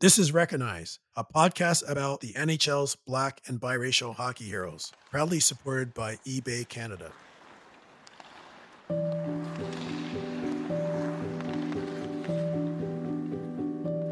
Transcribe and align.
This 0.00 0.18
is 0.18 0.32
Recognize, 0.32 0.98
a 1.14 1.22
podcast 1.22 1.86
about 1.86 2.22
the 2.22 2.32
NHL's 2.32 2.96
black 3.06 3.42
and 3.46 3.60
biracial 3.60 4.14
hockey 4.14 4.44
heroes, 4.44 4.92
proudly 5.10 5.40
supported 5.40 5.92
by 5.92 6.14
eBay 6.26 6.66
Canada. 6.66 7.12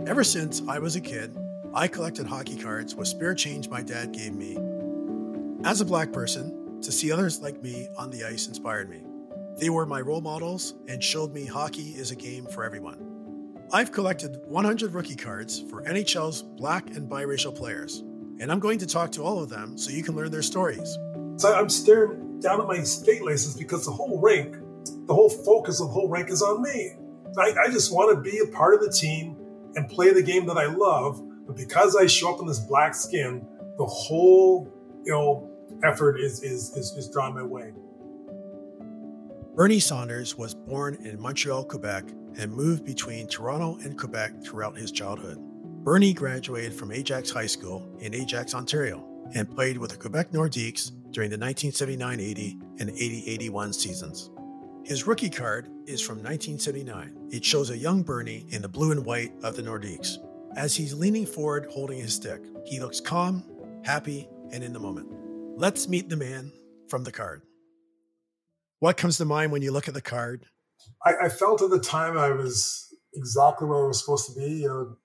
Ever 0.06 0.22
since 0.24 0.60
I 0.68 0.78
was 0.78 0.94
a 0.94 1.00
kid, 1.00 1.34
I 1.72 1.88
collected 1.88 2.26
hockey 2.26 2.58
cards 2.58 2.94
with 2.94 3.08
spare 3.08 3.34
change 3.34 3.70
my 3.70 3.80
dad 3.80 4.12
gave 4.12 4.34
me. 4.34 4.58
As 5.64 5.80
a 5.80 5.86
black 5.86 6.12
person, 6.12 6.82
to 6.82 6.92
see 6.92 7.10
others 7.10 7.40
like 7.40 7.62
me 7.62 7.88
on 7.96 8.10
the 8.10 8.24
ice 8.24 8.46
inspired 8.46 8.90
me. 8.90 9.04
They 9.58 9.70
were 9.70 9.86
my 9.86 10.02
role 10.02 10.20
models 10.20 10.74
and 10.86 11.02
showed 11.02 11.32
me 11.32 11.46
hockey 11.46 11.92
is 11.92 12.10
a 12.10 12.14
game 12.14 12.44
for 12.44 12.62
everyone. 12.62 13.07
I've 13.70 13.92
collected 13.92 14.40
100 14.46 14.94
rookie 14.94 15.14
cards 15.14 15.60
for 15.68 15.82
NHL's 15.82 16.40
black 16.40 16.96
and 16.96 17.08
biracial 17.08 17.54
players, 17.54 17.98
and 18.40 18.50
I'm 18.50 18.60
going 18.60 18.78
to 18.78 18.86
talk 18.86 19.12
to 19.12 19.22
all 19.22 19.42
of 19.42 19.50
them 19.50 19.76
so 19.76 19.90
you 19.90 20.02
can 20.02 20.16
learn 20.16 20.30
their 20.30 20.40
stories. 20.40 20.96
So 21.36 21.54
I'm 21.54 21.68
staring 21.68 22.40
down 22.40 22.62
at 22.62 22.66
my 22.66 22.82
skate 22.82 23.22
laces 23.22 23.54
because 23.54 23.84
the 23.84 23.90
whole 23.90 24.20
rink, 24.22 24.56
the 25.06 25.12
whole 25.12 25.28
focus 25.28 25.82
of 25.82 25.88
the 25.88 25.92
whole 25.92 26.08
rink 26.08 26.30
is 26.30 26.40
on 26.40 26.62
me. 26.62 26.92
I, 27.36 27.54
I 27.66 27.68
just 27.70 27.92
want 27.92 28.16
to 28.16 28.30
be 28.30 28.38
a 28.38 28.46
part 28.46 28.72
of 28.72 28.80
the 28.80 28.90
team 28.90 29.36
and 29.76 29.86
play 29.86 30.14
the 30.14 30.22
game 30.22 30.46
that 30.46 30.56
I 30.56 30.64
love, 30.64 31.22
but 31.46 31.54
because 31.54 31.94
I 31.94 32.06
show 32.06 32.34
up 32.34 32.40
in 32.40 32.46
this 32.46 32.60
black 32.60 32.94
skin, 32.94 33.46
the 33.76 33.84
whole 33.84 34.72
you 35.04 35.12
know 35.12 35.50
effort 35.84 36.18
is 36.18 36.42
is 36.42 36.74
is, 36.74 36.92
is 36.92 37.10
drawn 37.10 37.34
my 37.34 37.42
way. 37.42 37.74
Bernie 39.58 39.80
Saunders 39.80 40.38
was 40.38 40.54
born 40.54 40.94
in 41.04 41.20
Montreal, 41.20 41.64
Quebec, 41.64 42.04
and 42.36 42.52
moved 42.52 42.84
between 42.84 43.26
Toronto 43.26 43.76
and 43.82 43.98
Quebec 43.98 44.44
throughout 44.44 44.78
his 44.78 44.92
childhood. 44.92 45.36
Bernie 45.82 46.12
graduated 46.14 46.72
from 46.72 46.92
Ajax 46.92 47.28
High 47.28 47.48
School 47.48 47.84
in 47.98 48.14
Ajax, 48.14 48.54
Ontario, 48.54 49.04
and 49.34 49.50
played 49.50 49.76
with 49.76 49.90
the 49.90 49.96
Quebec 49.96 50.30
Nordiques 50.30 50.92
during 51.10 51.28
the 51.28 51.36
1979 51.36 52.20
80 52.20 52.58
and 52.78 52.90
80 52.90 53.24
81 53.26 53.72
seasons. 53.72 54.30
His 54.84 55.08
rookie 55.08 55.28
card 55.28 55.68
is 55.86 56.00
from 56.00 56.18
1979. 56.18 57.30
It 57.32 57.44
shows 57.44 57.70
a 57.70 57.76
young 57.76 58.04
Bernie 58.04 58.46
in 58.50 58.62
the 58.62 58.68
blue 58.68 58.92
and 58.92 59.04
white 59.04 59.32
of 59.42 59.56
the 59.56 59.62
Nordiques. 59.62 60.18
As 60.54 60.76
he's 60.76 60.94
leaning 60.94 61.26
forward 61.26 61.66
holding 61.68 61.98
his 61.98 62.14
stick, 62.14 62.42
he 62.64 62.78
looks 62.78 63.00
calm, 63.00 63.42
happy, 63.82 64.28
and 64.52 64.62
in 64.62 64.72
the 64.72 64.78
moment. 64.78 65.08
Let's 65.56 65.88
meet 65.88 66.08
the 66.08 66.16
man 66.16 66.52
from 66.86 67.02
the 67.02 67.10
card. 67.10 67.42
What 68.80 68.96
comes 68.96 69.16
to 69.18 69.24
mind 69.24 69.50
when 69.50 69.62
you 69.62 69.72
look 69.72 69.88
at 69.88 69.94
the 69.94 70.00
card? 70.00 70.46
I, 71.04 71.14
I 71.24 71.28
felt 71.28 71.62
at 71.62 71.70
the 71.70 71.80
time 71.80 72.16
I 72.16 72.30
was 72.30 72.94
exactly 73.14 73.66
where 73.66 73.84
I 73.84 73.88
was 73.88 74.00
supposed 74.00 74.26
to 74.26 74.38
be. 74.38 74.62
You 74.62 74.68
know, 74.68 74.96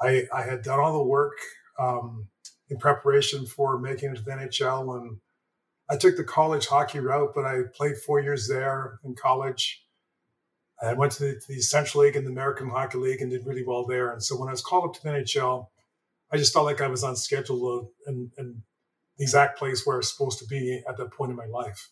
I, 0.00 0.26
I 0.32 0.42
had 0.42 0.62
done 0.62 0.78
all 0.78 0.92
the 0.92 1.04
work 1.04 1.38
um, 1.78 2.28
in 2.68 2.78
preparation 2.78 3.46
for 3.46 3.78
making 3.78 4.10
it 4.10 4.16
to 4.16 4.22
the 4.22 4.32
NHL, 4.32 5.00
and 5.00 5.18
I 5.88 5.96
took 5.96 6.16
the 6.16 6.24
college 6.24 6.66
hockey 6.66 6.98
route. 6.98 7.32
But 7.34 7.46
I 7.46 7.62
played 7.74 7.96
four 7.96 8.20
years 8.20 8.46
there 8.46 9.00
in 9.04 9.14
college. 9.14 9.82
I 10.82 10.92
went 10.92 11.12
to 11.12 11.24
the, 11.24 11.32
to 11.32 11.46
the 11.48 11.60
Central 11.60 12.04
League 12.04 12.14
and 12.14 12.26
the 12.26 12.30
American 12.30 12.68
Hockey 12.68 12.98
League 12.98 13.20
and 13.20 13.30
did 13.30 13.46
really 13.46 13.64
well 13.66 13.86
there. 13.86 14.12
And 14.12 14.22
so 14.22 14.38
when 14.38 14.48
I 14.48 14.52
was 14.52 14.62
called 14.62 14.84
up 14.84 14.94
to 14.94 15.02
the 15.02 15.08
NHL, 15.08 15.66
I 16.30 16.36
just 16.36 16.52
felt 16.52 16.66
like 16.66 16.80
I 16.80 16.86
was 16.86 17.02
on 17.02 17.16
schedule 17.16 17.90
and, 18.06 18.30
and 18.36 18.62
the 19.16 19.24
exact 19.24 19.58
place 19.58 19.84
where 19.84 19.96
I 19.96 19.98
was 19.98 20.12
supposed 20.12 20.38
to 20.38 20.46
be 20.46 20.80
at 20.88 20.96
that 20.98 21.10
point 21.10 21.30
in 21.30 21.36
my 21.36 21.46
life 21.46 21.88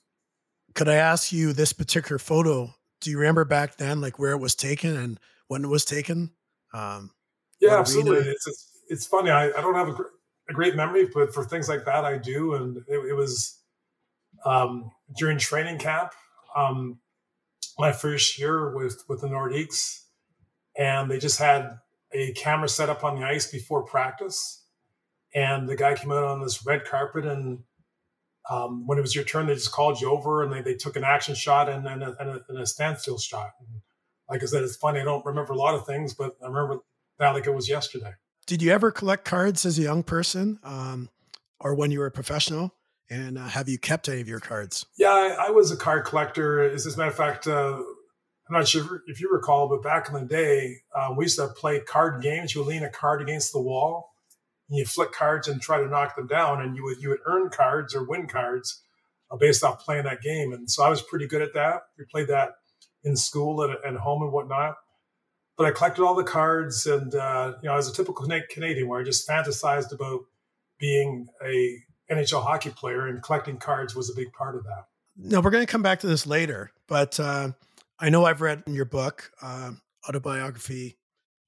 could 0.76 0.88
I 0.88 0.96
ask 0.96 1.32
you 1.32 1.52
this 1.52 1.72
particular 1.72 2.18
photo? 2.18 2.72
Do 3.00 3.10
you 3.10 3.18
remember 3.18 3.44
back 3.44 3.78
then, 3.78 4.00
like 4.00 4.18
where 4.18 4.32
it 4.32 4.38
was 4.38 4.54
taken 4.54 4.94
and 4.94 5.18
when 5.48 5.64
it 5.64 5.68
was 5.68 5.84
taken? 5.84 6.30
Um, 6.72 7.10
yeah, 7.60 7.78
absolutely. 7.78 8.30
It's, 8.30 8.46
it's, 8.46 8.70
it's 8.88 9.06
funny. 9.06 9.30
I, 9.30 9.46
I 9.46 9.60
don't 9.62 9.74
have 9.74 9.88
a, 9.88 9.96
a, 10.50 10.52
great 10.52 10.76
memory, 10.76 11.08
but 11.12 11.32
for 11.32 11.44
things 11.44 11.68
like 11.68 11.86
that, 11.86 12.04
I 12.04 12.18
do. 12.18 12.54
And 12.54 12.76
it, 12.88 12.98
it 13.08 13.14
was 13.14 13.58
um, 14.44 14.90
during 15.16 15.38
training 15.38 15.78
camp, 15.78 16.12
um, 16.54 16.98
my 17.78 17.90
first 17.90 18.38
year 18.38 18.76
with 18.76 19.02
with 19.08 19.22
the 19.22 19.28
Nordiques, 19.28 20.02
and 20.76 21.10
they 21.10 21.18
just 21.18 21.38
had 21.38 21.78
a 22.12 22.32
camera 22.32 22.68
set 22.68 22.90
up 22.90 23.02
on 23.02 23.18
the 23.18 23.26
ice 23.26 23.50
before 23.50 23.82
practice, 23.82 24.64
and 25.34 25.68
the 25.68 25.76
guy 25.76 25.94
came 25.94 26.12
out 26.12 26.24
on 26.24 26.42
this 26.42 26.66
red 26.66 26.84
carpet 26.84 27.24
and 27.24 27.60
um, 28.50 28.86
when 28.86 28.98
it 28.98 29.00
was 29.00 29.14
your 29.14 29.24
turn, 29.24 29.46
they 29.46 29.54
just 29.54 29.72
called 29.72 30.00
you 30.00 30.10
over 30.10 30.42
and 30.42 30.52
they, 30.52 30.62
they 30.62 30.74
took 30.74 30.96
an 30.96 31.04
action 31.04 31.34
shot 31.34 31.68
and, 31.68 31.86
and, 31.86 32.02
a, 32.02 32.16
and, 32.20 32.30
a, 32.30 32.40
and 32.48 32.58
a 32.58 32.66
standstill 32.66 33.18
shot. 33.18 33.50
And 33.60 33.68
like 34.28 34.42
I 34.42 34.46
said, 34.46 34.62
it's 34.62 34.76
funny. 34.76 35.00
I 35.00 35.04
don't 35.04 35.24
remember 35.24 35.52
a 35.52 35.56
lot 35.56 35.74
of 35.74 35.86
things, 35.86 36.14
but 36.14 36.36
I 36.42 36.46
remember 36.46 36.78
that 37.18 37.30
like 37.30 37.46
it 37.46 37.54
was 37.54 37.68
yesterday. 37.68 38.12
Did 38.46 38.62
you 38.62 38.70
ever 38.70 38.92
collect 38.92 39.24
cards 39.24 39.66
as 39.66 39.78
a 39.78 39.82
young 39.82 40.02
person 40.02 40.60
um, 40.62 41.08
or 41.58 41.74
when 41.74 41.90
you 41.90 41.98
were 41.98 42.06
a 42.06 42.12
professional? 42.12 42.72
And 43.10 43.38
uh, 43.38 43.46
have 43.46 43.68
you 43.68 43.78
kept 43.78 44.08
any 44.08 44.20
of 44.20 44.28
your 44.28 44.40
cards? 44.40 44.86
Yeah, 44.96 45.10
I, 45.10 45.46
I 45.48 45.50
was 45.50 45.70
a 45.70 45.76
card 45.76 46.04
collector. 46.04 46.62
As 46.62 46.86
a 46.86 46.96
matter 46.96 47.10
of 47.10 47.16
fact, 47.16 47.46
uh, 47.46 47.80
I'm 48.48 48.52
not 48.52 48.68
sure 48.68 49.02
if 49.06 49.20
you 49.20 49.30
recall, 49.32 49.68
but 49.68 49.82
back 49.82 50.08
in 50.08 50.14
the 50.14 50.24
day, 50.24 50.76
um, 50.94 51.16
we 51.16 51.24
used 51.24 51.38
to 51.38 51.48
play 51.48 51.80
card 51.80 52.22
games. 52.22 52.54
You 52.54 52.62
would 52.62 52.68
lean 52.68 52.84
a 52.84 52.90
card 52.90 53.22
against 53.22 53.52
the 53.52 53.60
wall 53.60 54.12
you 54.68 54.84
flick 54.84 55.12
cards 55.12 55.48
and 55.48 55.60
try 55.60 55.78
to 55.78 55.88
knock 55.88 56.16
them 56.16 56.26
down, 56.26 56.60
and 56.60 56.76
you 56.76 56.84
would 56.84 56.98
you 57.00 57.10
would 57.10 57.20
earn 57.26 57.50
cards 57.50 57.94
or 57.94 58.04
win 58.04 58.26
cards 58.26 58.82
uh, 59.30 59.36
based 59.36 59.62
off 59.62 59.84
playing 59.84 60.04
that 60.04 60.22
game. 60.22 60.52
And 60.52 60.70
so 60.70 60.82
I 60.82 60.88
was 60.88 61.02
pretty 61.02 61.26
good 61.26 61.42
at 61.42 61.54
that. 61.54 61.82
We 61.98 62.04
played 62.04 62.28
that 62.28 62.54
in 63.04 63.16
school 63.16 63.62
and 63.62 63.76
at 63.84 64.00
home 64.00 64.22
and 64.22 64.32
whatnot. 64.32 64.76
But 65.56 65.66
I 65.66 65.70
collected 65.70 66.04
all 66.04 66.14
the 66.14 66.24
cards, 66.24 66.86
and 66.86 67.14
uh, 67.14 67.54
you 67.62 67.68
know, 67.68 67.72
I 67.72 67.76
was 67.76 67.88
a 67.88 67.94
typical 67.94 68.26
Canadian 68.50 68.88
where 68.88 69.00
I 69.00 69.04
just 69.04 69.28
fantasized 69.28 69.92
about 69.92 70.20
being 70.78 71.28
a 71.42 71.78
NHL 72.10 72.42
hockey 72.42 72.70
player, 72.70 73.06
and 73.06 73.22
collecting 73.22 73.56
cards 73.56 73.94
was 73.94 74.10
a 74.10 74.14
big 74.14 74.32
part 74.32 74.54
of 74.54 74.64
that. 74.64 74.84
No, 75.16 75.40
we're 75.40 75.50
going 75.50 75.64
to 75.64 75.70
come 75.70 75.82
back 75.82 76.00
to 76.00 76.06
this 76.06 76.26
later, 76.26 76.72
but 76.88 77.18
uh, 77.18 77.52
I 77.98 78.10
know 78.10 78.26
I've 78.26 78.42
read 78.42 78.64
in 78.66 78.74
your 78.74 78.84
book, 78.84 79.30
uh, 79.40 79.72
autobiography, 80.06 80.98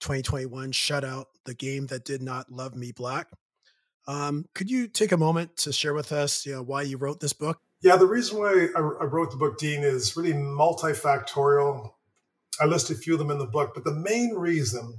2021 0.01 0.73
shutout, 0.73 1.27
the 1.45 1.55
game 1.55 1.87
that 1.87 2.05
did 2.05 2.23
not 2.23 2.51
love 2.51 2.75
me 2.75 2.93
black. 2.93 3.29
Um, 4.07 4.47
could 4.55 4.71
you 4.71 4.89
take 4.89 5.13
a 5.13 5.17
moment 5.17 5.57
to 5.59 5.73
share 5.73 5.95
with 5.95 6.13
us 6.13 6.47
you 6.47 6.53
know, 6.53 6.63
why 6.63 6.83
you 6.83 6.97
wrote 6.97 7.21
this 7.21 7.35
book? 7.35 7.61
Yeah, 7.83 7.97
the 7.97 8.07
reason 8.07 8.39
why 8.39 8.69
I, 8.75 8.79
I 8.79 9.05
wrote 9.05 9.31
the 9.31 9.37
book, 9.37 9.59
Dean, 9.59 9.83
is 9.83 10.17
really 10.17 10.33
multifactorial. 10.33 11.91
I 12.61 12.65
list 12.65 12.91
a 12.91 12.95
few 12.95 13.13
of 13.13 13.19
them 13.19 13.31
in 13.31 13.39
the 13.39 13.47
book, 13.47 13.73
but 13.75 13.85
the 13.85 13.95
main 13.95 14.35
reason 14.35 14.99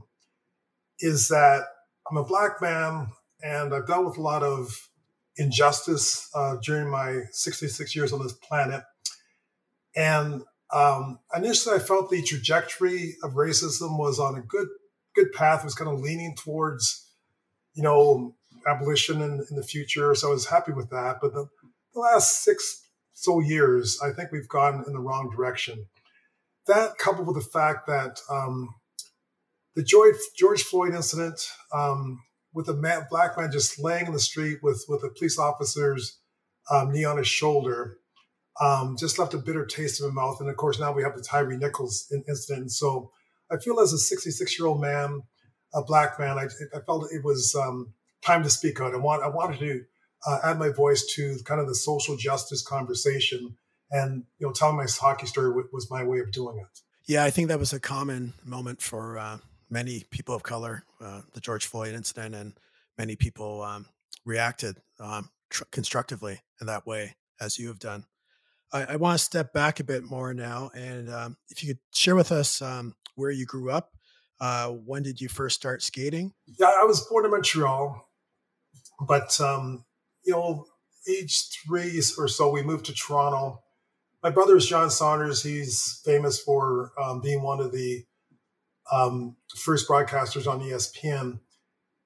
is 0.99 1.27
that 1.29 1.63
I'm 2.09 2.17
a 2.17 2.23
black 2.23 2.61
man 2.61 3.07
and 3.41 3.73
I've 3.73 3.87
dealt 3.87 4.05
with 4.05 4.17
a 4.17 4.21
lot 4.21 4.43
of 4.43 4.89
injustice 5.37 6.29
uh, 6.35 6.57
during 6.61 6.89
my 6.89 7.21
66 7.31 7.95
years 7.95 8.13
on 8.13 8.21
this 8.21 8.33
planet. 8.33 8.83
And 9.95 10.43
um, 10.71 11.19
initially, 11.35 11.75
I 11.75 11.79
felt 11.79 12.09
the 12.09 12.21
trajectory 12.21 13.15
of 13.23 13.33
racism 13.33 13.97
was 13.97 14.19
on 14.19 14.35
a 14.35 14.41
good 14.41 14.67
good 15.19 15.33
path. 15.33 15.63
was 15.63 15.75
kind 15.75 15.89
of 15.89 15.99
leaning 15.99 16.35
towards, 16.35 17.07
you 17.73 17.83
know, 17.83 18.35
abolition 18.67 19.21
in, 19.21 19.45
in 19.49 19.55
the 19.55 19.63
future. 19.63 20.15
So 20.15 20.29
I 20.29 20.31
was 20.31 20.47
happy 20.47 20.71
with 20.71 20.89
that. 20.89 21.17
But 21.21 21.33
the, 21.33 21.47
the 21.93 21.99
last 21.99 22.43
six 22.43 22.85
so 23.13 23.39
years, 23.39 23.99
I 24.03 24.11
think 24.11 24.31
we've 24.31 24.47
gone 24.47 24.83
in 24.87 24.93
the 24.93 24.99
wrong 24.99 25.29
direction. 25.35 25.87
That 26.67 26.97
coupled 26.97 27.27
with 27.27 27.35
the 27.35 27.49
fact 27.49 27.87
that 27.87 28.21
um, 28.29 28.75
the 29.75 29.83
George, 29.83 30.15
George 30.37 30.63
Floyd 30.63 30.93
incident, 30.93 31.49
um, 31.73 32.21
with 32.53 32.69
a 32.69 32.73
man, 32.73 33.07
black 33.09 33.37
man 33.37 33.51
just 33.51 33.79
laying 33.79 34.07
in 34.07 34.13
the 34.13 34.19
street 34.19 34.59
with 34.63 34.83
with 34.87 35.03
a 35.03 35.09
police 35.09 35.37
officer's 35.37 36.17
um, 36.71 36.91
knee 36.91 37.05
on 37.05 37.17
his 37.17 37.27
shoulder, 37.27 37.97
um, 38.61 38.95
just 38.97 39.19
left 39.19 39.33
a 39.33 39.37
bitter 39.37 39.65
taste 39.65 40.01
in 40.01 40.07
my 40.07 40.21
mouth. 40.21 40.39
And 40.39 40.49
of 40.49 40.57
course, 40.57 40.79
now 40.79 40.91
we 40.91 41.03
have 41.03 41.15
the 41.15 41.21
Tyree 41.21 41.57
Nichols 41.57 42.11
incident. 42.27 42.61
And 42.61 42.71
so 42.71 43.11
I 43.51 43.57
feel 43.57 43.79
as 43.79 43.93
a 43.93 43.97
66 43.97 44.59
year 44.59 44.67
old 44.67 44.81
man, 44.81 45.21
a 45.73 45.83
black 45.83 46.19
man, 46.19 46.37
I, 46.37 46.47
I 46.75 46.81
felt 46.85 47.11
it 47.11 47.23
was 47.23 47.55
um, 47.55 47.93
time 48.25 48.43
to 48.43 48.49
speak 48.49 48.79
out. 48.81 48.93
I 48.93 48.97
want 48.97 49.23
I 49.23 49.29
wanted 49.29 49.59
to 49.59 49.83
uh, 50.27 50.39
add 50.43 50.59
my 50.59 50.69
voice 50.69 51.05
to 51.15 51.37
kind 51.45 51.61
of 51.61 51.67
the 51.67 51.75
social 51.75 52.17
justice 52.17 52.61
conversation, 52.61 53.55
and 53.91 54.23
you 54.37 54.47
know, 54.47 54.53
telling 54.53 54.77
my 54.77 54.85
hockey 54.89 55.27
story 55.27 55.51
was 55.71 55.89
my 55.89 56.03
way 56.03 56.19
of 56.19 56.31
doing 56.31 56.57
it. 56.59 56.79
Yeah, 57.07 57.23
I 57.23 57.31
think 57.31 57.47
that 57.47 57.59
was 57.59 57.73
a 57.73 57.79
common 57.79 58.33
moment 58.43 58.81
for 58.81 59.17
uh, 59.17 59.37
many 59.69 60.03
people 60.11 60.35
of 60.35 60.43
color, 60.43 60.83
uh, 61.01 61.21
the 61.33 61.39
George 61.39 61.65
Floyd 61.65 61.95
incident, 61.95 62.35
and 62.35 62.53
many 62.97 63.15
people 63.15 63.63
um, 63.63 63.87
reacted 64.25 64.77
um, 64.99 65.29
tr- 65.49 65.63
constructively 65.71 66.41
in 66.61 66.67
that 66.67 66.85
way, 66.85 67.15
as 67.39 67.57
you 67.57 67.67
have 67.67 67.79
done. 67.79 68.05
I, 68.71 68.83
I 68.83 68.95
want 68.97 69.17
to 69.17 69.23
step 69.23 69.53
back 69.53 69.79
a 69.79 69.83
bit 69.83 70.03
more 70.03 70.33
now, 70.33 70.69
and 70.75 71.09
um, 71.09 71.37
if 71.49 71.63
you 71.63 71.73
could 71.73 71.79
share 71.93 72.15
with 72.15 72.31
us 72.31 72.61
um, 72.61 72.93
where 73.19 73.31
you 73.31 73.45
grew 73.45 73.69
up. 73.69 73.91
Uh, 74.41 74.69
when 74.69 75.03
did 75.03 75.19
you 75.19 75.27
first 75.27 75.55
start 75.55 75.83
skating? 75.83 76.31
Yeah, 76.59 76.71
I 76.81 76.85
was 76.85 77.05
born 77.07 77.25
in 77.25 77.31
Montreal, 77.31 78.07
but 79.05 79.39
um, 79.41 79.83
you 80.23 80.33
know, 80.33 80.65
age 81.09 81.49
three 81.65 82.01
or 82.17 82.27
so, 82.27 82.49
we 82.49 82.63
moved 82.63 82.85
to 82.85 82.93
Toronto. 82.93 83.61
My 84.23 84.29
brother 84.29 84.55
is 84.55 84.65
John 84.65 84.89
Saunders. 84.89 85.43
He's 85.43 86.01
famous 86.05 86.41
for 86.41 86.93
um, 87.01 87.21
being 87.21 87.41
one 87.41 87.59
of 87.59 87.71
the 87.71 88.05
um, 88.91 89.35
first 89.57 89.87
broadcasters 89.87 90.47
on 90.47 90.61
ESPN. 90.61 91.39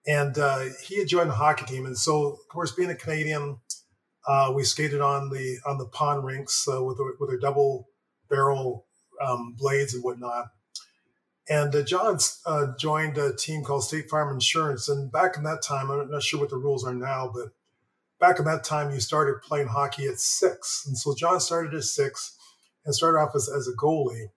and 0.05 0.37
uh, 0.37 0.65
he 0.83 0.99
had 0.99 1.07
joined 1.07 1.29
the 1.29 1.35
hockey 1.35 1.65
team. 1.65 1.85
And 1.85 1.97
so, 1.97 2.27
of 2.27 2.39
course, 2.51 2.71
being 2.71 2.89
a 2.89 2.95
Canadian, 2.95 3.57
uh, 4.27 4.51
we 4.55 4.63
skated 4.63 5.01
on 5.01 5.29
the 5.29 5.57
on 5.65 5.77
the 5.77 5.85
pond 5.85 6.23
rinks 6.23 6.67
uh, 6.67 6.83
with 6.83 6.97
with 7.19 7.29
our 7.29 7.37
double 7.37 7.87
barrel 8.29 8.85
um, 9.25 9.55
blades 9.57 9.93
and 9.93 10.03
whatnot. 10.03 10.45
And 11.49 11.75
uh, 11.75 11.83
John 11.83 12.17
uh, 12.45 12.67
joined 12.77 13.17
a 13.17 13.35
team 13.35 13.63
called 13.63 13.83
State 13.83 14.09
Farm 14.09 14.33
Insurance. 14.33 14.87
And 14.87 15.11
back 15.11 15.35
in 15.35 15.43
that 15.43 15.61
time, 15.61 15.91
I'm 15.91 16.09
not 16.09 16.23
sure 16.23 16.39
what 16.39 16.49
the 16.49 16.57
rules 16.57 16.85
are 16.85 16.93
now, 16.93 17.29
but 17.33 17.49
back 18.19 18.39
in 18.39 18.45
that 18.45 18.63
time, 18.63 18.91
you 18.91 18.99
started 18.99 19.41
playing 19.41 19.67
hockey 19.67 20.05
at 20.05 20.19
six. 20.19 20.85
And 20.87 20.97
so 20.97 21.13
John 21.13 21.39
started 21.39 21.73
at 21.73 21.83
six 21.83 22.37
and 22.85 22.95
started 22.95 23.19
off 23.19 23.35
as, 23.35 23.49
as 23.49 23.67
a 23.67 23.75
goalie. 23.75 24.27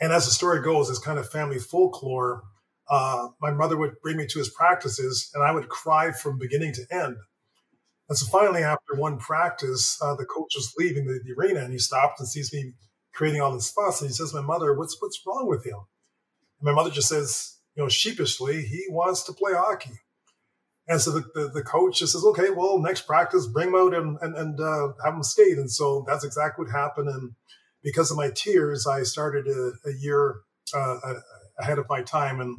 And 0.00 0.12
as 0.12 0.26
the 0.26 0.30
story 0.30 0.62
goes, 0.62 0.90
it's 0.90 0.98
kind 0.98 1.18
of 1.18 1.28
family 1.28 1.58
folklore. 1.58 2.42
Uh, 2.88 3.28
my 3.40 3.50
mother 3.50 3.76
would 3.76 4.00
bring 4.02 4.16
me 4.16 4.26
to 4.28 4.38
his 4.38 4.50
practices, 4.50 5.30
and 5.34 5.42
I 5.42 5.50
would 5.50 5.68
cry 5.68 6.12
from 6.12 6.38
beginning 6.38 6.72
to 6.74 6.86
end. 6.90 7.16
And 8.08 8.16
so 8.16 8.26
finally, 8.26 8.62
after 8.62 8.94
one 8.94 9.18
practice, 9.18 9.98
uh, 10.00 10.14
the 10.14 10.24
coach 10.24 10.52
was 10.54 10.72
leaving 10.78 11.06
the, 11.06 11.18
the, 11.24 11.32
arena, 11.32 11.60
and 11.60 11.72
he 11.72 11.78
stopped 11.78 12.20
and 12.20 12.28
sees 12.28 12.52
me 12.52 12.74
creating 13.12 13.40
all 13.40 13.52
this 13.52 13.70
fuss, 13.70 14.00
and 14.00 14.08
he 14.08 14.14
says, 14.14 14.32
"My 14.32 14.40
mother, 14.40 14.72
what's 14.74 14.96
what's 15.00 15.20
wrong 15.26 15.48
with 15.48 15.64
him?" 15.64 15.80
And 16.60 16.66
my 16.66 16.72
mother 16.72 16.90
just 16.90 17.08
says, 17.08 17.56
you 17.74 17.82
know, 17.82 17.88
sheepishly, 17.88 18.62
"He 18.62 18.86
wants 18.88 19.22
to 19.24 19.32
play 19.32 19.52
hockey." 19.52 20.00
And 20.88 21.00
so 21.00 21.10
the, 21.10 21.24
the, 21.34 21.48
the, 21.48 21.62
coach 21.62 21.98
just 21.98 22.12
says, 22.12 22.24
okay, 22.24 22.50
well, 22.50 22.78
next 22.78 23.08
practice, 23.08 23.46
bring 23.46 23.68
him 23.68 23.74
out 23.74 23.92
and, 23.92 24.18
and, 24.20 24.36
and 24.36 24.60
uh, 24.60 24.92
have 25.04 25.14
him 25.14 25.22
skate. 25.22 25.58
And 25.58 25.70
so 25.70 26.04
that's 26.06 26.24
exactly 26.24 26.64
what 26.64 26.72
happened. 26.72 27.08
And 27.08 27.32
because 27.82 28.10
of 28.12 28.16
my 28.16 28.30
tears, 28.30 28.86
I 28.86 29.02
started 29.02 29.48
a, 29.48 29.72
a 29.88 29.92
year 29.98 30.36
uh, 30.72 30.98
ahead 31.58 31.78
of 31.78 31.88
my 31.88 32.02
time. 32.02 32.40
And 32.40 32.58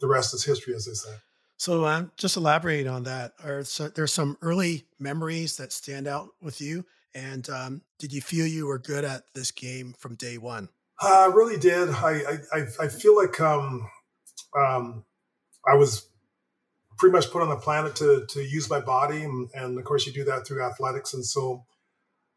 the 0.00 0.06
rest 0.06 0.34
is 0.34 0.44
history, 0.44 0.74
as 0.74 0.84
they 0.84 0.92
say. 0.92 1.16
So 1.56 1.84
um, 1.86 2.12
just 2.16 2.36
elaborate 2.36 2.86
on 2.86 3.02
that. 3.04 3.32
Are 3.42 3.64
so, 3.64 3.88
there 3.88 4.06
some 4.06 4.38
early 4.40 4.84
memories 5.00 5.56
that 5.56 5.72
stand 5.72 6.06
out 6.06 6.28
with 6.40 6.60
you? 6.60 6.84
And 7.12 7.48
um, 7.50 7.82
did 7.98 8.12
you 8.12 8.20
feel 8.20 8.46
you 8.46 8.66
were 8.66 8.78
good 8.78 9.04
at 9.04 9.24
this 9.34 9.50
game 9.50 9.96
from 9.98 10.14
day 10.14 10.38
one? 10.38 10.68
I 11.00 11.26
really 11.26 11.58
did. 11.58 11.90
I 11.90 12.38
I, 12.52 12.66
I 12.80 12.88
feel 12.88 13.16
like 13.16 13.40
um, 13.40 13.88
um, 14.56 15.04
I 15.66 15.74
was 15.74 16.08
pretty 16.98 17.12
much 17.12 17.30
put 17.30 17.42
on 17.42 17.48
the 17.48 17.56
planet 17.56 17.94
to 17.96 18.26
to 18.28 18.42
use 18.42 18.68
my 18.68 18.80
body, 18.80 19.22
and, 19.22 19.48
and, 19.54 19.78
of 19.78 19.84
course 19.84 20.06
you 20.06 20.12
do 20.12 20.24
that 20.24 20.46
through 20.46 20.62
athletics. 20.62 21.14
And 21.14 21.24
so 21.24 21.64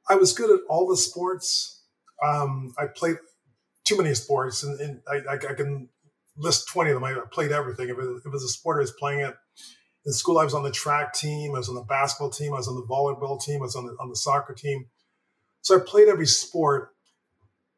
I 0.07 0.15
was 0.15 0.33
good 0.33 0.51
at 0.51 0.61
all 0.69 0.87
the 0.87 0.97
sports. 0.97 1.81
Um, 2.23 2.73
I 2.77 2.85
played 2.85 3.17
too 3.83 3.97
many 3.97 4.13
sports, 4.13 4.63
and, 4.63 4.79
and 4.79 5.01
I, 5.09 5.35
I, 5.35 5.53
can 5.53 5.89
list 6.37 6.67
twenty 6.67 6.91
of 6.91 7.01
them. 7.01 7.03
I 7.03 7.15
played 7.31 7.51
everything. 7.51 7.89
If 7.89 7.97
it, 7.97 8.05
if 8.05 8.25
it 8.25 8.31
was 8.31 8.43
a 8.43 8.49
sport, 8.49 8.77
I 8.77 8.81
was 8.81 8.91
playing 8.91 9.21
it. 9.21 9.35
In 10.05 10.13
school, 10.13 10.39
I 10.39 10.43
was 10.43 10.53
on 10.53 10.63
the 10.63 10.71
track 10.71 11.13
team. 11.13 11.53
I 11.55 11.59
was 11.59 11.69
on 11.69 11.75
the 11.75 11.81
basketball 11.81 12.31
team. 12.31 12.53
I 12.53 12.57
was 12.57 12.67
on 12.67 12.75
the 12.75 12.85
volleyball 12.85 13.41
team. 13.41 13.61
I 13.61 13.65
was 13.65 13.75
on 13.75 13.85
the 13.85 13.95
on 13.99 14.09
the 14.09 14.15
soccer 14.15 14.53
team. 14.53 14.85
So 15.61 15.77
I 15.77 15.79
played 15.79 16.07
every 16.07 16.27
sport. 16.27 16.89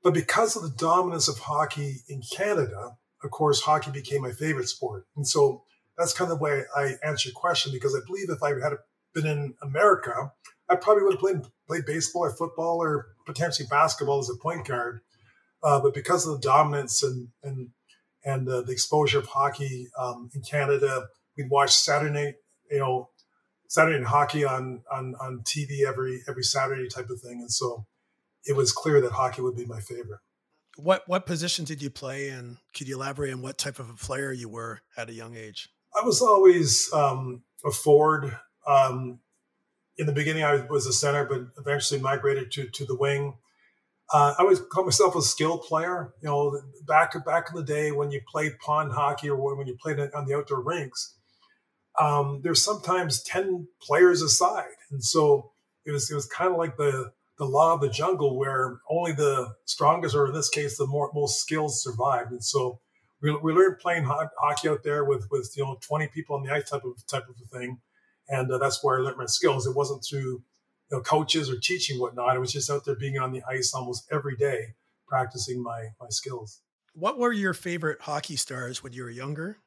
But 0.04 0.14
because 0.14 0.56
of 0.56 0.64
the 0.64 0.76
dominance 0.78 1.28
of 1.28 1.40
hockey 1.40 2.02
in 2.10 2.22
Canada, 2.36 2.98
of 3.24 3.32
course, 3.32 3.62
hockey 3.62 3.92
became 3.92 4.22
my 4.22 4.32
favorite 4.32 4.68
sport. 4.68 5.06
And 5.16 5.28
so 5.28 5.64
that's 5.98 6.14
kind 6.14 6.32
of 6.32 6.38
the 6.38 6.44
way 6.44 6.64
I 6.76 6.96
answer 7.04 7.30
your 7.30 7.36
question 7.36 7.72
because 7.72 7.96
I 7.96 8.06
believe 8.06 8.30
if 8.30 8.44
I 8.44 8.50
had 8.50 8.78
been 9.14 9.26
in 9.26 9.54
America, 9.62 10.32
I 10.70 10.76
probably 10.76 11.04
would 11.04 11.14
have 11.14 11.20
played 11.20 11.42
played 11.68 11.86
baseball 11.86 12.26
or 12.26 12.32
football 12.32 12.82
or 12.82 13.08
potentially 13.26 13.68
basketball 13.70 14.20
as 14.20 14.30
a 14.30 14.36
point 14.42 14.68
guard. 14.68 15.02
Uh, 15.64 15.80
but 15.80 15.94
because 15.94 16.28
of 16.28 16.34
the 16.34 16.48
dominance 16.48 17.04
and 17.04 17.30
and 17.44 17.70
and 18.26 18.50
uh, 18.50 18.62
the 18.62 18.72
exposure 18.72 19.20
of 19.20 19.28
hockey 19.28 19.88
um, 19.98 20.30
in 20.34 20.42
Canada, 20.42 21.08
we'd 21.38 21.50
watch 21.50 21.72
Saturday 21.72 22.36
you 22.74 22.80
know, 22.80 23.10
Saturday 23.70 24.00
night 24.00 24.08
hockey 24.08 24.44
on 24.44 24.82
on 24.92 25.16
on 25.22 25.44
TV 25.44 25.86
every 25.88 26.22
every 26.28 26.44
Saturday 26.44 26.88
type 26.88 27.10
of 27.10 27.22
thing, 27.22 27.40
and 27.40 27.52
so 27.52 27.86
it 28.46 28.56
was 28.56 28.72
clear 28.72 29.02
that 29.02 29.12
hockey 29.12 29.42
would 29.42 29.56
be 29.56 29.66
my 29.66 29.80
favorite. 29.80 30.20
What 30.76 31.04
what 31.08 31.26
position 31.26 31.66
did 31.66 31.82
you 31.82 31.90
play, 31.90 32.30
and 32.30 32.58
could 32.76 32.88
you 32.88 32.96
elaborate 32.96 33.34
on 33.34 33.42
what 33.42 33.58
type 33.58 33.80
of 33.80 33.90
a 33.90 33.94
player 33.94 34.32
you 34.32 34.50
were 34.50 34.82
at 34.98 35.10
a 35.10 35.14
young 35.14 35.36
age? 35.36 35.70
I 35.96 36.04
was 36.04 36.22
always 36.22 36.92
um, 36.94 37.44
a 37.64 37.72
forward. 37.72 38.36
Um, 38.66 39.20
in 39.98 40.08
the 40.08 40.14
beginning, 40.14 40.44
I 40.44 40.66
was 40.66 40.88
a 40.88 40.94
center, 40.94 41.26
but 41.26 41.42
eventually 41.60 42.00
migrated 42.00 42.52
to 42.54 42.70
to 42.70 42.86
the 42.86 42.96
wing. 42.96 43.36
Uh, 44.12 44.34
I 44.38 44.42
always 44.42 44.60
call 44.60 44.84
myself 44.84 45.16
a 45.16 45.22
skill 45.22 45.60
player. 45.60 46.14
You 46.22 46.30
know, 46.30 46.62
back 46.88 47.14
back 47.24 47.50
in 47.52 47.56
the 47.56 47.64
day 47.64 47.92
when 47.92 48.10
you 48.10 48.22
played 48.28 48.58
pond 48.60 48.94
hockey 48.94 49.30
or 49.30 49.56
when 49.56 49.68
you 49.68 49.78
played 49.80 50.00
on 50.00 50.26
the 50.26 50.36
outdoor 50.36 50.64
rinks, 50.64 51.16
um, 52.00 52.42
there's 52.44 52.64
sometimes 52.64 53.22
ten 53.22 53.68
players 53.80 54.24
aside, 54.24 54.74
and 54.90 55.04
so 55.04 55.52
it 55.86 55.92
was 55.92 56.10
it 56.10 56.16
was 56.16 56.26
kind 56.26 56.52
of 56.52 56.58
like 56.58 56.78
the 56.78 57.12
the 57.44 57.50
law 57.50 57.74
of 57.74 57.82
the 57.82 57.90
jungle 57.90 58.38
where 58.38 58.80
only 58.90 59.12
the 59.12 59.54
strongest, 59.66 60.16
or 60.16 60.28
in 60.28 60.34
this 60.34 60.50
case, 60.50 60.78
the 60.78 60.88
more 60.88 61.12
most 61.14 61.42
skills 61.42 61.84
survived. 61.84 62.32
And 62.32 62.44
so 62.44 62.80
we, 63.22 63.36
we 63.36 63.52
learned 63.52 63.80
playing 63.80 64.06
ho- 64.06 64.30
hockey 64.40 64.70
out 64.70 64.84
there 64.84 65.04
with 65.04 65.28
with 65.30 65.52
you 65.58 65.64
know 65.64 65.78
20 65.82 66.08
people 66.08 66.38
on 66.38 66.44
the 66.44 66.54
ice 66.54 66.70
type 66.70 66.86
of 66.86 67.06
type 67.06 67.28
of 67.28 67.36
a 67.44 67.58
thing, 67.58 67.82
and 68.30 68.50
uh, 68.50 68.58
that's 68.58 68.82
where 68.82 68.98
I 68.98 69.02
learned 69.02 69.18
my 69.18 69.26
skills. 69.26 69.68
It 69.68 69.76
wasn't 69.76 70.06
through 70.10 70.42
you 70.92 70.98
know, 70.98 71.02
coaches 71.02 71.50
or 71.50 71.60
teaching 71.60 72.00
whatnot. 72.00 72.36
It 72.36 72.40
was 72.40 72.54
just 72.54 72.70
out 72.70 72.86
there 72.86 72.96
being 72.96 73.18
on 73.18 73.34
the 73.34 73.44
ice 73.50 73.74
almost 73.74 74.08
every 74.10 74.38
day, 74.38 74.76
practicing 75.06 75.62
my 75.62 75.88
my 76.00 76.08
skills. 76.10 76.62
What 76.94 77.18
were 77.18 77.34
your 77.34 77.54
favorite 77.54 78.02
hockey 78.02 78.38
stars 78.38 78.84
when 78.84 78.94
you 78.94 79.04
were 79.04 79.10
younger? 79.10 79.58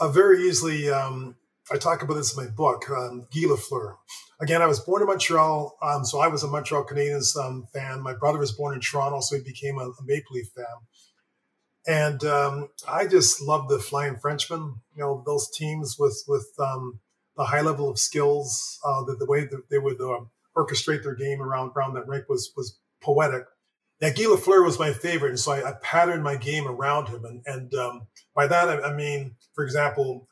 Uh, 0.00 0.08
very 0.08 0.48
easily, 0.48 0.90
um, 0.90 1.36
I 1.70 1.78
talk 1.78 2.02
about 2.02 2.14
this 2.14 2.36
in 2.36 2.44
my 2.44 2.50
book, 2.50 2.88
um, 2.90 3.26
Guy 3.32 3.42
Lafleur. 3.42 3.96
Again, 4.40 4.62
I 4.62 4.66
was 4.66 4.80
born 4.80 5.02
in 5.02 5.08
Montreal, 5.08 5.76
um, 5.82 6.04
so 6.04 6.18
I 6.18 6.26
was 6.26 6.42
a 6.42 6.48
Montreal 6.48 6.84
Canadiens 6.84 7.36
um, 7.36 7.66
fan. 7.72 8.02
My 8.02 8.14
brother 8.14 8.38
was 8.38 8.52
born 8.52 8.74
in 8.74 8.80
Toronto, 8.80 9.20
so 9.20 9.36
he 9.36 9.42
became 9.42 9.78
a, 9.78 9.84
a 9.84 10.04
Maple 10.04 10.34
Leaf 10.34 10.48
fan. 10.56 10.64
And 11.86 12.24
um, 12.24 12.68
I 12.88 13.06
just 13.06 13.40
love 13.40 13.68
the 13.68 13.78
Flying 13.78 14.18
Frenchman. 14.18 14.74
You 14.96 15.02
know, 15.02 15.22
those 15.24 15.50
teams 15.50 15.96
with 15.98 16.22
with 16.26 16.48
um, 16.58 17.00
the 17.36 17.44
high 17.44 17.60
level 17.60 17.90
of 17.90 17.98
skills, 17.98 18.78
uh, 18.84 19.04
the, 19.04 19.16
the 19.16 19.26
way 19.26 19.44
that 19.44 19.62
they 19.70 19.78
would 19.78 20.00
uh, 20.00 20.20
orchestrate 20.56 21.02
their 21.02 21.14
game 21.14 21.40
around 21.40 21.72
around 21.76 21.94
that 21.94 22.06
rink 22.06 22.28
was 22.28 22.52
was 22.56 22.78
poetic. 23.00 23.44
Now, 24.00 24.08
Guy 24.08 24.24
Lafleur 24.24 24.64
was 24.64 24.80
my 24.80 24.92
favorite, 24.92 25.30
and 25.30 25.38
so 25.38 25.52
I, 25.52 25.70
I 25.70 25.72
patterned 25.80 26.24
my 26.24 26.34
game 26.34 26.66
around 26.66 27.08
him. 27.08 27.24
And, 27.24 27.42
and 27.46 27.72
um, 27.74 28.08
by 28.34 28.48
that, 28.48 28.68
I, 28.68 28.90
I, 28.90 28.94
mean, 28.94 29.36
for 29.54 29.62
example, 29.62 30.26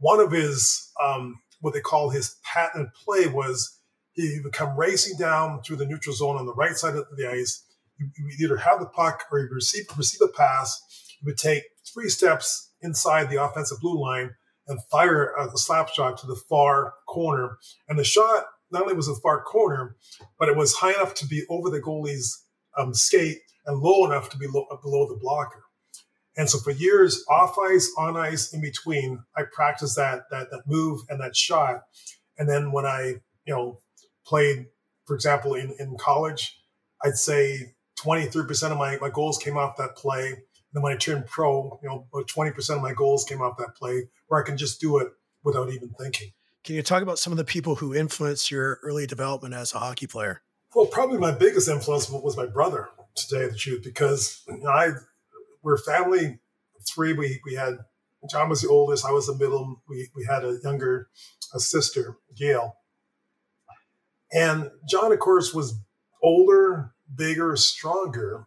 one 0.00 0.20
of 0.20 0.32
his 0.32 0.90
um, 1.02 1.38
what 1.60 1.72
they 1.72 1.80
call 1.80 2.10
his 2.10 2.36
patent 2.44 2.90
play 2.94 3.26
was 3.28 3.78
he 4.12 4.40
would 4.42 4.52
come 4.52 4.76
racing 4.76 5.16
down 5.16 5.62
through 5.62 5.76
the 5.76 5.86
neutral 5.86 6.14
zone 6.14 6.36
on 6.36 6.46
the 6.46 6.54
right 6.54 6.76
side 6.76 6.96
of 6.96 7.06
the 7.16 7.30
ice 7.30 7.64
you 8.00 8.24
would 8.24 8.40
either 8.40 8.56
have 8.56 8.80
the 8.80 8.86
puck 8.86 9.24
or 9.30 9.40
you 9.40 9.48
receive 9.50 9.84
receive 9.96 10.20
a 10.22 10.32
pass. 10.32 10.82
You 11.20 11.26
would 11.26 11.38
take 11.38 11.64
three 11.92 12.08
steps 12.08 12.70
inside 12.80 13.28
the 13.28 13.42
offensive 13.42 13.80
blue 13.80 14.00
line 14.00 14.34
and 14.66 14.82
fire 14.90 15.34
a, 15.38 15.56
slap 15.56 15.88
shot 15.90 16.18
to 16.18 16.26
the 16.26 16.40
far 16.48 16.94
corner. 17.06 17.58
And 17.88 17.98
the 17.98 18.04
shot 18.04 18.46
not 18.70 18.82
only 18.82 18.94
was 18.94 19.08
the 19.08 19.18
far 19.22 19.42
corner, 19.42 19.96
but 20.38 20.48
it 20.48 20.56
was 20.56 20.74
high 20.74 20.94
enough 20.94 21.14
to 21.14 21.26
be 21.26 21.44
over 21.50 21.70
the 21.70 21.80
goalie's 21.80 22.44
um, 22.78 22.94
skate 22.94 23.38
and 23.66 23.80
low 23.80 24.06
enough 24.06 24.30
to 24.30 24.38
be 24.38 24.46
low, 24.46 24.66
below 24.82 25.08
the 25.08 25.18
blocker. 25.20 25.64
And 26.40 26.48
so 26.48 26.58
for 26.58 26.70
years, 26.70 27.22
off 27.28 27.58
ice, 27.58 27.92
on 27.98 28.16
ice, 28.16 28.54
in 28.54 28.62
between, 28.62 29.22
I 29.36 29.42
practiced 29.52 29.96
that 29.96 30.22
that 30.30 30.50
that 30.50 30.62
move 30.66 31.02
and 31.10 31.20
that 31.20 31.36
shot. 31.36 31.82
And 32.38 32.48
then 32.48 32.72
when 32.72 32.86
I, 32.86 33.16
you 33.44 33.54
know, 33.54 33.82
played, 34.24 34.64
for 35.04 35.14
example, 35.14 35.52
in, 35.52 35.74
in 35.78 35.98
college, 35.98 36.58
I'd 37.04 37.18
say 37.18 37.74
23% 38.02 38.72
of 38.72 38.78
my, 38.78 38.96
my 39.02 39.10
goals 39.10 39.36
came 39.36 39.58
off 39.58 39.76
that 39.76 39.96
play. 39.96 40.28
And 40.28 40.38
then 40.72 40.82
when 40.82 40.94
I 40.94 40.96
turned 40.96 41.26
pro, 41.26 41.78
you 41.82 41.90
know, 41.90 42.06
20% 42.14 42.74
of 42.74 42.80
my 42.80 42.94
goals 42.94 43.24
came 43.24 43.42
off 43.42 43.58
that 43.58 43.76
play 43.76 44.08
where 44.28 44.42
I 44.42 44.46
can 44.46 44.56
just 44.56 44.80
do 44.80 44.96
it 44.96 45.08
without 45.44 45.68
even 45.68 45.90
thinking. 46.00 46.30
Can 46.64 46.74
you 46.74 46.82
talk 46.82 47.02
about 47.02 47.18
some 47.18 47.34
of 47.34 47.36
the 47.36 47.44
people 47.44 47.74
who 47.74 47.94
influenced 47.94 48.50
your 48.50 48.80
early 48.82 49.06
development 49.06 49.52
as 49.52 49.74
a 49.74 49.78
hockey 49.78 50.06
player? 50.06 50.40
Well, 50.74 50.86
probably 50.86 51.18
my 51.18 51.32
biggest 51.32 51.68
influence 51.68 52.08
was 52.08 52.34
my 52.34 52.46
brother, 52.46 52.88
to 53.16 53.28
tell 53.28 53.42
you 53.42 53.50
the 53.50 53.56
truth, 53.58 53.84
because 53.84 54.42
I 54.66 54.92
we're 55.62 55.78
family 55.78 56.40
three. 56.88 57.12
We 57.12 57.40
we 57.44 57.54
had 57.54 57.78
John 58.30 58.48
was 58.48 58.62
the 58.62 58.68
oldest, 58.68 59.04
I 59.04 59.12
was 59.12 59.26
the 59.26 59.34
middle. 59.34 59.82
We 59.88 60.10
we 60.14 60.24
had 60.24 60.44
a 60.44 60.58
younger 60.62 61.08
a 61.54 61.60
sister, 61.60 62.16
Gail. 62.36 62.76
And 64.32 64.70
John, 64.88 65.12
of 65.12 65.18
course, 65.18 65.52
was 65.52 65.80
older, 66.22 66.92
bigger, 67.12 67.56
stronger. 67.56 68.46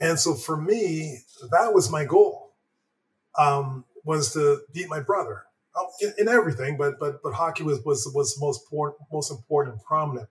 And 0.00 0.18
so 0.18 0.34
for 0.34 0.56
me, 0.56 1.20
that 1.50 1.74
was 1.74 1.90
my 1.90 2.04
goal, 2.04 2.54
um, 3.38 3.84
was 4.04 4.32
to 4.34 4.60
beat 4.72 4.88
my 4.88 5.00
brother 5.00 5.44
oh, 5.76 5.88
in, 6.00 6.12
in, 6.18 6.28
everything, 6.28 6.76
but 6.76 6.98
but 6.98 7.22
but 7.22 7.34
hockey 7.34 7.62
was 7.62 7.80
was 7.84 8.10
was 8.14 8.38
most 8.40 8.62
important, 8.64 9.00
most 9.12 9.30
important 9.30 9.74
and 9.76 9.84
prominent. 9.84 10.28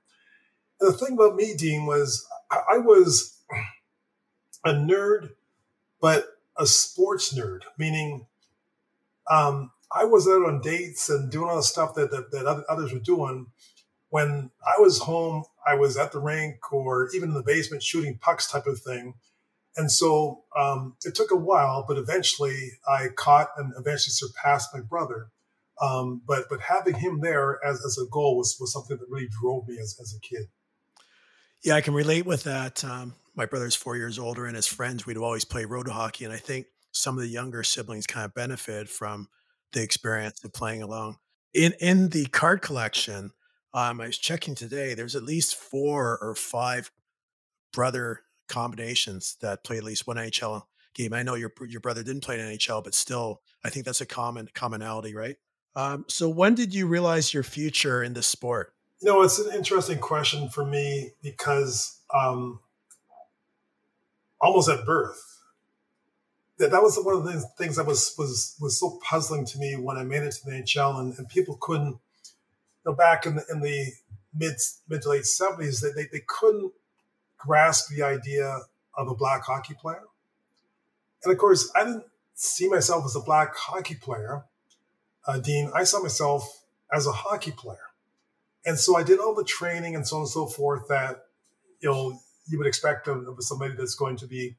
And 0.79 0.93
the 0.93 0.97
thing 0.97 1.13
about 1.13 1.35
me, 1.35 1.55
Dean, 1.55 1.85
was 1.85 2.25
I, 2.51 2.61
I 2.73 2.77
was 2.77 3.41
a 4.63 4.73
nerd, 4.73 5.31
but 6.01 6.27
a 6.57 6.65
sports 6.65 7.33
nerd, 7.33 7.61
meaning 7.77 8.27
um, 9.29 9.71
I 9.91 10.05
was 10.05 10.27
out 10.27 10.45
on 10.45 10.61
dates 10.61 11.09
and 11.09 11.31
doing 11.31 11.49
all 11.49 11.57
the 11.57 11.63
stuff 11.63 11.95
that, 11.95 12.11
that, 12.11 12.31
that 12.31 12.65
others 12.69 12.93
were 12.93 12.99
doing. 12.99 13.47
When 14.09 14.51
I 14.65 14.79
was 14.79 14.99
home, 14.99 15.43
I 15.65 15.75
was 15.75 15.97
at 15.97 16.11
the 16.11 16.19
rink 16.19 16.71
or 16.71 17.09
even 17.13 17.29
in 17.29 17.35
the 17.35 17.43
basement 17.43 17.83
shooting 17.83 18.17
pucks 18.17 18.49
type 18.49 18.67
of 18.67 18.79
thing. 18.79 19.15
And 19.77 19.91
so 19.91 20.43
um, 20.57 20.95
it 21.03 21.15
took 21.15 21.31
a 21.31 21.35
while, 21.35 21.83
but 21.87 21.97
eventually 21.97 22.71
I 22.87 23.07
caught 23.15 23.49
and 23.57 23.73
eventually 23.77 24.13
surpassed 24.13 24.69
my 24.73 24.81
brother. 24.81 25.27
Um, 25.81 26.21
but 26.25 26.45
but 26.49 26.61
having 26.61 26.95
him 26.95 27.19
there 27.19 27.59
as, 27.65 27.83
as 27.85 27.97
a 27.97 28.09
goal 28.09 28.37
was, 28.37 28.55
was 28.59 28.71
something 28.71 28.95
that 28.95 29.09
really 29.09 29.27
drove 29.41 29.67
me 29.67 29.77
as, 29.77 29.97
as 30.01 30.15
a 30.15 30.21
kid. 30.21 30.47
Yeah, 31.61 31.75
I 31.75 31.81
can 31.81 31.93
relate 31.93 32.25
with 32.25 32.43
that. 32.43 32.83
Um, 32.85 33.15
my 33.35 33.45
brother's 33.45 33.75
four 33.75 33.97
years 33.97 34.17
older, 34.17 34.45
and 34.45 34.55
his 34.55 34.67
friends, 34.67 35.05
we'd 35.05 35.17
always 35.17 35.45
play 35.45 35.65
road 35.65 35.87
hockey. 35.87 36.25
And 36.25 36.33
I 36.33 36.37
think 36.37 36.67
some 36.91 37.17
of 37.17 37.21
the 37.21 37.29
younger 37.29 37.63
siblings 37.63 38.07
kind 38.07 38.25
of 38.25 38.33
benefited 38.33 38.89
from 38.89 39.27
the 39.73 39.83
experience 39.83 40.43
of 40.43 40.53
playing 40.53 40.81
along. 40.81 41.17
In 41.53 41.73
in 41.79 42.09
the 42.09 42.25
card 42.27 42.61
collection, 42.61 43.31
um, 43.73 44.01
I 44.01 44.07
was 44.07 44.17
checking 44.17 44.55
today. 44.55 44.93
There's 44.93 45.15
at 45.15 45.23
least 45.23 45.55
four 45.55 46.17
or 46.21 46.35
five 46.35 46.91
brother 47.73 48.21
combinations 48.47 49.37
that 49.41 49.63
play 49.63 49.77
at 49.77 49.83
least 49.83 50.07
one 50.07 50.17
NHL 50.17 50.63
game. 50.93 51.13
I 51.13 51.23
know 51.23 51.35
your 51.35 51.51
your 51.67 51.81
brother 51.81 52.03
didn't 52.03 52.23
play 52.23 52.39
in 52.39 52.45
NHL, 52.45 52.83
but 52.83 52.93
still, 52.93 53.41
I 53.63 53.69
think 53.69 53.85
that's 53.85 54.01
a 54.01 54.05
common 54.05 54.49
commonality, 54.53 55.13
right? 55.13 55.35
Um, 55.75 56.05
so, 56.07 56.29
when 56.29 56.55
did 56.55 56.73
you 56.73 56.87
realize 56.87 57.33
your 57.33 57.43
future 57.43 58.01
in 58.01 58.13
the 58.13 58.23
sport? 58.23 58.73
You 59.01 59.09
know, 59.11 59.21
it's 59.21 59.39
an 59.39 59.53
interesting 59.53 59.99
question 59.99 60.47
for 60.47 60.65
me 60.65 61.11
because 61.21 61.99
um, 62.13 62.59
almost 64.41 64.69
at 64.69 64.85
birth, 64.85 65.35
that, 66.57 66.71
that 66.71 66.81
was 66.81 66.97
one 66.97 67.17
of 67.17 67.23
the 67.23 67.41
things 67.57 67.75
that 67.75 67.85
was 67.85 68.13
was 68.17 68.55
was 68.61 68.79
so 68.79 68.99
puzzling 69.03 69.45
to 69.45 69.57
me 69.57 69.75
when 69.75 69.97
I 69.97 70.03
made 70.03 70.23
it 70.23 70.31
to 70.31 70.45
the 70.45 70.51
NHL, 70.51 70.99
and, 70.99 71.17
and 71.17 71.27
people 71.27 71.57
couldn't. 71.59 71.99
You 72.85 72.91
know, 72.91 72.93
back 72.93 73.25
in 73.25 73.35
the 73.35 73.45
in 73.49 73.61
the 73.61 73.91
mid 74.33 74.55
mid 74.87 75.01
to 75.01 75.09
late 75.09 75.25
seventies, 75.25 75.81
they, 75.81 75.91
they 75.91 76.07
they 76.11 76.23
couldn't 76.27 76.71
grasp 77.37 77.89
the 77.93 78.03
idea 78.03 78.61
of 78.97 79.07
a 79.09 79.15
black 79.15 79.43
hockey 79.43 79.73
player. 79.73 80.03
And 81.23 81.33
of 81.33 81.37
course, 81.39 81.71
I 81.75 81.83
didn't 81.83 82.05
see 82.35 82.69
myself 82.69 83.05
as 83.05 83.15
a 83.15 83.21
black 83.21 83.55
hockey 83.55 83.95
player, 83.95 84.45
uh, 85.27 85.39
Dean. 85.39 85.71
I 85.73 85.83
saw 85.83 86.01
myself 86.01 86.63
as 86.93 87.07
a 87.07 87.11
hockey 87.11 87.51
player, 87.51 87.89
and 88.65 88.77
so 88.77 88.95
I 88.95 89.03
did 89.03 89.19
all 89.19 89.33
the 89.33 89.43
training 89.43 89.95
and 89.95 90.07
so 90.07 90.17
on 90.17 90.21
and 90.21 90.29
so 90.29 90.45
forth 90.45 90.87
that 90.87 91.25
you 91.81 91.89
know 91.89 92.19
you 92.47 92.57
would 92.57 92.67
expect 92.67 93.07
of, 93.07 93.27
of 93.27 93.35
somebody 93.39 93.73
that's 93.75 93.95
going 93.95 94.17
to 94.17 94.27
be 94.27 94.55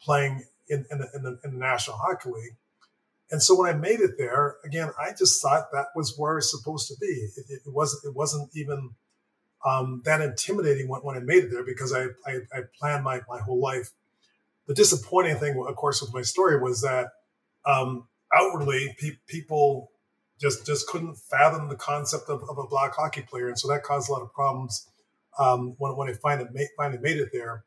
playing 0.00 0.44
in, 0.68 0.84
in, 0.90 0.98
the, 0.98 1.08
in, 1.14 1.22
the, 1.22 1.38
in 1.44 1.52
the 1.52 1.58
National 1.58 1.96
Hockey 1.96 2.30
League. 2.30 2.56
And 3.30 3.42
so 3.42 3.58
when 3.58 3.68
I 3.68 3.76
made 3.76 4.00
it 4.00 4.12
there, 4.16 4.56
again, 4.64 4.90
I 4.98 5.10
just 5.10 5.42
thought 5.42 5.70
that 5.72 5.88
was 5.94 6.14
where 6.16 6.32
I 6.32 6.34
was 6.36 6.50
supposed 6.50 6.88
to 6.88 6.94
be. 6.98 7.06
It, 7.06 7.44
it 7.50 7.60
wasn't. 7.66 8.04
It 8.06 8.16
wasn't 8.16 8.48
even 8.54 8.94
um, 9.66 10.02
that 10.04 10.20
intimidating 10.20 10.88
when, 10.88 11.02
when 11.02 11.16
I 11.16 11.20
made 11.20 11.44
it 11.44 11.50
there 11.50 11.64
because 11.64 11.92
I, 11.92 12.04
I, 12.26 12.38
I, 12.54 12.60
planned 12.78 13.04
my, 13.04 13.20
my 13.28 13.40
whole 13.40 13.60
life. 13.60 13.90
The 14.66 14.74
disappointing 14.74 15.36
thing, 15.36 15.62
of 15.66 15.76
course, 15.76 16.00
with 16.00 16.14
my 16.14 16.22
story 16.22 16.58
was 16.60 16.80
that 16.82 17.08
um, 17.66 18.06
outwardly 18.34 18.94
pe- 18.98 19.18
people 19.26 19.90
just 20.40 20.64
just 20.64 20.86
couldn't 20.86 21.16
fathom 21.16 21.68
the 21.68 21.76
concept 21.76 22.28
of, 22.28 22.42
of, 22.48 22.58
a 22.58 22.66
black 22.66 22.94
hockey 22.94 23.22
player, 23.22 23.48
and 23.48 23.58
so 23.58 23.68
that 23.68 23.82
caused 23.82 24.08
a 24.08 24.12
lot 24.12 24.22
of 24.22 24.32
problems 24.32 24.88
um, 25.38 25.74
when, 25.78 25.96
when 25.96 26.08
I 26.08 26.14
finally 26.14 26.48
made, 26.52 26.68
finally 26.76 27.00
made 27.00 27.18
it 27.18 27.30
there. 27.32 27.64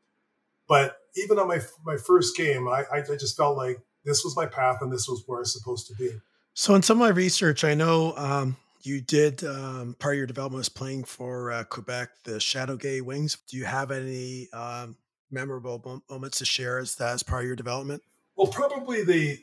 But 0.68 0.98
even 1.16 1.40
on 1.40 1.48
my 1.48 1.60
my 1.86 1.98
first 1.98 2.36
game, 2.38 2.68
I, 2.68 2.86
I 2.92 3.01
just 3.01 3.36
felt 3.36 3.58
like 3.58 3.80
this 4.06 4.24
was 4.24 4.36
my 4.36 4.46
path 4.46 4.78
and 4.82 4.92
this 4.92 5.08
was 5.08 5.24
where 5.25 5.40
I 5.40 5.42
was 5.42 5.54
supposed 5.54 5.88
to 5.88 5.96
be. 5.96 6.12
So, 6.54 6.75
in 6.75 6.82
some 6.82 6.98
of 6.98 7.08
my 7.08 7.13
research, 7.13 7.63
I 7.63 7.74
know 7.74 8.16
um, 8.18 8.58
you 8.82 9.01
did 9.01 9.44
um, 9.44 9.96
part 10.00 10.16
of 10.16 10.18
your 10.18 10.28
development 10.28 10.60
was 10.60 10.70
playing 10.70 11.06
for 11.06 11.51
uh, 11.51 11.63
Quebec, 11.66 12.10
the 12.24 12.34
Chateauguay 12.34 13.01
Wings. 13.01 13.38
Do 13.48 13.58
you 13.58 13.66
have 13.66 13.92
any 13.92 14.50
um, 14.54 14.98
memorable 15.30 16.04
moments 16.10 16.40
to 16.40 16.46
share 16.46 16.80
as 16.80 16.96
that 16.96 17.13
as 17.13 17.24
part 17.24 17.44
of 17.44 17.48
your 17.48 17.56
development? 17.56 18.01
Well, 18.36 18.48
probably 18.48 19.04
the 19.04 19.40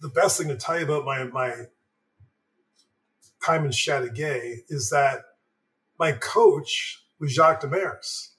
the 0.00 0.08
best 0.08 0.38
thing 0.38 0.48
to 0.48 0.56
tell 0.56 0.78
you 0.78 0.84
about 0.84 1.04
my 1.04 1.24
my 1.24 1.66
time 3.44 3.64
in 3.64 3.70
Chateauguay 3.70 4.58
is 4.68 4.90
that 4.90 5.22
my 5.98 6.12
coach 6.12 7.02
was 7.20 7.32
Jacques 7.32 7.62
Demers. 7.62 8.30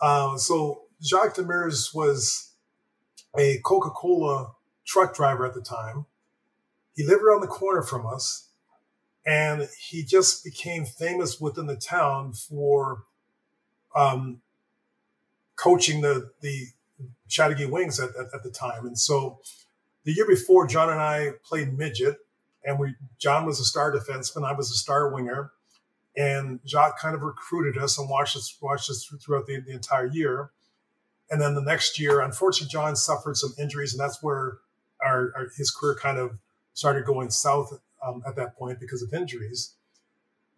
Uh, 0.00 0.36
so 0.36 0.82
Jacques 1.02 1.36
Demers 1.36 1.94
was 1.94 2.52
a 3.38 3.58
Coca 3.58 3.90
Cola 3.90 4.52
truck 4.84 5.14
driver 5.14 5.46
at 5.46 5.54
the 5.54 5.60
time. 5.60 6.06
He 6.96 7.04
lived 7.04 7.22
around 7.22 7.42
the 7.42 7.46
corner 7.46 7.82
from 7.82 8.06
us, 8.06 8.48
and 9.24 9.68
he 9.78 10.02
just 10.02 10.42
became 10.44 10.84
famous 10.84 11.40
within 11.40 11.66
the 11.66 11.76
town 11.76 12.32
for 12.32 13.04
um, 13.94 14.40
coaching 15.56 16.00
the 16.00 16.30
the 16.40 16.66
Chateauguay 17.28 17.70
Wings 17.70 18.00
at, 18.00 18.10
at, 18.16 18.26
at, 18.34 18.42
the 18.42 18.50
time. 18.50 18.86
And 18.86 18.98
so 18.98 19.38
the 20.04 20.12
year 20.12 20.26
before, 20.26 20.66
John 20.66 20.90
and 20.90 21.00
I 21.00 21.32
played 21.44 21.76
midget, 21.76 22.18
and 22.64 22.78
we 22.78 22.94
John 23.18 23.46
was 23.46 23.60
a 23.60 23.64
star 23.64 23.92
defenseman, 23.92 24.44
I 24.44 24.52
was 24.52 24.70
a 24.70 24.74
star 24.74 25.12
winger, 25.12 25.52
and 26.16 26.60
Jacques 26.66 26.98
kind 26.98 27.14
of 27.14 27.22
recruited 27.22 27.80
us 27.80 27.98
and 27.98 28.08
watched 28.08 28.36
us 28.36 28.56
watched 28.60 28.90
us 28.90 29.10
throughout 29.24 29.46
the, 29.46 29.60
the 29.60 29.72
entire 29.72 30.06
year. 30.06 30.50
And 31.30 31.40
then 31.40 31.54
the 31.54 31.62
next 31.62 32.00
year, 32.00 32.20
unfortunately, 32.20 32.72
John 32.72 32.96
suffered 32.96 33.36
some 33.36 33.54
injuries, 33.58 33.92
and 33.92 34.00
that's 34.00 34.22
where 34.22 34.58
our, 35.00 35.32
our 35.36 35.48
his 35.56 35.70
career 35.70 35.94
kind 35.94 36.18
of 36.18 36.38
started 36.74 37.04
going 37.04 37.30
south 37.30 37.80
um, 38.04 38.22
at 38.26 38.36
that 38.36 38.56
point 38.56 38.80
because 38.80 39.02
of 39.02 39.14
injuries. 39.14 39.74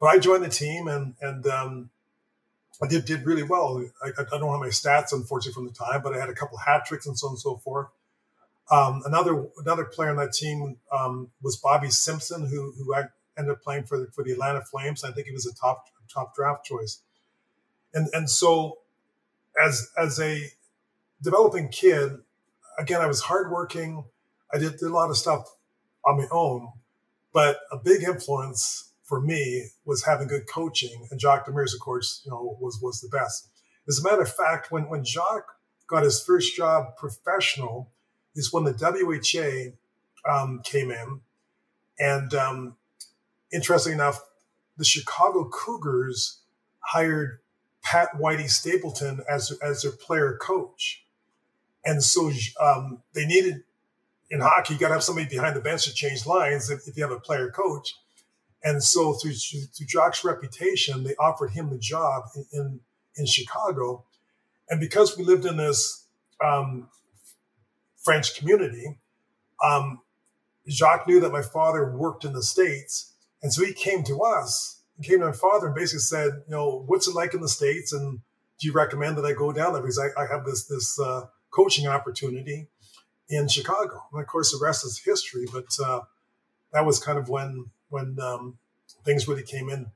But 0.00 0.06
I 0.06 0.18
joined 0.18 0.44
the 0.44 0.49
team, 0.49 0.88
and 0.88 1.14
and 1.21 1.47
um, 1.47 1.90
I 2.82 2.87
did 2.87 3.04
did 3.04 3.26
really 3.26 3.42
well. 3.42 3.85
I, 4.02 4.09
I, 4.09 4.38
don't 4.38 4.50
have 4.50 4.61
my 4.61 4.68
stats, 4.68 5.12
unfortunately, 5.12 5.52
from 5.52 5.66
the 5.66 5.73
time, 5.73 6.02
but 6.02 6.14
I 6.14 6.18
had 6.18 6.30
a 6.30 6.35
couple 6.35 6.59
hat 6.59 6.85
tricks 6.87 7.06
and 7.06 7.18
so 7.18 7.28
on 7.28 7.32
and 7.32 7.40
so 7.40 7.56
forth. 7.59 7.88
Um, 8.71 9.02
another 9.04 9.47
another 9.59 9.85
player 9.85 10.11
on 10.11 10.16
that 10.16 10.32
team 10.32 10.78
um, 10.90 11.30
was 11.42 11.56
Bobby 11.56 11.90
Simpson, 11.90 12.47
who 12.47 12.73
who 12.73 12.94
ended 13.39 13.53
up 13.53 13.62
playing 13.62 13.85
for 13.85 13.99
the, 13.99 14.07
for 14.12 14.25
the 14.25 14.33
Atlanta 14.33 14.62
Flames. 14.62 15.05
I 15.05 15.12
think 15.12 15.27
he 15.27 15.33
was 15.33 15.47
a 15.47 15.55
top 15.55 15.87
top 16.12 16.35
draft 16.35 16.65
choice, 16.65 17.01
and 17.95 18.09
and 18.12 18.29
so 18.29 18.79
as 19.62 19.91
as 19.97 20.21
a 20.21 20.49
developing 21.23 21.69
kid, 21.69 22.12
again, 22.79 23.01
I 23.01 23.07
was 23.07 23.23
hardworking. 23.23 24.05
I 24.53 24.59
did, 24.59 24.73
did 24.73 24.83
a 24.83 24.93
lot 24.93 25.11
of 25.11 25.17
stuff 25.17 25.57
on 26.05 26.19
my 26.19 26.27
own, 26.31 26.69
but 27.33 27.61
a 27.71 27.77
big 27.77 28.03
influence 28.03 28.91
for 29.05 29.21
me 29.21 29.69
was 29.85 30.05
having 30.05 30.29
good 30.29 30.47
coaching. 30.47 31.07
And 31.11 31.21
Jacques 31.21 31.47
Demers, 31.47 31.75
of 31.75 31.81
course, 31.81 32.23
you 32.25 32.31
know, 32.31 32.57
was 32.61 32.81
was 32.83 33.01
the 33.01 33.09
best. 33.09 33.49
As 33.89 33.99
a 33.99 34.03
matter 34.03 34.23
of 34.23 34.35
fact, 34.35 34.71
when 34.71 34.89
when 34.89 35.05
Jacques 35.05 35.57
got 35.87 36.03
his 36.05 36.23
first 36.23 36.57
job 36.57 36.97
professional, 36.97 37.91
is 38.35 38.53
when 38.53 38.65
the 38.65 38.73
WHA 38.73 40.31
um, 40.31 40.61
came 40.65 40.91
in, 40.91 41.21
and 41.99 42.35
um, 42.35 42.77
interesting 43.52 43.92
enough, 43.92 44.21
the 44.76 44.85
Chicago 44.85 45.49
Cougars 45.49 46.40
hired 46.80 47.40
Pat 47.82 48.09
Whitey 48.18 48.49
Stapleton 48.49 49.23
as 49.28 49.52
as 49.62 49.82
their 49.82 49.92
player 49.92 50.38
coach. 50.40 51.04
And 51.85 52.02
so 52.02 52.30
um, 52.61 53.02
they 53.12 53.26
needed 53.26 53.64
in 54.32 54.40
hockey, 54.40 54.75
you 54.75 54.80
got 54.80 54.88
to 54.88 54.94
have 54.94 55.04
somebody 55.04 55.28
behind 55.28 55.54
the 55.54 55.61
bench 55.61 55.85
to 55.85 55.92
change 55.92 56.25
lines 56.25 56.71
if, 56.71 56.88
if 56.88 56.97
you 56.97 57.02
have 57.02 57.12
a 57.12 57.21
player 57.21 57.50
coach. 57.50 57.94
And 58.64 58.82
so 58.82 59.12
through, 59.12 59.35
through 59.35 59.87
Jacques's 59.87 60.25
reputation, 60.25 61.04
they 61.04 61.14
offered 61.16 61.50
him 61.50 61.68
the 61.68 61.78
job 61.78 62.25
in, 62.35 62.47
in, 62.52 62.80
in 63.16 63.26
Chicago. 63.26 64.04
And 64.71 64.80
because 64.80 65.18
we 65.18 65.25
lived 65.25 65.44
in 65.44 65.59
this 65.59 66.06
um, 66.42 66.88
French 68.02 68.38
community, 68.38 68.97
um, 69.62 70.00
Jacques 70.66 71.06
knew 71.06 71.21
that 71.21 71.32
my 71.32 71.42
father 71.42 71.94
worked 71.94 72.25
in 72.25 72.32
the 72.32 72.42
States. 72.42 73.12
And 73.43 73.53
so 73.53 73.65
he 73.65 73.73
came 73.73 74.05
to 74.05 74.21
us, 74.23 74.83
he 74.99 75.09
came 75.09 75.21
to 75.21 75.27
my 75.27 75.33
father 75.33 75.67
and 75.67 75.75
basically 75.75 76.01
said, 76.01 76.43
you 76.47 76.55
know, 76.55 76.85
what's 76.87 77.09
it 77.09 77.15
like 77.15 77.35
in 77.35 77.41
the 77.41 77.49
States? 77.49 77.93
And 77.93 78.21
do 78.61 78.67
you 78.67 78.73
recommend 78.73 79.17
that 79.17 79.25
I 79.25 79.33
go 79.33 79.53
down 79.53 79.73
there? 79.73 79.83
Because 79.83 79.99
I, 79.99 80.21
I 80.21 80.27
have 80.27 80.45
this, 80.45 80.67
this, 80.67 80.99
uh, 81.01 81.23
coaching 81.53 81.87
opportunity 81.87 82.67
in 83.29 83.49
Chicago. 83.49 84.03
And 84.13 84.21
of 84.21 84.27
course, 84.27 84.51
the 84.53 84.65
rest 84.65 84.85
is 84.85 85.01
history. 85.05 85.47
But 85.53 85.67
uh, 85.85 86.01
that 86.73 86.85
was 86.85 86.99
kind 86.99 87.19
of 87.19 87.29
when 87.29 87.67
when 87.91 88.19
um, 88.21 88.59
things 89.05 89.29
really 89.29 89.43
came 89.43 89.69
in 89.69 89.87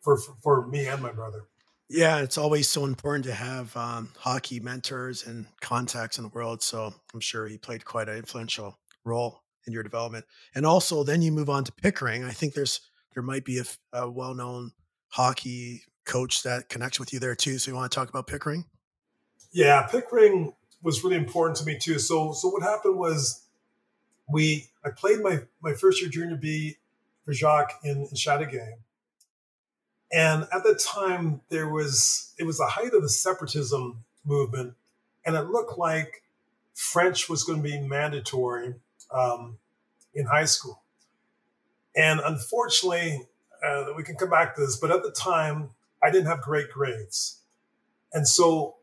for, 0.00 0.16
for, 0.16 0.34
for 0.42 0.66
me 0.66 0.86
and 0.86 1.02
my 1.02 1.12
brother. 1.12 1.44
Yeah, 1.88 2.20
it's 2.20 2.38
always 2.38 2.68
so 2.68 2.84
important 2.84 3.24
to 3.26 3.34
have 3.34 3.76
um, 3.76 4.10
hockey 4.16 4.60
mentors 4.60 5.26
and 5.26 5.46
contacts 5.60 6.18
in 6.18 6.24
the 6.24 6.30
world. 6.30 6.62
So 6.62 6.94
I'm 7.12 7.20
sure 7.20 7.46
he 7.46 7.58
played 7.58 7.84
quite 7.84 8.08
an 8.08 8.16
influential 8.16 8.78
role 9.04 9.42
in 9.66 9.72
your 9.72 9.82
development. 9.82 10.24
And 10.54 10.66
also, 10.66 11.04
then 11.04 11.22
you 11.22 11.32
move 11.32 11.50
on 11.50 11.64
to 11.64 11.72
Pickering. 11.72 12.24
I 12.24 12.30
think 12.30 12.54
there's 12.54 12.80
there 13.14 13.22
might 13.22 13.44
be 13.44 13.58
a, 13.58 13.64
a 13.92 14.10
well-known 14.10 14.72
hockey 15.08 15.82
coach 16.04 16.42
that 16.44 16.68
connects 16.68 17.00
with 17.00 17.12
you 17.12 17.18
there 17.18 17.34
too. 17.34 17.58
So 17.58 17.70
you 17.70 17.76
want 17.76 17.90
to 17.90 17.94
talk 17.94 18.08
about 18.08 18.26
Pickering? 18.26 18.64
Yeah, 19.52 19.82
Pickering 19.82 20.54
was 20.82 21.04
really 21.04 21.16
important 21.16 21.56
to 21.58 21.64
me 21.64 21.78
too. 21.78 21.98
So 21.98 22.32
so 22.32 22.48
what 22.48 22.62
happened 22.62 22.98
was 22.98 23.46
we 24.28 24.68
I 24.84 24.90
played 24.90 25.20
my 25.20 25.40
my 25.62 25.74
first 25.74 26.00
year 26.00 26.10
junior 26.10 26.36
B 26.36 26.76
for 27.24 27.32
Jacques 27.32 27.78
in, 27.84 27.98
in 27.98 28.14
Chateauguay. 28.14 28.74
And 30.12 30.48
at 30.52 30.64
the 30.64 30.74
time, 30.74 31.40
there 31.50 31.68
was 31.68 32.34
it 32.38 32.44
was 32.44 32.58
the 32.58 32.66
height 32.66 32.92
of 32.94 33.02
the 33.02 33.08
separatism 33.08 34.04
movement, 34.24 34.74
and 35.24 35.36
it 35.36 35.42
looked 35.42 35.78
like 35.78 36.24
French 36.74 37.28
was 37.28 37.44
going 37.44 37.62
to 37.62 37.68
be 37.68 37.78
mandatory 37.78 38.74
um, 39.12 39.58
in 40.14 40.26
high 40.26 40.44
school. 40.44 40.82
And 41.96 42.20
unfortunately, 42.20 43.28
uh, 43.64 43.86
we 43.96 44.02
can 44.02 44.16
come 44.16 44.30
back 44.30 44.54
to 44.54 44.60
this, 44.60 44.76
but 44.76 44.90
at 44.90 45.02
the 45.02 45.10
time, 45.10 45.70
I 46.02 46.10
didn't 46.10 46.26
have 46.26 46.40
great 46.40 46.70
grades, 46.70 47.40
and 48.12 48.26
so 48.26 48.76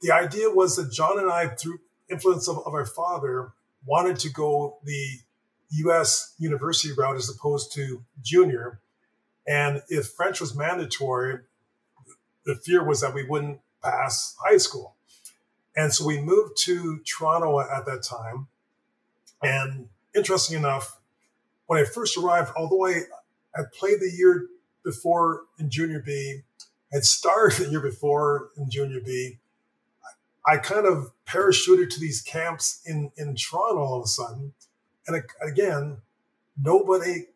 the 0.00 0.12
idea 0.12 0.50
was 0.50 0.76
that 0.76 0.92
John 0.92 1.18
and 1.18 1.30
I, 1.30 1.48
through 1.48 1.80
influence 2.10 2.48
of, 2.48 2.58
of 2.58 2.74
our 2.74 2.86
father, 2.86 3.52
wanted 3.84 4.18
to 4.20 4.30
go 4.30 4.78
the 4.84 5.18
U.S. 5.70 6.34
university 6.38 6.94
route 6.96 7.16
as 7.16 7.28
opposed 7.28 7.72
to 7.74 8.04
junior. 8.22 8.80
And 9.46 9.82
if 9.88 10.08
French 10.08 10.40
was 10.40 10.56
mandatory, 10.56 11.40
the 12.44 12.54
fear 12.54 12.84
was 12.84 13.00
that 13.00 13.14
we 13.14 13.24
wouldn't 13.24 13.60
pass 13.82 14.36
high 14.44 14.56
school. 14.56 14.94
And 15.76 15.92
so 15.92 16.06
we 16.06 16.20
moved 16.20 16.56
to 16.64 17.00
Toronto 17.00 17.60
at 17.60 17.86
that 17.86 18.02
time. 18.02 18.48
And 19.42 19.88
interesting 20.14 20.56
enough, 20.56 20.98
when 21.66 21.80
I 21.80 21.84
first 21.84 22.16
arrived, 22.16 22.52
although 22.56 22.86
I 22.86 23.02
had 23.54 23.72
played 23.72 24.00
the 24.00 24.10
year 24.10 24.48
before 24.84 25.42
in 25.58 25.70
junior 25.70 26.02
B, 26.04 26.40
had 26.92 27.04
started 27.04 27.66
the 27.66 27.70
year 27.70 27.80
before 27.80 28.50
in 28.56 28.70
junior 28.70 29.00
B, 29.00 29.38
I 30.46 30.56
kind 30.56 30.86
of 30.86 31.12
parachuted 31.26 31.90
to 31.90 32.00
these 32.00 32.22
camps 32.22 32.80
in, 32.86 33.12
in 33.16 33.36
Toronto 33.36 33.82
all 33.82 33.98
of 33.98 34.04
a 34.04 34.08
sudden. 34.08 34.54
And 35.06 35.22
again, 35.42 35.98
nobody 36.60 37.26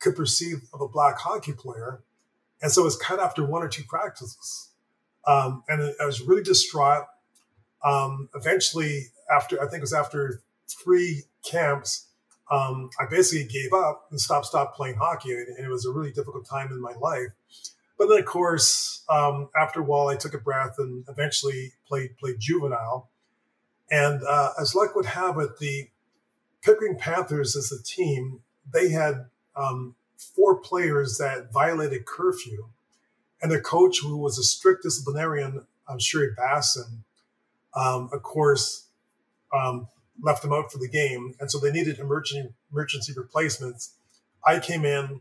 could 0.00 0.14
perceive 0.14 0.68
of 0.74 0.80
a 0.80 0.88
black 0.88 1.18
hockey 1.18 1.52
player. 1.52 2.02
And 2.60 2.70
so 2.70 2.82
it 2.82 2.84
was 2.84 2.96
cut 2.96 3.20
after 3.20 3.44
one 3.44 3.62
or 3.62 3.68
two 3.68 3.84
practices. 3.84 4.70
Um, 5.26 5.62
and 5.68 5.94
I 6.00 6.04
was 6.04 6.20
really 6.20 6.42
distraught. 6.42 7.06
Um, 7.84 8.28
eventually, 8.34 9.06
after 9.34 9.60
I 9.62 9.64
think 9.64 9.78
it 9.78 9.82
was 9.82 9.92
after 9.92 10.42
three 10.66 11.24
camps, 11.44 12.08
um, 12.50 12.90
I 12.98 13.04
basically 13.10 13.46
gave 13.46 13.72
up 13.72 14.06
and 14.10 14.20
stopped 14.20 14.46
stopped 14.46 14.76
playing 14.76 14.96
hockey. 14.96 15.32
And 15.32 15.58
it 15.58 15.68
was 15.68 15.84
a 15.84 15.92
really 15.92 16.12
difficult 16.12 16.46
time 16.46 16.68
in 16.70 16.80
my 16.80 16.94
life. 17.00 17.28
But 17.98 18.08
then, 18.08 18.20
of 18.20 18.26
course, 18.26 19.04
um, 19.08 19.48
after 19.60 19.80
a 19.80 19.84
while, 19.84 20.08
I 20.08 20.16
took 20.16 20.34
a 20.34 20.38
breath 20.38 20.76
and 20.78 21.04
eventually 21.08 21.72
played 21.86 22.16
played 22.18 22.36
juvenile. 22.38 23.10
And 23.90 24.22
uh, 24.22 24.50
as 24.60 24.74
luck 24.74 24.94
would 24.94 25.06
have 25.06 25.38
it, 25.38 25.58
the 25.58 25.88
Pickering 26.62 26.96
Panthers 26.98 27.56
as 27.56 27.72
a 27.72 27.82
team, 27.82 28.40
they 28.70 28.90
had 28.90 29.26
um, 29.56 29.94
four 30.16 30.56
players 30.56 31.18
that 31.18 31.52
violated 31.52 32.04
curfew. 32.04 32.68
And 33.40 33.50
their 33.50 33.60
coach, 33.60 34.00
who 34.00 34.16
was 34.16 34.38
a 34.38 34.42
strict 34.42 34.82
disciplinarian, 34.82 35.66
um, 35.88 35.98
Sherry 35.98 36.30
Bassin, 36.36 37.04
um, 37.74 38.10
of 38.12 38.22
course, 38.22 38.86
um, 39.54 39.88
left 40.22 40.42
them 40.42 40.52
out 40.52 40.72
for 40.72 40.78
the 40.78 40.88
game. 40.88 41.34
And 41.40 41.50
so 41.50 41.58
they 41.58 41.70
needed 41.70 41.98
emergency, 41.98 42.52
emergency 42.72 43.12
replacements. 43.16 43.94
I 44.46 44.58
came 44.58 44.84
in, 44.84 45.20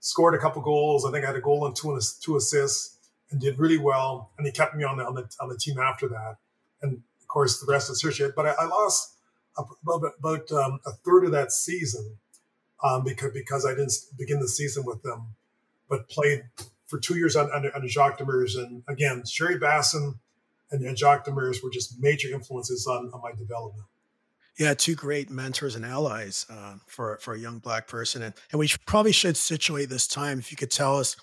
scored 0.00 0.34
a 0.34 0.38
couple 0.38 0.62
goals. 0.62 1.04
I 1.04 1.10
think 1.10 1.24
I 1.24 1.28
had 1.28 1.36
a 1.36 1.40
goal 1.40 1.66
and 1.66 1.74
two, 1.74 1.98
two 2.20 2.36
assists 2.36 2.98
and 3.30 3.40
did 3.40 3.58
really 3.58 3.78
well. 3.78 4.30
And 4.38 4.46
he 4.46 4.52
kept 4.52 4.74
me 4.74 4.84
on 4.84 4.98
the, 4.98 5.04
on 5.04 5.14
the, 5.14 5.28
on 5.40 5.48
the 5.48 5.56
team 5.56 5.78
after 5.78 6.08
that. 6.08 6.36
And 6.82 6.94
of 6.94 7.28
course, 7.28 7.60
the 7.60 7.70
rest 7.70 7.90
is 7.90 8.02
history. 8.02 8.30
But 8.34 8.46
I, 8.46 8.54
I 8.60 8.64
lost 8.66 9.16
about, 9.56 10.12
about 10.18 10.52
um, 10.52 10.80
a 10.86 10.92
third 10.92 11.24
of 11.24 11.32
that 11.32 11.52
season 11.52 12.18
um, 12.82 13.04
because 13.04 13.32
because 13.32 13.64
I 13.64 13.70
didn't 13.70 13.92
begin 14.18 14.40
the 14.40 14.48
season 14.48 14.84
with 14.84 15.02
them, 15.02 15.34
but 15.88 16.08
played 16.08 16.44
for 16.86 16.98
two 16.98 17.16
years 17.16 17.34
under, 17.34 17.74
under 17.74 17.88
Jacques 17.88 18.18
Demers. 18.18 18.58
And 18.58 18.82
again, 18.88 19.24
Sherry 19.26 19.58
Bassin 19.58 20.20
and, 20.70 20.84
and 20.84 20.96
Jacques 20.98 21.26
Demers 21.26 21.62
were 21.62 21.70
just 21.70 22.00
major 22.00 22.28
influences 22.28 22.86
on, 22.86 23.10
on 23.14 23.20
my 23.22 23.32
development. 23.32 23.84
Yeah, 24.58 24.74
two 24.74 24.94
great 24.94 25.30
mentors 25.30 25.74
and 25.74 25.84
allies 25.84 26.46
uh, 26.48 26.76
for 26.86 27.18
for 27.20 27.34
a 27.34 27.38
young 27.38 27.58
black 27.58 27.88
person, 27.88 28.22
and 28.22 28.34
and 28.52 28.58
we 28.58 28.68
probably 28.86 29.12
should 29.12 29.36
situate 29.36 29.88
this 29.88 30.06
time. 30.06 30.38
If 30.38 30.50
you 30.50 30.56
could 30.56 30.70
tell 30.70 30.98
us 30.98 31.16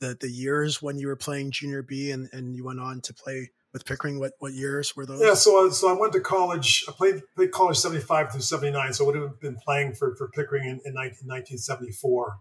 the 0.00 0.16
the 0.20 0.30
years 0.30 0.80
when 0.80 0.98
you 0.98 1.08
were 1.08 1.16
playing 1.16 1.50
junior 1.50 1.82
B 1.82 2.12
and 2.12 2.28
and 2.32 2.54
you 2.54 2.64
went 2.64 2.80
on 2.80 3.00
to 3.00 3.14
play 3.14 3.50
with 3.72 3.84
Pickering? 3.84 4.18
What 4.18 4.32
what 4.38 4.52
years 4.52 4.96
were 4.96 5.06
those? 5.06 5.20
Yeah, 5.20 5.34
so 5.34 5.66
uh, 5.66 5.70
so 5.70 5.88
I 5.88 5.98
went 5.98 6.12
to 6.14 6.20
college. 6.20 6.84
I 6.88 6.92
played 6.92 7.22
played 7.36 7.50
college 7.50 7.78
seventy 7.78 8.02
five 8.02 8.30
through 8.32 8.40
seventy 8.40 8.72
nine. 8.72 8.92
So 8.92 9.04
I 9.04 9.06
would 9.06 9.16
have 9.16 9.40
been 9.40 9.56
playing 9.56 9.94
for 9.94 10.14
for 10.16 10.28
Pickering 10.28 10.64
in, 10.64 10.80
in 10.84 10.94
1974, 10.94 12.38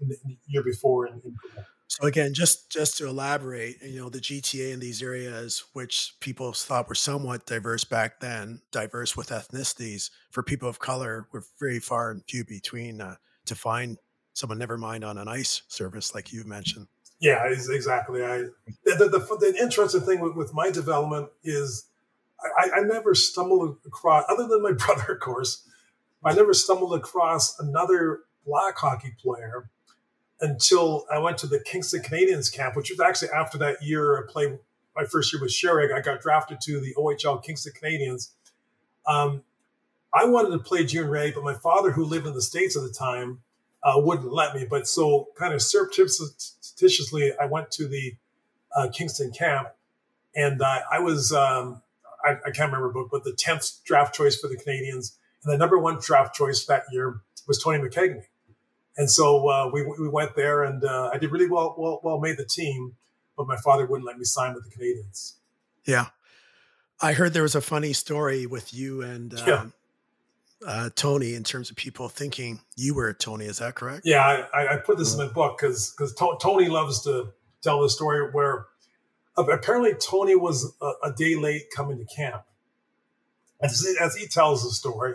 the 0.00 0.16
year 0.46 0.62
before. 0.62 1.06
In, 1.06 1.20
in, 1.24 1.36
so 1.86 2.06
again, 2.06 2.34
just 2.34 2.70
just 2.70 2.98
to 2.98 3.06
elaborate, 3.06 3.76
you 3.82 4.00
know, 4.00 4.08
the 4.08 4.18
GTA 4.18 4.72
in 4.72 4.80
these 4.80 5.02
areas, 5.02 5.64
which 5.74 6.14
people 6.20 6.52
thought 6.52 6.88
were 6.88 6.94
somewhat 6.94 7.46
diverse 7.46 7.84
back 7.84 8.20
then, 8.20 8.62
diverse 8.72 9.16
with 9.16 9.28
ethnicities, 9.28 10.10
for 10.30 10.42
people 10.42 10.68
of 10.68 10.78
color, 10.78 11.28
were 11.32 11.44
very 11.60 11.80
far 11.80 12.10
and 12.10 12.22
few 12.28 12.44
between 12.44 13.00
uh, 13.00 13.16
to 13.46 13.54
find 13.54 13.98
someone. 14.32 14.58
Never 14.58 14.78
mind 14.78 15.04
on 15.04 15.18
an 15.18 15.28
ice 15.28 15.62
service 15.68 16.14
like 16.14 16.32
you 16.32 16.44
mentioned. 16.44 16.88
Yeah, 17.20 17.46
exactly. 17.46 18.24
I 18.24 18.44
the, 18.84 19.08
the, 19.08 19.36
the 19.40 19.56
interesting 19.60 20.00
thing 20.00 20.20
with, 20.20 20.34
with, 20.34 20.52
my 20.52 20.70
development 20.70 21.28
is 21.42 21.86
I, 22.58 22.80
I, 22.80 22.80
never 22.80 23.14
stumbled 23.14 23.78
across, 23.86 24.24
other 24.28 24.46
than 24.46 24.62
my 24.62 24.72
brother, 24.86 25.14
of 25.14 25.20
course, 25.20 25.66
I 26.24 26.34
never 26.34 26.52
stumbled 26.52 26.94
across 26.94 27.58
another 27.58 28.20
black 28.44 28.76
hockey 28.76 29.14
player 29.22 29.70
until 30.40 31.06
I 31.12 31.18
went 31.18 31.38
to 31.38 31.46
the 31.46 31.60
Kingston 31.60 32.02
Canadians 32.02 32.50
camp, 32.50 32.76
which 32.76 32.90
was 32.90 33.00
actually 33.00 33.30
after 33.30 33.58
that 33.58 33.82
year 33.82 34.18
I 34.18 34.30
played 34.30 34.58
my 34.96 35.04
first 35.04 35.32
year 35.32 35.40
with 35.40 35.50
Sherrick. 35.50 35.92
I 35.92 36.00
got 36.00 36.20
drafted 36.20 36.60
to 36.62 36.80
the 36.80 36.94
OHL 36.94 37.42
Kingston 37.42 37.72
Canadians. 37.74 38.32
Um, 39.06 39.42
I 40.12 40.24
wanted 40.26 40.50
to 40.50 40.58
play 40.58 40.84
junior 40.84 41.16
A, 41.16 41.30
but 41.32 41.42
my 41.42 41.54
father, 41.54 41.90
who 41.90 42.04
lived 42.04 42.26
in 42.26 42.34
the 42.34 42.42
States 42.42 42.76
at 42.76 42.82
the 42.84 42.92
time, 42.92 43.40
uh, 43.82 43.94
wouldn't 43.96 44.32
let 44.32 44.54
me. 44.54 44.66
But 44.68 44.86
so, 44.86 45.28
kind 45.36 45.52
of 45.52 45.60
surreptitiously, 45.60 47.32
I 47.40 47.46
went 47.46 47.70
to 47.72 47.88
the 47.88 48.14
uh, 48.76 48.88
Kingston 48.92 49.32
camp, 49.32 49.68
and 50.34 50.62
uh, 50.62 50.80
I 50.90 51.00
was 51.00 51.32
um, 51.32 51.82
I, 52.24 52.32
I, 52.46 52.50
can't 52.50 52.72
remember, 52.72 52.90
but, 52.90 53.10
but 53.10 53.24
the 53.24 53.32
tenth 53.32 53.84
draft 53.84 54.14
choice 54.14 54.38
for 54.38 54.48
the 54.48 54.56
Canadians, 54.56 55.18
and 55.42 55.52
the 55.52 55.58
number 55.58 55.78
one 55.78 55.98
draft 56.00 56.34
choice 56.34 56.64
that 56.66 56.84
year 56.90 57.20
was 57.46 57.62
Tony 57.62 57.78
McKegney. 57.78 58.22
And 58.96 59.10
so 59.10 59.48
uh, 59.48 59.70
we 59.72 59.82
we 59.82 60.08
went 60.08 60.36
there, 60.36 60.62
and 60.62 60.84
uh, 60.84 61.10
I 61.12 61.18
did 61.18 61.30
really 61.32 61.48
well, 61.48 61.74
well 61.76 62.00
well 62.02 62.20
made 62.20 62.36
the 62.36 62.44
team, 62.44 62.94
but 63.36 63.46
my 63.46 63.56
father 63.56 63.86
wouldn't 63.86 64.06
let 64.06 64.18
me 64.18 64.24
sign 64.24 64.54
with 64.54 64.64
the 64.64 64.70
Canadians. 64.70 65.36
Yeah. 65.84 66.06
I 67.00 67.12
heard 67.12 67.34
there 67.34 67.42
was 67.42 67.56
a 67.56 67.60
funny 67.60 67.92
story 67.92 68.46
with 68.46 68.72
you 68.72 69.02
and 69.02 69.34
um, 69.34 69.46
yeah 69.46 69.66
uh, 70.66 70.90
Tony 70.94 71.34
in 71.34 71.44
terms 71.44 71.70
of 71.70 71.76
people 71.76 72.08
thinking 72.08 72.60
you 72.76 72.94
were 72.94 73.12
Tony. 73.12 73.46
Is 73.46 73.58
that 73.58 73.74
correct? 73.74 74.02
Yeah, 74.04 74.46
I, 74.52 74.68
I 74.68 74.76
put 74.76 74.98
this 74.98 75.14
in 75.14 75.18
my 75.18 75.32
book 75.32 75.58
because 75.58 75.90
because 75.90 76.14
to- 76.14 76.38
Tony 76.40 76.68
loves 76.68 77.02
to 77.04 77.32
tell 77.62 77.82
the 77.82 77.90
story 77.90 78.30
where 78.32 78.66
apparently 79.36 79.94
Tony 79.94 80.36
was 80.36 80.74
a, 80.80 80.92
a, 81.04 81.12
day 81.12 81.34
late 81.34 81.64
coming 81.74 81.98
to 81.98 82.04
camp. 82.04 82.44
As, 83.60 83.86
as 84.00 84.14
he 84.14 84.26
tells 84.26 84.62
the 84.62 84.70
story, 84.70 85.14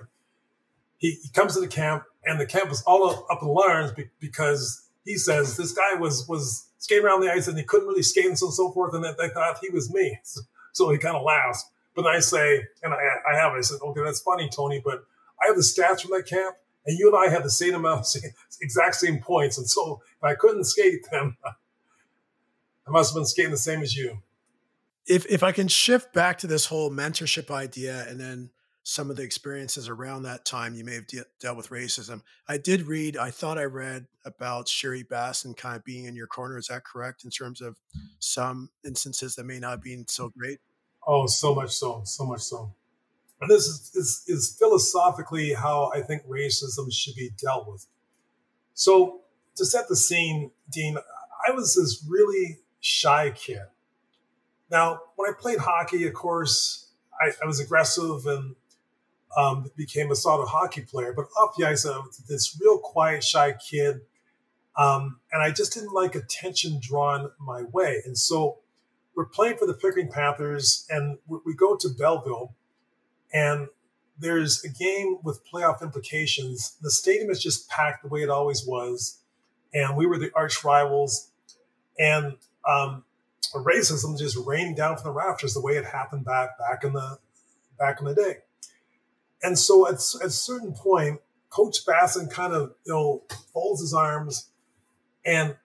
he, 0.97 1.11
he, 1.11 1.29
comes 1.29 1.53
to 1.53 1.61
the 1.61 1.67
camp 1.67 2.03
and 2.25 2.39
the 2.39 2.45
camp 2.45 2.71
is 2.71 2.83
all 2.83 3.25
up 3.29 3.41
in 3.41 3.47
alarms 3.47 3.91
because 4.19 4.89
he 5.05 5.17
says 5.17 5.57
this 5.57 5.71
guy 5.71 5.95
was 5.95 6.27
was 6.27 6.67
skating 6.77 7.05
around 7.05 7.21
the 7.21 7.31
ice 7.31 7.47
and 7.47 7.57
he 7.57 7.63
couldn't 7.63 7.87
really 7.87 8.03
skate 8.03 8.25
and 8.25 8.37
so, 8.37 8.47
and 8.47 8.53
so 8.53 8.71
forth, 8.71 8.93
and 8.93 9.03
that 9.03 9.17
they 9.17 9.29
thought 9.29 9.59
he 9.61 9.69
was 9.69 9.93
me. 9.93 10.17
So, 10.71 10.91
he 10.91 10.99
kind 10.99 11.17
of 11.17 11.23
laughs. 11.23 11.65
But 11.95 12.05
I 12.05 12.19
say, 12.19 12.63
and 12.83 12.93
I, 12.93 12.97
I 13.33 13.35
have, 13.35 13.53
I 13.53 13.61
said, 13.61 13.79
okay, 13.81 14.01
that's 14.03 14.21
funny, 14.21 14.47
Tony, 14.49 14.79
but 14.85 15.03
I 15.41 15.47
have 15.47 15.55
the 15.55 15.63
stats 15.63 16.01
from 16.01 16.11
that 16.11 16.27
camp, 16.27 16.55
and 16.85 16.97
you 16.97 17.07
and 17.13 17.17
I 17.17 17.29
have 17.33 17.43
the 17.43 17.49
same 17.49 17.73
amount, 17.73 18.05
exact 18.61 18.95
same 18.95 19.19
points. 19.19 19.57
And 19.57 19.67
so 19.67 19.99
if 20.17 20.23
I 20.23 20.35
couldn't 20.35 20.63
skate, 20.65 21.05
then 21.11 21.35
I 21.45 22.91
must 22.91 23.11
have 23.11 23.15
been 23.15 23.25
skating 23.25 23.51
the 23.51 23.57
same 23.57 23.81
as 23.81 23.97
you. 23.97 24.21
If 25.07 25.25
if 25.25 25.41
I 25.41 25.51
can 25.51 25.67
shift 25.67 26.13
back 26.13 26.37
to 26.37 26.47
this 26.47 26.67
whole 26.67 26.91
mentorship 26.91 27.51
idea, 27.51 28.05
and 28.07 28.19
then 28.19 28.51
some 28.89 29.11
of 29.11 29.15
the 29.15 29.21
experiences 29.21 29.87
around 29.87 30.23
that 30.23 30.45
time 30.45 30.73
you 30.73 30.83
may 30.83 30.95
have 30.95 31.05
de- 31.05 31.23
dealt 31.39 31.55
with 31.55 31.69
racism. 31.69 32.23
I 32.47 32.57
did 32.57 32.87
read, 32.87 33.17
I 33.17 33.29
thought 33.29 33.59
I 33.59 33.65
read 33.65 34.07
about 34.25 34.67
Sherry 34.67 35.03
Bassin 35.03 35.53
kind 35.53 35.75
of 35.75 35.83
being 35.83 36.05
in 36.05 36.15
your 36.15 36.25
corner. 36.25 36.57
Is 36.57 36.69
that 36.69 36.85
correct 36.85 37.23
in 37.23 37.29
terms 37.29 37.61
of 37.61 37.77
some 38.17 38.71
instances 38.83 39.35
that 39.35 39.43
may 39.43 39.59
not 39.59 39.69
have 39.69 39.83
been 39.83 40.07
so 40.07 40.29
great? 40.35 40.57
Oh, 41.05 41.27
so 41.27 41.53
much 41.53 41.69
so, 41.69 42.01
so 42.03 42.25
much 42.25 42.41
so. 42.41 42.73
And 43.39 43.51
this 43.51 43.67
is, 43.67 43.91
is, 43.93 44.23
is 44.25 44.55
philosophically 44.57 45.53
how 45.53 45.91
I 45.93 46.01
think 46.01 46.25
racism 46.25 46.91
should 46.91 47.15
be 47.15 47.29
dealt 47.39 47.67
with. 47.67 47.85
So, 48.73 49.21
to 49.57 49.65
set 49.65 49.87
the 49.87 49.95
scene, 49.95 50.49
Dean, 50.67 50.97
I 51.47 51.51
was 51.51 51.75
this 51.75 52.03
really 52.09 52.57
shy 52.79 53.29
kid. 53.29 53.61
Now, 54.71 55.01
when 55.15 55.29
I 55.29 55.33
played 55.39 55.59
hockey, 55.59 56.07
of 56.07 56.15
course, 56.15 56.87
I, 57.21 57.33
I 57.43 57.45
was 57.45 57.59
aggressive 57.59 58.25
and 58.25 58.55
um, 59.37 59.69
became 59.75 60.11
a 60.11 60.15
sort 60.15 60.41
of 60.41 60.49
hockey 60.49 60.81
player. 60.81 61.13
But 61.13 61.25
off 61.39 61.55
the 61.57 61.65
ice, 61.65 61.85
uh, 61.85 62.01
this 62.27 62.57
real 62.61 62.79
quiet, 62.79 63.23
shy 63.23 63.53
kid. 63.53 64.01
Um, 64.77 65.19
and 65.31 65.41
I 65.41 65.51
just 65.51 65.73
didn't 65.73 65.93
like 65.93 66.15
attention 66.15 66.79
drawn 66.81 67.31
my 67.39 67.63
way. 67.63 68.01
And 68.05 68.17
so 68.17 68.59
we're 69.15 69.25
playing 69.25 69.57
for 69.57 69.65
the 69.65 69.73
Pickering 69.73 70.09
Panthers, 70.09 70.87
and 70.89 71.17
we 71.27 71.53
go 71.53 71.75
to 71.75 71.89
Belleville, 71.89 72.55
and 73.33 73.67
there's 74.17 74.63
a 74.63 74.69
game 74.69 75.17
with 75.23 75.41
playoff 75.45 75.81
implications. 75.81 76.77
The 76.81 76.89
stadium 76.89 77.29
is 77.29 77.43
just 77.43 77.69
packed 77.69 78.03
the 78.03 78.07
way 78.07 78.21
it 78.21 78.29
always 78.29 78.65
was, 78.65 79.19
and 79.73 79.97
we 79.97 80.05
were 80.05 80.17
the 80.17 80.31
arch 80.35 80.63
rivals, 80.63 81.31
and 81.99 82.37
um, 82.65 83.03
racism 83.53 84.17
just 84.17 84.37
rained 84.45 84.77
down 84.77 84.95
from 84.95 85.03
the 85.05 85.11
rafters 85.11 85.53
the 85.53 85.61
way 85.61 85.73
it 85.73 85.85
happened 85.85 86.23
back 86.23 86.57
back 86.57 86.85
in 86.85 86.93
the 86.93 87.19
back 87.77 87.99
in 87.99 88.05
the 88.05 88.15
day. 88.15 88.37
And 89.41 89.57
so 89.57 89.87
at, 89.87 89.95
at 89.95 90.27
a 90.27 90.29
certain 90.29 90.73
point, 90.73 91.21
Coach 91.49 91.85
Bassin 91.85 92.27
kind 92.27 92.53
of 92.53 92.75
you 92.85 92.93
know 92.93 93.23
folds 93.53 93.81
his 93.81 93.93
arms 93.93 94.49
and 95.25 95.55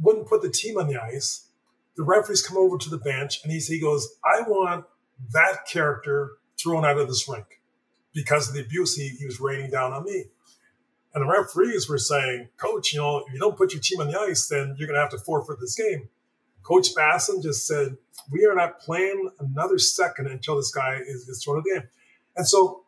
wouldn't 0.00 0.28
put 0.28 0.42
the 0.42 0.50
team 0.50 0.76
on 0.76 0.88
the 0.88 1.00
ice. 1.00 1.48
The 1.96 2.02
referees 2.02 2.46
come 2.46 2.56
over 2.56 2.76
to 2.78 2.90
the 2.90 2.98
bench 2.98 3.40
and 3.42 3.52
he, 3.52 3.58
he 3.58 3.80
goes, 3.80 4.16
I 4.24 4.42
want 4.42 4.86
that 5.32 5.66
character 5.66 6.32
thrown 6.60 6.84
out 6.84 6.98
of 6.98 7.06
this 7.06 7.28
rink 7.28 7.60
because 8.12 8.48
of 8.48 8.54
the 8.54 8.60
abuse 8.60 8.96
he, 8.96 9.08
he 9.08 9.24
was 9.24 9.40
raining 9.40 9.70
down 9.70 9.92
on 9.92 10.04
me. 10.04 10.24
And 11.14 11.22
the 11.22 11.28
referees 11.28 11.88
were 11.88 11.98
saying, 11.98 12.48
Coach, 12.56 12.92
you 12.92 13.00
know, 13.00 13.18
if 13.18 13.32
you 13.32 13.38
don't 13.38 13.56
put 13.56 13.72
your 13.72 13.80
team 13.80 14.00
on 14.00 14.08
the 14.08 14.18
ice, 14.18 14.48
then 14.48 14.74
you're 14.76 14.88
going 14.88 14.96
to 14.96 15.00
have 15.00 15.10
to 15.10 15.18
forfeit 15.18 15.60
this 15.60 15.76
game. 15.76 16.08
Coach 16.64 16.94
Bassin 16.94 17.40
just 17.40 17.66
said, 17.66 17.96
We 18.32 18.46
are 18.46 18.54
not 18.54 18.80
playing 18.80 19.30
another 19.38 19.78
second 19.78 20.26
until 20.26 20.56
this 20.56 20.72
guy 20.72 20.98
is, 21.06 21.28
is 21.28 21.44
thrown 21.44 21.56
out 21.56 21.58
of 21.58 21.64
the 21.64 21.74
game. 21.74 21.88
And 22.36 22.48
so 22.48 22.83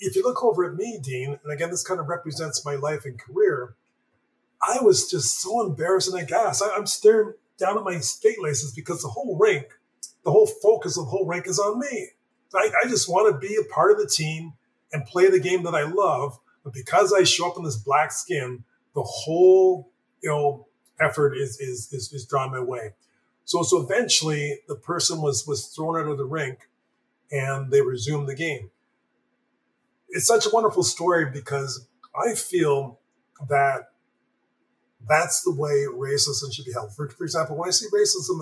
if 0.00 0.16
you 0.16 0.22
look 0.22 0.42
over 0.44 0.64
at 0.64 0.76
me, 0.76 0.98
Dean, 1.02 1.38
and 1.42 1.52
again, 1.52 1.70
this 1.70 1.82
kind 1.82 2.00
of 2.00 2.08
represents 2.08 2.64
my 2.64 2.74
life 2.74 3.04
and 3.04 3.18
career, 3.18 3.74
I 4.62 4.78
was 4.82 5.10
just 5.10 5.40
so 5.40 5.64
embarrassed 5.64 6.12
and. 6.12 6.32
I, 6.32 6.52
I'm 6.76 6.86
staring 6.86 7.34
down 7.58 7.78
at 7.78 7.84
my 7.84 7.98
skate 7.98 8.40
laces 8.40 8.72
because 8.72 9.02
the 9.02 9.08
whole 9.08 9.36
rink, 9.36 9.66
the 10.24 10.30
whole 10.30 10.46
focus 10.46 10.96
of 10.96 11.04
the 11.04 11.10
whole 11.10 11.26
rink 11.26 11.46
is 11.46 11.58
on 11.58 11.78
me. 11.78 12.08
I, 12.54 12.70
I 12.84 12.88
just 12.88 13.08
want 13.08 13.32
to 13.32 13.46
be 13.46 13.56
a 13.56 13.72
part 13.72 13.90
of 13.92 13.98
the 13.98 14.06
team 14.06 14.54
and 14.92 15.04
play 15.04 15.28
the 15.30 15.40
game 15.40 15.64
that 15.64 15.74
I 15.74 15.82
love. 15.84 16.38
But 16.64 16.72
because 16.72 17.12
I 17.12 17.24
show 17.24 17.50
up 17.50 17.56
in 17.56 17.64
this 17.64 17.76
black 17.76 18.12
skin, 18.12 18.64
the 18.94 19.02
whole 19.02 19.90
you 20.22 20.30
know 20.30 20.66
effort 21.00 21.36
is 21.36 21.60
is 21.60 21.92
is, 21.92 22.12
is 22.12 22.24
drawn 22.24 22.50
my 22.50 22.60
way. 22.60 22.94
So 23.44 23.62
so 23.62 23.82
eventually 23.82 24.60
the 24.66 24.74
person 24.74 25.20
was 25.20 25.46
was 25.46 25.66
thrown 25.66 25.98
out 25.98 26.10
of 26.10 26.18
the 26.18 26.24
rink 26.24 26.68
and 27.30 27.70
they 27.70 27.82
resumed 27.82 28.28
the 28.28 28.34
game. 28.34 28.70
It's 30.10 30.26
such 30.26 30.46
a 30.46 30.50
wonderful 30.52 30.82
story 30.82 31.30
because 31.30 31.86
I 32.14 32.34
feel 32.34 32.98
that 33.48 33.90
that's 35.08 35.42
the 35.42 35.52
way 35.52 35.86
racism 35.90 36.52
should 36.52 36.64
be 36.64 36.72
held. 36.72 36.94
For, 36.94 37.08
for 37.08 37.24
example, 37.24 37.56
when 37.56 37.68
I 37.68 37.72
see 37.72 37.86
racism 37.94 38.40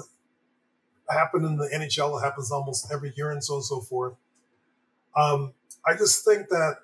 happen 1.11 1.44
in 1.44 1.57
the 1.57 1.68
NHL, 1.68 2.18
it 2.18 2.24
happens 2.24 2.50
almost 2.50 2.90
every 2.92 3.12
year 3.16 3.31
and 3.31 3.42
so 3.42 3.55
on 3.55 3.59
and 3.59 3.64
so 3.64 3.81
forth. 3.81 4.14
Um, 5.14 5.55
I 5.87 5.94
just 5.94 6.24
think 6.24 6.48
that 6.48 6.76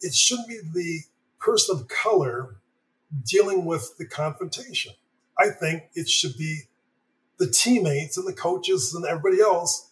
it 0.00 0.14
shouldn't 0.14 0.48
be 0.48 0.60
the 0.72 1.00
person 1.38 1.76
of 1.76 1.88
color 1.88 2.56
dealing 3.24 3.64
with 3.64 3.96
the 3.98 4.06
confrontation. 4.06 4.92
I 5.38 5.50
think 5.50 5.84
it 5.94 6.08
should 6.08 6.36
be 6.36 6.62
the 7.38 7.48
teammates 7.48 8.16
and 8.16 8.26
the 8.26 8.32
coaches 8.32 8.94
and 8.94 9.04
everybody 9.04 9.40
else 9.40 9.90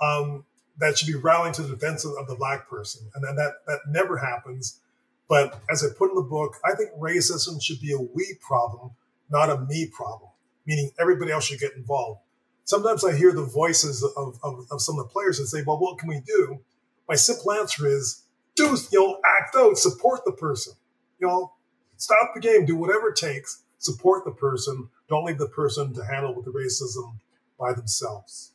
um, 0.00 0.44
that 0.78 0.98
should 0.98 1.06
be 1.06 1.14
rallying 1.14 1.52
to 1.54 1.62
the 1.62 1.74
defense 1.74 2.04
of, 2.04 2.12
of 2.18 2.26
the 2.26 2.34
black 2.34 2.68
person. 2.68 3.02
And 3.14 3.24
then 3.24 3.36
that, 3.36 3.64
that 3.66 3.80
never 3.88 4.16
happens. 4.16 4.80
But 5.28 5.60
as 5.70 5.84
I 5.84 5.88
put 5.96 6.10
in 6.10 6.16
the 6.16 6.22
book, 6.22 6.56
I 6.64 6.74
think 6.74 6.90
racism 6.98 7.62
should 7.62 7.80
be 7.80 7.92
a 7.92 7.98
we 7.98 8.36
problem, 8.40 8.90
not 9.30 9.50
a 9.50 9.60
me 9.60 9.86
problem, 9.86 10.30
meaning 10.66 10.90
everybody 11.00 11.32
else 11.32 11.44
should 11.44 11.60
get 11.60 11.74
involved. 11.74 12.20
Sometimes 12.64 13.04
I 13.04 13.16
hear 13.16 13.32
the 13.32 13.44
voices 13.44 14.02
of, 14.02 14.38
of, 14.42 14.66
of 14.70 14.80
some 14.80 14.98
of 14.98 15.06
the 15.06 15.12
players 15.12 15.38
and 15.38 15.48
say, 15.48 15.62
well, 15.66 15.78
what 15.78 15.98
can 15.98 16.08
we 16.08 16.20
do? 16.20 16.60
My 17.08 17.16
simple 17.16 17.52
answer 17.52 17.86
is 17.86 18.22
do, 18.54 18.76
you 18.90 19.00
know, 19.00 19.20
act 19.38 19.56
out, 19.56 19.78
support 19.78 20.24
the 20.24 20.32
person. 20.32 20.74
You 21.18 21.26
know, 21.26 21.52
stop 21.96 22.32
the 22.34 22.40
game, 22.40 22.64
do 22.64 22.76
whatever 22.76 23.08
it 23.08 23.16
takes, 23.16 23.62
support 23.78 24.24
the 24.24 24.30
person. 24.30 24.88
Don't 25.08 25.24
leave 25.24 25.38
the 25.38 25.48
person 25.48 25.94
to 25.94 26.04
handle 26.04 26.34
with 26.34 26.44
the 26.44 26.52
racism 26.52 27.14
by 27.58 27.72
themselves. 27.72 28.51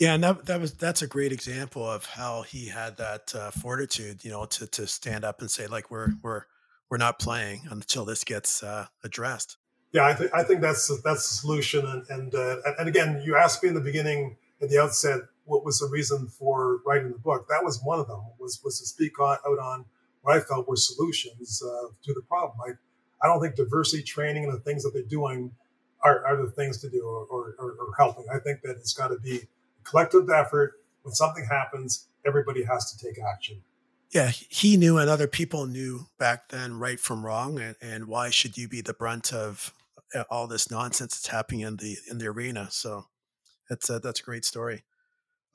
Yeah, 0.00 0.14
and 0.14 0.24
that 0.24 0.46
that 0.46 0.58
was 0.58 0.72
that's 0.72 1.02
a 1.02 1.06
great 1.06 1.30
example 1.30 1.84
of 1.88 2.06
how 2.06 2.40
he 2.40 2.68
had 2.68 2.96
that 2.96 3.34
uh, 3.34 3.50
fortitude, 3.50 4.24
you 4.24 4.30
know, 4.30 4.46
to 4.46 4.66
to 4.66 4.86
stand 4.86 5.26
up 5.26 5.42
and 5.42 5.50
say 5.50 5.66
like 5.66 5.90
we're 5.90 6.14
we're 6.22 6.44
we're 6.88 6.96
not 6.96 7.18
playing 7.18 7.68
until 7.70 8.06
this 8.06 8.24
gets 8.24 8.62
uh, 8.62 8.86
addressed. 9.04 9.58
Yeah, 9.92 10.06
I 10.06 10.14
think 10.14 10.30
I 10.32 10.42
think 10.42 10.62
that's 10.62 10.88
that's 11.02 11.28
the 11.28 11.34
solution. 11.34 11.84
And 11.86 12.06
and 12.08 12.34
uh, 12.34 12.56
and 12.78 12.88
again, 12.88 13.20
you 13.22 13.36
asked 13.36 13.62
me 13.62 13.68
in 13.68 13.74
the 13.74 13.82
beginning 13.82 14.38
at 14.62 14.70
the 14.70 14.80
outset 14.80 15.20
what 15.44 15.66
was 15.66 15.80
the 15.80 15.88
reason 15.88 16.28
for 16.28 16.78
writing 16.86 17.12
the 17.12 17.18
book. 17.18 17.46
That 17.50 17.62
was 17.62 17.82
one 17.82 18.00
of 18.00 18.08
them. 18.08 18.22
Was 18.38 18.58
was 18.64 18.80
to 18.80 18.86
speak 18.86 19.12
out 19.20 19.44
on 19.44 19.84
what 20.22 20.34
I 20.34 20.40
felt 20.40 20.66
were 20.66 20.76
solutions 20.76 21.62
uh, 21.62 21.88
to 22.04 22.14
the 22.14 22.22
problem. 22.22 22.58
I 22.66 22.70
I 23.22 23.28
don't 23.28 23.42
think 23.42 23.54
diversity 23.54 24.02
training 24.02 24.44
and 24.44 24.54
the 24.54 24.60
things 24.60 24.82
that 24.84 24.94
they're 24.94 25.02
doing 25.02 25.52
are, 26.02 26.24
are 26.24 26.36
the 26.42 26.50
things 26.50 26.78
to 26.78 26.88
do 26.88 27.02
or, 27.02 27.54
or, 27.58 27.76
or 27.78 27.94
helping. 27.98 28.24
I 28.32 28.38
think 28.38 28.62
that 28.62 28.76
it's 28.78 28.94
got 28.94 29.08
to 29.08 29.18
be 29.18 29.42
collective 29.84 30.28
effort. 30.30 30.74
When 31.02 31.14
something 31.14 31.46
happens, 31.50 32.08
everybody 32.26 32.64
has 32.64 32.92
to 32.92 33.04
take 33.06 33.16
action. 33.18 33.62
Yeah, 34.10 34.28
he 34.28 34.76
knew 34.76 34.98
and 34.98 35.08
other 35.08 35.28
people 35.28 35.66
knew 35.66 36.06
back 36.18 36.48
then 36.48 36.78
right 36.78 36.98
from 36.98 37.24
wrong, 37.24 37.60
and, 37.60 37.76
and 37.80 38.06
why 38.06 38.30
should 38.30 38.58
you 38.58 38.68
be 38.68 38.80
the 38.80 38.92
brunt 38.92 39.32
of 39.32 39.72
uh, 40.14 40.24
all 40.28 40.46
this 40.46 40.70
nonsense 40.70 41.14
that's 41.14 41.28
happening 41.28 41.60
in 41.60 41.76
the 41.76 41.96
in 42.10 42.18
the 42.18 42.26
arena? 42.26 42.68
So 42.70 43.06
that's 43.68 43.88
a, 43.88 44.00
that's 44.00 44.20
a 44.20 44.24
great 44.24 44.44
story. 44.44 44.84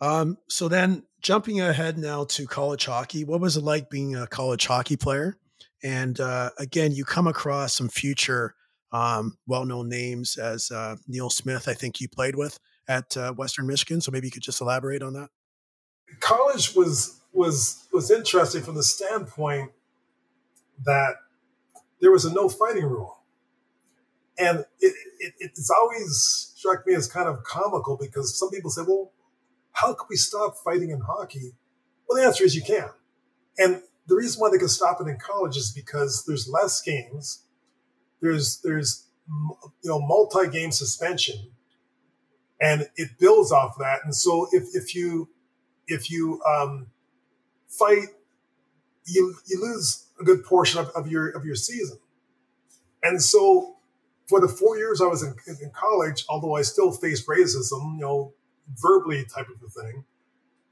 Um, 0.01 0.37
so 0.49 0.67
then 0.67 1.03
jumping 1.21 1.61
ahead 1.61 1.97
now 1.97 2.25
to 2.25 2.47
college 2.47 2.85
hockey, 2.85 3.23
what 3.23 3.41
was 3.41 3.57
it 3.57 3.63
like 3.63 3.89
being 3.89 4.15
a 4.15 4.27
college 4.27 4.65
hockey 4.65 4.97
player? 4.97 5.37
And 5.83 6.19
uh, 6.19 6.49
again, 6.57 6.93
you 6.93 7.05
come 7.05 7.27
across 7.27 7.75
some 7.75 7.89
future 7.89 8.55
um, 8.91 9.37
well-known 9.47 9.89
names 9.89 10.37
as 10.37 10.71
uh, 10.71 10.95
Neil 11.07 11.29
Smith. 11.29 11.67
I 11.67 11.73
think 11.73 11.99
you 11.99 12.07
played 12.07 12.35
with 12.35 12.59
at 12.87 13.15
uh, 13.17 13.33
Western 13.33 13.67
Michigan. 13.67 14.01
So 14.01 14.11
maybe 14.11 14.27
you 14.27 14.31
could 14.31 14.43
just 14.43 14.61
elaborate 14.61 15.01
on 15.01 15.13
that. 15.13 15.29
College 16.19 16.75
was 16.75 17.21
was 17.33 17.87
was 17.91 18.11
interesting 18.11 18.63
from 18.63 18.75
the 18.75 18.83
standpoint 18.83 19.71
that 20.85 21.15
there 22.01 22.11
was 22.11 22.25
a 22.25 22.33
no 22.33 22.47
fighting 22.47 22.85
rule, 22.85 23.23
and 24.37 24.59
it, 24.79 24.93
it, 25.19 25.33
it's 25.39 25.69
always 25.69 26.53
struck 26.55 26.85
me 26.85 26.93
as 26.93 27.07
kind 27.07 27.27
of 27.27 27.43
comical 27.43 27.97
because 27.97 28.37
some 28.37 28.49
people 28.49 28.69
say, 28.69 28.83
"Well, 28.87 29.11
how 29.71 29.93
can 29.93 30.07
we 30.09 30.15
stop 30.15 30.55
fighting 30.63 30.91
in 30.91 31.01
hockey?" 31.01 31.53
Well, 32.07 32.21
the 32.21 32.25
answer 32.25 32.43
is 32.43 32.55
you 32.55 32.61
can, 32.61 32.89
and 33.57 33.81
the 34.07 34.15
reason 34.15 34.39
why 34.39 34.51
they 34.51 34.59
can 34.59 34.67
stop 34.67 35.01
it 35.01 35.07
in 35.07 35.17
college 35.17 35.57
is 35.57 35.71
because 35.71 36.23
there's 36.25 36.47
less 36.47 36.81
games, 36.81 37.45
there's 38.21 38.61
there's 38.63 39.07
you 39.27 39.89
know 39.89 39.99
multi-game 39.99 40.71
suspension 40.71 41.51
and 42.61 42.87
it 42.95 43.17
builds 43.19 43.51
off 43.51 43.77
that. 43.79 43.99
And 44.03 44.15
so 44.15 44.47
if, 44.51 44.63
if 44.73 44.95
you 44.95 45.29
if 45.87 46.09
you 46.09 46.41
um, 46.43 46.87
fight, 47.67 48.07
you 49.05 49.35
you 49.47 49.61
lose 49.61 50.07
a 50.19 50.23
good 50.23 50.43
portion 50.43 50.79
of, 50.79 50.89
of 50.89 51.07
your 51.07 51.29
of 51.29 51.45
your 51.45 51.55
season. 51.55 51.97
And 53.03 53.21
so 53.21 53.77
for 54.27 54.39
the 54.39 54.47
four 54.47 54.77
years 54.77 55.01
I 55.01 55.05
was 55.05 55.21
in, 55.21 55.35
in 55.61 55.69
college, 55.71 56.25
although 56.27 56.55
I 56.55 56.63
still 56.63 56.91
faced 56.91 57.27
racism, 57.27 57.95
you 57.95 58.01
know, 58.01 58.33
verbally 58.81 59.25
type 59.25 59.47
of 59.49 59.61
a 59.63 59.69
thing, 59.69 60.05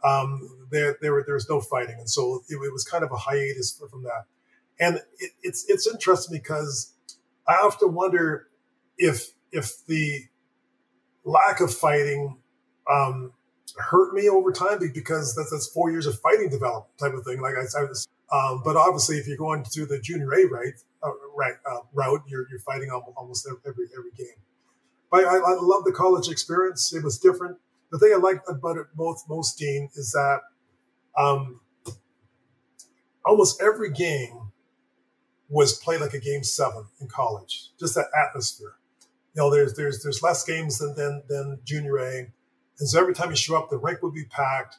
um, 0.03 0.67
there 0.71 0.97
there 1.01 1.23
there 1.25 1.35
was 1.35 1.49
no 1.49 1.61
fighting, 1.61 1.95
and 1.99 2.09
so 2.09 2.43
it, 2.49 2.55
it 2.55 2.73
was 2.73 2.83
kind 2.83 3.03
of 3.03 3.11
a 3.11 3.17
hiatus 3.17 3.79
from 3.89 4.03
that. 4.03 4.25
And 4.79 4.97
it, 5.19 5.31
it's 5.43 5.65
it's 5.69 5.87
interesting 5.87 6.35
because 6.35 6.93
I 7.47 7.53
often 7.53 7.93
wonder 7.93 8.47
if 8.97 9.31
if 9.51 9.85
the 9.85 10.25
lack 11.25 11.59
of 11.59 11.73
fighting 11.73 12.37
um, 12.89 13.31
hurt 13.77 14.13
me 14.13 14.29
over 14.29 14.51
time 14.51 14.79
because 14.93 15.35
that's, 15.35 15.51
that's 15.51 15.67
four 15.67 15.91
years 15.91 16.05
of 16.05 16.19
fighting 16.19 16.49
development 16.49 16.97
type 16.99 17.13
of 17.13 17.23
thing. 17.23 17.41
Like 17.41 17.55
I 17.55 17.65
said, 17.65 17.89
um, 18.31 18.61
but 18.63 18.75
obviously, 18.75 19.17
if 19.17 19.27
you're 19.27 19.37
going 19.37 19.63
to 19.71 19.85
the 19.85 19.99
junior 19.99 20.31
A 20.33 20.47
right, 20.47 20.73
uh, 21.03 21.11
right 21.35 21.53
uh, 21.69 21.79
route, 21.93 22.23
you're, 22.27 22.47
you're 22.49 22.59
fighting 22.59 22.89
almost 22.89 23.47
every 23.65 23.85
every 23.97 24.11
game. 24.17 24.41
But 25.11 25.25
I, 25.25 25.37
I 25.37 25.57
love 25.61 25.83
the 25.85 25.91
college 25.91 26.29
experience. 26.29 26.93
It 26.93 27.03
was 27.03 27.19
different. 27.19 27.57
The 27.91 27.99
thing 27.99 28.11
I 28.13 28.17
liked 28.17 28.49
about 28.49 28.77
it 28.77 28.87
most 28.97 29.29
most 29.29 29.59
Dean 29.59 29.89
is 29.95 30.11
that 30.11 30.39
um, 31.17 31.59
almost 33.23 33.61
every 33.61 33.91
game 33.91 34.51
was 35.49 35.77
played 35.77 36.01
like 36.01 36.13
a 36.13 36.19
game 36.19 36.43
seven 36.43 36.85
in 36.99 37.07
college. 37.07 37.69
Just 37.79 37.93
that 37.95 38.07
atmosphere 38.17 38.75
you 39.35 39.41
know, 39.41 39.51
there's 39.51 39.75
there's 39.75 40.03
there's 40.03 40.21
less 40.21 40.43
games 40.43 40.77
than 40.79 40.95
than, 40.95 41.23
than 41.27 41.59
junior 41.63 41.97
A, 41.97 42.31
and 42.79 42.89
so 42.89 42.99
every 42.99 43.13
time 43.13 43.29
you 43.29 43.35
show 43.35 43.57
up, 43.57 43.69
the 43.69 43.77
rink 43.77 44.01
would 44.01 44.13
be 44.13 44.25
packed. 44.25 44.77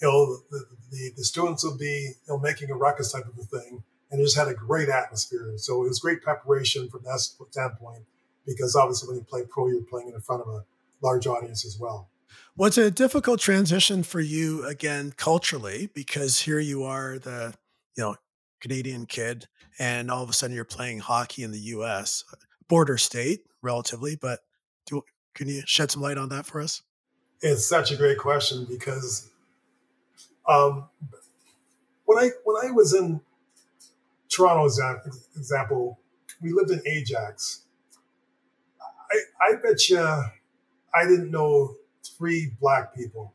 you 0.00 0.08
know, 0.08 0.36
the, 0.50 0.64
the, 0.90 1.12
the 1.16 1.24
students 1.24 1.64
would 1.64 1.78
be, 1.78 2.12
you 2.26 2.28
know, 2.28 2.38
making 2.38 2.70
a 2.70 2.74
ruckus 2.74 3.12
type 3.12 3.26
of 3.26 3.38
a 3.38 3.42
thing. 3.44 3.82
And 4.10 4.20
it 4.20 4.24
just 4.24 4.36
had 4.36 4.48
a 4.48 4.54
great 4.54 4.88
atmosphere. 4.88 5.52
So 5.56 5.84
it 5.84 5.88
was 5.88 5.98
great 5.98 6.22
preparation 6.22 6.88
from 6.88 7.02
that 7.04 7.20
standpoint, 7.50 8.04
because 8.46 8.76
obviously 8.76 9.08
when 9.08 9.16
you 9.16 9.24
play 9.24 9.42
pro, 9.48 9.68
you're 9.68 9.82
playing 9.82 10.12
in 10.14 10.20
front 10.20 10.42
of 10.42 10.48
a 10.48 10.64
large 11.02 11.26
audience 11.26 11.64
as 11.64 11.78
well. 11.78 12.08
Was 12.56 12.78
it 12.78 12.86
a 12.86 12.90
difficult 12.90 13.40
transition 13.40 14.02
for 14.02 14.20
you 14.20 14.64
again 14.66 15.12
culturally? 15.16 15.88
Because 15.94 16.40
here 16.40 16.60
you 16.60 16.84
are, 16.84 17.18
the 17.18 17.54
you 17.96 18.04
know 18.04 18.16
Canadian 18.60 19.06
kid, 19.06 19.48
and 19.78 20.10
all 20.10 20.22
of 20.22 20.30
a 20.30 20.32
sudden 20.32 20.54
you're 20.54 20.64
playing 20.64 21.00
hockey 21.00 21.42
in 21.42 21.50
the 21.50 21.58
U.S. 21.58 22.24
border 22.68 22.96
state, 22.96 23.44
relatively. 23.62 24.16
But 24.16 24.40
do, 24.86 25.02
can 25.34 25.48
you 25.48 25.62
shed 25.66 25.90
some 25.90 26.02
light 26.02 26.18
on 26.18 26.28
that 26.30 26.46
for 26.46 26.60
us? 26.60 26.82
It's 27.40 27.68
such 27.68 27.90
a 27.90 27.96
great 27.96 28.18
question 28.18 28.66
because 28.68 29.30
um, 30.48 30.88
when 32.04 32.18
I 32.18 32.30
when 32.44 32.56
I 32.64 32.70
was 32.70 32.94
in 32.94 33.20
Toronto, 34.28 34.66
example, 35.36 35.98
we 36.40 36.52
lived 36.52 36.70
in 36.70 36.80
Ajax. 36.86 37.62
I, 39.10 39.50
I 39.52 39.56
bet 39.56 39.88
you 39.88 39.98
I 39.98 41.06
didn't 41.06 41.30
know 41.30 41.74
three 42.16 42.52
black 42.60 42.94
people. 42.94 43.34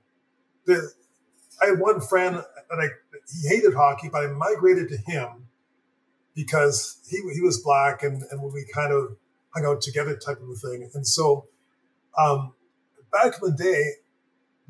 I 0.68 1.68
had 1.68 1.80
one 1.80 2.02
friend, 2.02 2.44
and 2.72 2.82
I 2.82 2.88
he 3.32 3.48
hated 3.48 3.74
hockey, 3.74 4.10
but 4.12 4.26
I 4.26 4.28
migrated 4.28 4.90
to 4.90 4.98
him 4.98 5.49
because 6.36 7.00
he 7.10 7.18
he 7.34 7.42
was 7.42 7.62
black, 7.62 8.04
and 8.04 8.24
and 8.32 8.42
we 8.42 8.66
kind 8.74 8.94
of 8.94 9.18
hung 9.54 9.66
out 9.66 9.82
together, 9.82 10.16
type 10.16 10.42
of 10.42 10.50
a 10.50 10.56
thing. 10.56 10.90
And 10.94 11.06
so, 11.06 11.48
um, 12.18 12.54
back 13.12 13.34
in 13.42 13.50
the 13.50 13.56
day, 13.56 13.94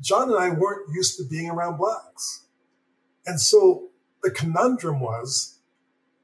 John 0.00 0.30
and 0.30 0.38
I 0.38 0.50
weren't 0.50 0.92
used 0.92 1.16
to 1.18 1.24
being 1.24 1.50
around 1.50 1.76
blacks. 1.76 2.46
And 3.26 3.40
so 3.40 3.88
the 4.22 4.30
conundrum 4.30 5.00
was 5.00 5.58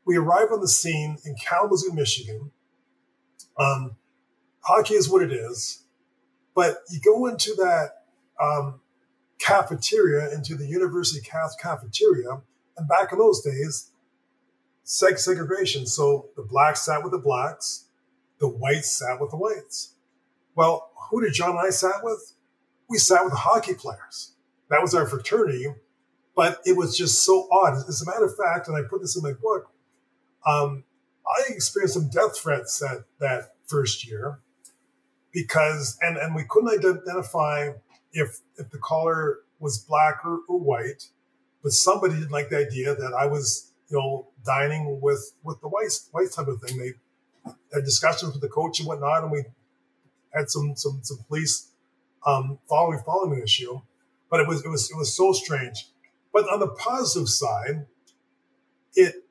we 0.07 0.17
arrive 0.17 0.49
on 0.53 0.61
the 0.61 0.69
scene 0.69 1.19
in 1.25 1.35
Kalamazoo, 1.35 1.93
Michigan. 1.93 2.53
Um, 3.59 3.97
hockey 4.61 4.95
is 4.95 5.09
what 5.09 5.23
it 5.23 5.33
is, 5.33 5.85
but 6.55 6.79
you 6.91 7.01
go 7.01 7.27
into 7.27 7.55
that 7.55 8.05
um, 8.41 8.81
cafeteria, 9.39 10.33
into 10.33 10.55
the 10.55 10.67
university 10.67 11.27
cafeteria, 11.27 12.41
and 12.77 12.89
back 12.89 13.13
in 13.13 13.19
those 13.19 13.43
days, 13.43 13.91
sex 14.87 15.27
segregation. 15.27 15.87
So 15.87 16.31
the 16.37 16.43
blacks 16.43 16.87
sat 16.87 17.03
with 17.03 17.13
the 17.13 17.19
blacks, 17.19 17.89
the 18.41 18.49
whites 18.49 18.91
sat 18.91 19.21
with 19.21 19.31
the 19.31 19.37
whites. 19.37 19.93
Well, 20.55 20.91
who 21.11 21.21
did 21.21 21.35
John 21.35 21.51
and 21.51 21.59
I 21.59 21.69
sat 21.69 22.03
with? 22.03 22.33
we 22.89 22.99
sat 22.99 23.23
with 23.25 23.33
the 23.33 23.39
hockey 23.39 23.75
players. 23.75 24.33
That 24.71 24.83
was 24.83 24.95
our 24.95 25.07
fraternity, 25.07 25.67
but 26.35 26.61
it 26.65 26.77
was 26.77 26.97
just 26.97 27.25
so 27.25 27.49
odd. 27.51 27.75
As 27.89 28.03
a 28.03 28.07
matter 28.07 28.25
of 28.25 28.37
fact, 28.37 28.69
and 28.69 28.77
I 28.77 28.83
put 28.89 29.01
this 29.01 29.17
in 29.17 29.23
my 29.23 29.33
book, 29.33 29.71
um, 30.47 30.85
I 31.27 31.43
experienced 31.49 31.95
some 31.95 32.09
death 32.09 32.39
threats 32.39 32.79
that 32.79 33.05
that 33.19 33.55
first 33.67 34.07
year 34.07 34.41
because, 35.33 35.99
and 36.01 36.17
and 36.17 36.35
we 36.35 36.45
couldn't 36.49 36.79
identify 36.79 37.71
if 38.13 38.41
if 38.57 38.71
the 38.71 38.79
caller 38.79 39.41
was 39.59 39.79
black 39.79 40.25
or, 40.25 40.41
or 40.49 40.59
white, 40.59 41.09
but 41.63 41.73
somebody 41.73 42.15
didn't 42.15 42.31
like 42.31 42.51
the 42.51 42.59
idea 42.59 42.95
that 42.95 43.15
I 43.15 43.27
was, 43.27 43.73
you 43.89 43.99
know, 43.99 44.29
dining 44.45 45.01
with 45.01 45.33
with 45.45 45.61
the 45.61 45.69
white 45.69 45.93
white 46.13 46.33
type 46.33 46.49
of 46.49 46.61
thing. 46.61 46.79
They 46.79 46.93
had 47.73 47.85
discussions 47.85 48.33
with 48.33 48.43
the 48.43 48.49
coach 48.49 48.81
and 48.81 48.89
whatnot, 48.89 49.23
and 49.23 49.33
we 49.33 49.45
had 50.35 50.51
some 50.51 50.75
some 50.77 51.01
some 51.03 51.19
police 51.29 51.71
um, 52.27 52.59
following 52.69 53.01
following 53.05 53.39
the 53.39 53.43
issue. 53.43 53.81
But 54.31 54.41
it 54.41 54.49
was 54.49 54.65
it 54.65 54.69
was 54.69 54.91
it 54.91 54.97
was 54.97 55.17
so 55.17 55.33
strange. 55.33 55.89
But 56.33 56.49
on 56.51 56.61
the 56.61 56.69
positive 56.69 57.29
side, 57.29 57.87
it 58.95 59.25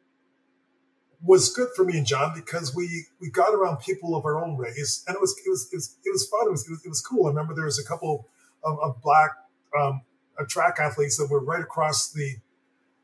was 1.21 1.53
good 1.53 1.69
for 1.75 1.83
me 1.83 1.97
and 1.97 2.07
John 2.07 2.33
because 2.35 2.75
we 2.75 3.05
we 3.19 3.29
got 3.29 3.53
around 3.53 3.77
people 3.77 4.15
of 4.15 4.25
our 4.25 4.43
own 4.43 4.57
race, 4.57 5.03
and 5.07 5.15
it 5.15 5.21
was 5.21 5.35
it 5.45 5.49
was 5.49 5.69
it 5.71 5.75
was, 5.75 5.97
it 6.05 6.11
was 6.11 6.27
fun. 6.27 6.47
It 6.47 6.51
was, 6.51 6.67
it 6.67 6.71
was, 6.71 6.85
it 6.85 6.89
was 6.89 7.01
cool. 7.01 7.25
I 7.25 7.29
remember 7.29 7.53
there 7.53 7.65
was 7.65 7.79
a 7.79 7.85
couple 7.87 8.27
of, 8.63 8.79
of 8.79 9.01
black 9.01 9.31
um, 9.77 10.01
track 10.47 10.77
athletes 10.79 11.17
that 11.17 11.29
were 11.29 11.43
right 11.43 11.61
across 11.61 12.11
the 12.11 12.37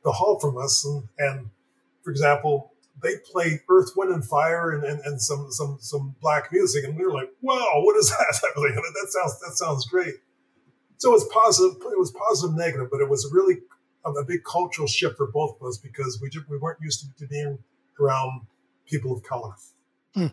the 0.03 0.11
hall 0.11 0.39
from 0.39 0.57
us, 0.57 0.85
and, 0.85 1.07
and 1.17 1.49
for 2.03 2.11
example, 2.11 2.71
they 3.01 3.15
played 3.31 3.61
Earth, 3.69 3.91
Wind, 3.95 4.13
and 4.13 4.25
Fire 4.25 4.71
and, 4.71 4.83
and, 4.83 4.99
and 5.05 5.21
some 5.21 5.51
some 5.51 5.77
some 5.79 6.15
black 6.21 6.51
music, 6.51 6.83
and 6.83 6.97
we 6.97 7.05
were 7.05 7.13
like, 7.13 7.29
"Wow, 7.41 7.81
what 7.81 7.95
is 7.97 8.09
that?" 8.09 8.41
that 8.41 9.07
sounds 9.09 9.39
that 9.39 9.53
sounds 9.55 9.85
great. 9.85 10.15
So 10.97 11.09
it 11.09 11.13
was 11.13 11.27
positive. 11.33 11.77
It 11.81 11.99
was 11.99 12.11
positive, 12.11 12.55
negative, 12.55 12.89
but 12.91 13.01
it 13.01 13.09
was 13.09 13.29
really 13.33 13.57
a, 14.05 14.11
a 14.11 14.23
big 14.23 14.43
cultural 14.43 14.87
shift 14.87 15.17
for 15.17 15.27
both 15.27 15.57
of 15.59 15.67
us 15.67 15.77
because 15.77 16.19
we 16.21 16.29
just, 16.29 16.47
we 16.47 16.57
weren't 16.57 16.79
used 16.79 17.01
to, 17.01 17.07
to 17.17 17.27
being 17.27 17.57
around 17.99 18.41
people 18.85 19.11
of 19.11 19.23
color. 19.23 19.53
Hmm. 20.13 20.27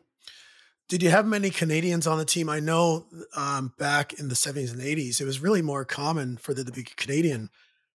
Did 0.89 1.03
you 1.03 1.11
have 1.11 1.27
many 1.27 1.51
Canadians 1.51 2.07
on 2.07 2.19
the 2.19 2.25
team? 2.25 2.49
I 2.49 2.61
know 2.61 3.07
um, 3.37 3.73
back 3.79 4.15
in 4.15 4.29
the 4.29 4.35
70s 4.35 4.73
and 4.73 4.81
80s, 4.81 5.21
it 5.21 5.25
was 5.25 5.41
really 5.41 5.63
more 5.63 5.85
common 5.85 6.37
for 6.37 6.55
there 6.55 6.65
to 6.65 6.73
be 6.73 6.83
Canadian 6.83 7.51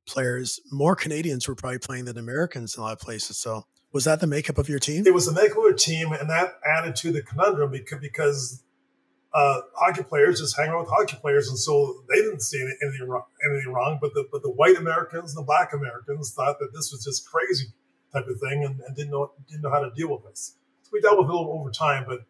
players. 0.06 0.60
More 0.72 0.96
Canadians 0.96 1.48
were 1.48 1.56
probably 1.56 1.80
playing 1.80 2.06
than 2.06 2.18
Americans 2.18 2.76
in 2.76 2.82
a 2.82 2.86
lot 2.86 2.94
of 2.94 3.00
places. 3.00 3.38
So 3.38 3.66
was 3.92 4.06
that 4.06 4.20
the 4.20 4.28
makeup 4.28 4.58
of 4.58 4.68
your 4.68 4.80
team? 4.80 5.06
It 5.06 5.14
was 5.14 5.26
the 5.26 5.34
makeup 5.34 5.58
of 5.58 5.64
our 5.64 5.74
team, 5.74 6.12
and 6.12 6.30
that 6.30 6.60
added 6.66 6.96
to 6.98 7.12
the 7.12 7.22
conundrum 7.22 7.72
because, 7.72 8.00
because 8.00 8.64
uh, 9.34 9.62
hockey 9.76 10.04
players 10.04 10.40
just 10.40 10.58
hang 10.58 10.70
out 10.70 10.82
with 10.82 10.90
hockey 10.90 11.18
players, 11.20 11.48
and 11.50 11.58
so 11.58 12.04
they 12.10 12.22
didn't 12.22 12.42
see 12.42 12.62
anything 12.62 13.08
wrong. 13.08 13.24
Anything 13.50 13.72
wrong 13.72 13.98
but 14.02 14.14
the 14.14 14.28
but 14.32 14.42
the 14.44 14.52
white 14.52 14.78
Americans 14.78 15.36
and 15.36 15.42
the 15.42 15.46
black 15.46 15.74
Americans 15.74 16.34
thought 16.34 16.60
that 16.60 16.72
this 16.74 16.92
was 16.92 17.04
just 17.04 17.30
crazy 17.30 17.68
type 18.12 18.28
of 18.28 18.40
thing, 18.40 18.64
and, 18.64 18.80
and 18.82 18.96
didn't 18.96 19.12
know 19.12 19.32
didn't 19.48 19.62
know 19.62 19.72
how 19.72 19.80
to 19.80 19.92
deal 19.96 20.12
with 20.12 20.24
this. 20.26 20.56
So 20.84 20.90
we 20.92 21.02
dealt 21.02 21.18
with 21.18 21.28
it 21.28 21.34
a 21.34 21.38
little 21.38 21.60
over 21.60 21.72
time, 21.72 22.06
but 22.08 22.22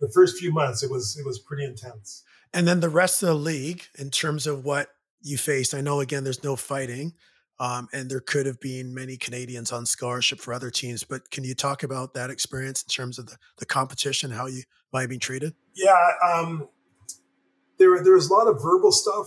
the 0.00 0.10
first 0.10 0.38
few 0.38 0.52
months 0.52 0.82
it 0.82 0.90
was 0.90 1.16
it 1.18 1.24
was 1.24 1.38
pretty 1.38 1.64
intense. 1.64 2.22
And 2.52 2.66
then 2.66 2.80
the 2.80 2.88
rest 2.88 3.22
of 3.22 3.28
the 3.28 3.34
league, 3.34 3.84
in 3.98 4.10
terms 4.10 4.46
of 4.46 4.64
what 4.64 4.94
you 5.22 5.38
faced, 5.38 5.74
I 5.74 5.80
know 5.80 6.00
again 6.00 6.24
there's 6.24 6.44
no 6.44 6.56
fighting. 6.56 7.14
Um, 7.58 7.88
and 7.94 8.10
there 8.10 8.20
could 8.20 8.44
have 8.44 8.60
been 8.60 8.92
many 8.92 9.16
Canadians 9.16 9.72
on 9.72 9.86
scholarship 9.86 10.40
for 10.40 10.52
other 10.52 10.70
teams. 10.70 11.04
But 11.04 11.30
can 11.30 11.42
you 11.42 11.54
talk 11.54 11.82
about 11.82 12.12
that 12.12 12.28
experience 12.28 12.82
in 12.82 12.88
terms 12.88 13.18
of 13.18 13.26
the, 13.26 13.36
the 13.56 13.64
competition, 13.64 14.30
how 14.30 14.46
you 14.46 14.62
might 14.92 15.00
have 15.00 15.10
been 15.10 15.18
treated? 15.18 15.54
Yeah, 15.74 15.96
um, 16.22 16.68
there 17.78 18.02
there 18.02 18.12
was 18.12 18.28
a 18.28 18.34
lot 18.34 18.46
of 18.46 18.60
verbal 18.62 18.92
stuff, 18.92 19.26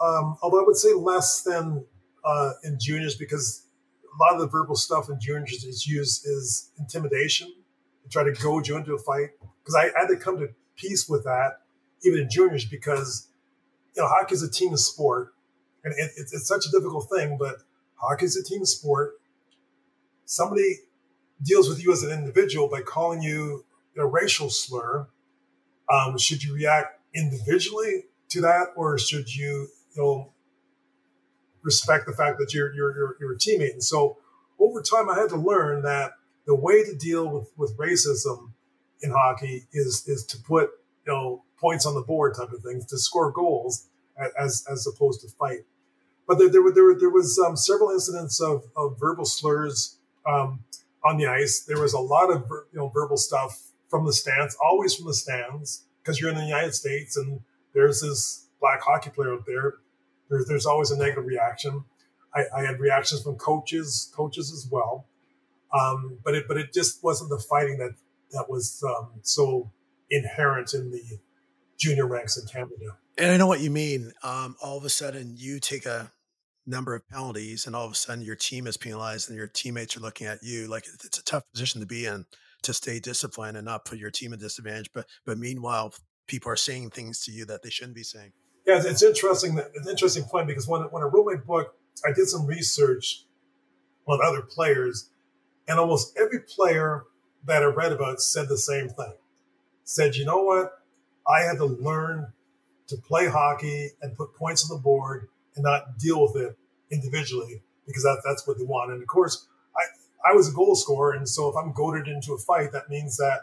um, 0.00 0.36
although 0.42 0.60
I 0.60 0.64
would 0.66 0.76
say 0.76 0.94
less 0.94 1.42
than 1.42 1.84
uh, 2.24 2.52
in 2.64 2.76
juniors 2.80 3.14
because 3.14 3.66
a 4.02 4.20
lot 4.20 4.34
of 4.34 4.40
the 4.40 4.48
verbal 4.48 4.74
stuff 4.74 5.08
in 5.08 5.20
juniors 5.20 5.62
is 5.62 5.86
used 5.86 6.26
is 6.26 6.72
intimidation 6.76 7.52
to 8.02 8.08
try 8.08 8.24
to 8.24 8.32
goad 8.32 8.66
you 8.66 8.76
into 8.76 8.94
a 8.94 8.98
fight. 8.98 9.28
Because 9.62 9.76
I, 9.76 9.96
I 9.96 10.00
had 10.00 10.08
to 10.08 10.16
come 10.16 10.38
to 10.38 10.48
peace 10.76 11.08
with 11.08 11.22
that 11.22 11.60
even 12.04 12.20
in 12.20 12.30
juniors 12.30 12.64
because 12.64 13.28
you 13.96 14.02
know 14.02 14.08
hockey 14.08 14.34
is 14.34 14.42
a 14.42 14.50
team 14.50 14.76
sport 14.76 15.32
and 15.84 15.94
it, 15.96 16.10
it's, 16.16 16.32
it's 16.32 16.46
such 16.46 16.66
a 16.66 16.70
difficult 16.70 17.08
thing, 17.08 17.36
but 17.38 17.56
hockey 17.96 18.26
is 18.26 18.36
a 18.36 18.44
team 18.44 18.64
sport. 18.64 19.20
Somebody 20.24 20.80
deals 21.42 21.68
with 21.68 21.82
you 21.82 21.92
as 21.92 22.02
an 22.02 22.10
individual 22.10 22.68
by 22.68 22.82
calling 22.82 23.22
you 23.22 23.64
a 23.96 24.06
racial 24.06 24.50
slur. 24.50 25.08
Um, 25.92 26.18
should 26.18 26.44
you 26.44 26.54
react 26.54 27.00
individually 27.14 28.04
to 28.28 28.40
that, 28.42 28.68
or 28.76 28.98
should 28.98 29.34
you, 29.34 29.68
you 29.96 30.02
know, 30.02 30.32
respect 31.62 32.06
the 32.06 32.12
fact 32.12 32.38
that 32.38 32.54
you're 32.54 32.72
you're 32.74 32.96
you're, 32.96 33.16
you're 33.20 33.32
a 33.32 33.36
teammate? 33.36 33.72
And 33.72 33.82
so, 33.82 34.18
over 34.58 34.82
time, 34.82 35.10
I 35.10 35.18
had 35.18 35.30
to 35.30 35.36
learn 35.36 35.82
that 35.82 36.12
the 36.46 36.54
way 36.54 36.84
to 36.84 36.94
deal 36.94 37.28
with 37.28 37.50
with 37.56 37.76
racism 37.76 38.52
in 39.02 39.10
hockey 39.10 39.66
is 39.72 40.06
is 40.06 40.24
to 40.26 40.38
put 40.38 40.70
you 41.06 41.12
know 41.12 41.42
points 41.60 41.86
on 41.86 41.94
the 41.94 42.02
board 42.02 42.34
type 42.34 42.52
of 42.52 42.62
things 42.62 42.86
to 42.86 42.98
score 42.98 43.30
goals 43.30 43.86
as 44.38 44.64
as 44.70 44.86
opposed 44.86 45.20
to 45.22 45.28
fight. 45.28 45.60
But 46.26 46.38
there 46.38 46.48
there, 46.48 46.62
there, 46.72 46.94
there 46.94 47.10
was 47.10 47.38
um, 47.38 47.56
several 47.56 47.90
incidents 47.90 48.40
of, 48.40 48.64
of 48.76 48.98
verbal 48.98 49.24
slurs 49.24 49.96
um, 50.26 50.60
on 51.04 51.16
the 51.16 51.26
ice. 51.26 51.60
There 51.60 51.80
was 51.80 51.92
a 51.92 51.98
lot 51.98 52.30
of 52.30 52.46
you 52.72 52.78
know 52.78 52.88
verbal 52.88 53.16
stuff 53.16 53.70
from 53.88 54.06
the 54.06 54.12
stands, 54.12 54.56
always 54.64 54.94
from 54.94 55.06
the 55.06 55.14
stands, 55.14 55.84
because 56.02 56.20
you're 56.20 56.30
in 56.30 56.36
the 56.36 56.44
United 56.44 56.74
States 56.74 57.16
and 57.16 57.40
there's 57.74 58.00
this 58.00 58.46
black 58.60 58.80
hockey 58.82 59.10
player 59.10 59.34
out 59.34 59.46
there. 59.46 59.74
There's 60.28 60.46
there's 60.46 60.66
always 60.66 60.90
a 60.90 60.96
negative 60.96 61.26
reaction. 61.26 61.84
I, 62.34 62.44
I 62.56 62.64
had 62.64 62.78
reactions 62.78 63.22
from 63.22 63.34
coaches, 63.36 64.12
coaches 64.14 64.52
as 64.52 64.68
well. 64.70 65.06
Um, 65.72 66.18
but 66.24 66.34
it 66.34 66.46
but 66.48 66.56
it 66.56 66.72
just 66.72 67.02
wasn't 67.02 67.30
the 67.30 67.38
fighting 67.38 67.78
that 67.78 67.94
that 68.32 68.48
was 68.48 68.82
um, 68.86 69.10
so 69.22 69.70
inherent 70.10 70.74
in 70.74 70.90
the 70.90 71.18
junior 71.80 72.06
ranks 72.06 72.36
in 72.36 72.46
Canada. 72.46 72.96
And 73.18 73.32
I 73.32 73.36
know 73.36 73.46
what 73.46 73.60
you 73.60 73.70
mean. 73.70 74.12
Um, 74.22 74.54
all 74.62 74.78
of 74.78 74.84
a 74.84 74.88
sudden, 74.88 75.34
you 75.36 75.58
take 75.58 75.86
a 75.86 76.12
number 76.66 76.94
of 76.94 77.08
penalties, 77.08 77.66
and 77.66 77.74
all 77.74 77.86
of 77.86 77.92
a 77.92 77.96
sudden, 77.96 78.22
your 78.22 78.36
team 78.36 78.66
is 78.66 78.76
penalized, 78.76 79.28
and 79.28 79.36
your 79.36 79.48
teammates 79.48 79.96
are 79.96 80.00
looking 80.00 80.26
at 80.26 80.42
you. 80.42 80.68
Like 80.68 80.84
it's 80.86 81.18
a 81.18 81.24
tough 81.24 81.42
position 81.52 81.80
to 81.80 81.86
be 81.86 82.06
in 82.06 82.26
to 82.62 82.74
stay 82.74 83.00
disciplined 83.00 83.56
and 83.56 83.64
not 83.64 83.84
put 83.84 83.98
your 83.98 84.10
team 84.10 84.32
at 84.32 84.38
disadvantage. 84.38 84.90
But 84.92 85.06
but 85.24 85.38
meanwhile, 85.38 85.94
people 86.26 86.52
are 86.52 86.56
saying 86.56 86.90
things 86.90 87.24
to 87.24 87.32
you 87.32 87.44
that 87.46 87.62
they 87.62 87.70
shouldn't 87.70 87.96
be 87.96 88.04
saying. 88.04 88.32
Yeah, 88.66 88.80
it's, 88.84 89.02
interesting. 89.02 89.58
It's 89.58 89.86
an 89.86 89.90
interesting 89.90 90.24
point 90.24 90.46
because 90.46 90.68
when 90.68 90.82
when 90.82 91.02
I 91.02 91.06
wrote 91.06 91.26
my 91.26 91.36
book, 91.36 91.74
I 92.06 92.12
did 92.12 92.28
some 92.28 92.46
research 92.46 93.24
on 94.06 94.20
other 94.22 94.42
players, 94.42 95.10
and 95.66 95.78
almost 95.78 96.16
every 96.18 96.40
player 96.40 97.04
that 97.46 97.62
I 97.62 97.66
read 97.66 97.92
about 97.92 98.20
said 98.20 98.48
the 98.48 98.58
same 98.58 98.88
thing. 98.88 99.14
Said, 99.84 100.14
you 100.14 100.24
know 100.24 100.42
what? 100.42 100.79
I 101.26 101.40
had 101.40 101.58
to 101.58 101.66
learn 101.66 102.32
to 102.88 102.96
play 102.96 103.28
hockey 103.28 103.90
and 104.02 104.16
put 104.16 104.34
points 104.34 104.68
on 104.68 104.76
the 104.76 104.82
board 104.82 105.28
and 105.54 105.64
not 105.64 105.98
deal 105.98 106.22
with 106.22 106.36
it 106.36 106.56
individually 106.90 107.62
because 107.86 108.02
that, 108.02 108.22
that's 108.24 108.46
what 108.46 108.58
they 108.58 108.64
want. 108.64 108.92
And 108.92 109.00
of 109.00 109.08
course, 109.08 109.46
I, 109.76 110.30
I 110.30 110.34
was 110.34 110.48
a 110.48 110.52
goal 110.52 110.74
scorer. 110.74 111.12
And 111.12 111.28
so 111.28 111.48
if 111.48 111.56
I'm 111.56 111.72
goaded 111.72 112.08
into 112.08 112.32
a 112.32 112.38
fight, 112.38 112.72
that 112.72 112.88
means 112.88 113.16
that 113.16 113.40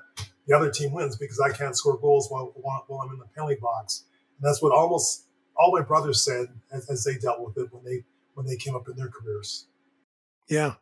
the 0.47 0.55
other 0.55 0.69
team 0.71 0.91
wins 0.93 1.17
because 1.17 1.39
I 1.39 1.51
can't 1.51 1.75
score 1.75 1.97
goals 1.97 2.29
while, 2.29 2.51
while, 2.55 2.83
while 2.87 3.01
I'm 3.01 3.13
in 3.13 3.19
the 3.19 3.25
penalty 3.25 3.57
box. 3.61 4.05
And 4.37 4.47
that's 4.47 4.61
what 4.61 4.71
almost 4.71 5.25
all 5.57 5.71
my 5.71 5.81
brothers 5.83 6.23
said 6.23 6.47
as, 6.71 6.89
as, 6.89 7.03
they 7.03 7.15
dealt 7.15 7.41
with 7.41 7.57
it 7.57 7.73
when 7.73 7.83
they 7.83 8.03
when 8.35 8.45
they 8.45 8.55
came 8.55 8.75
up 8.75 8.87
in 8.87 8.95
their 8.95 9.09
careers. 9.09 9.65
Yeah. 10.47 10.75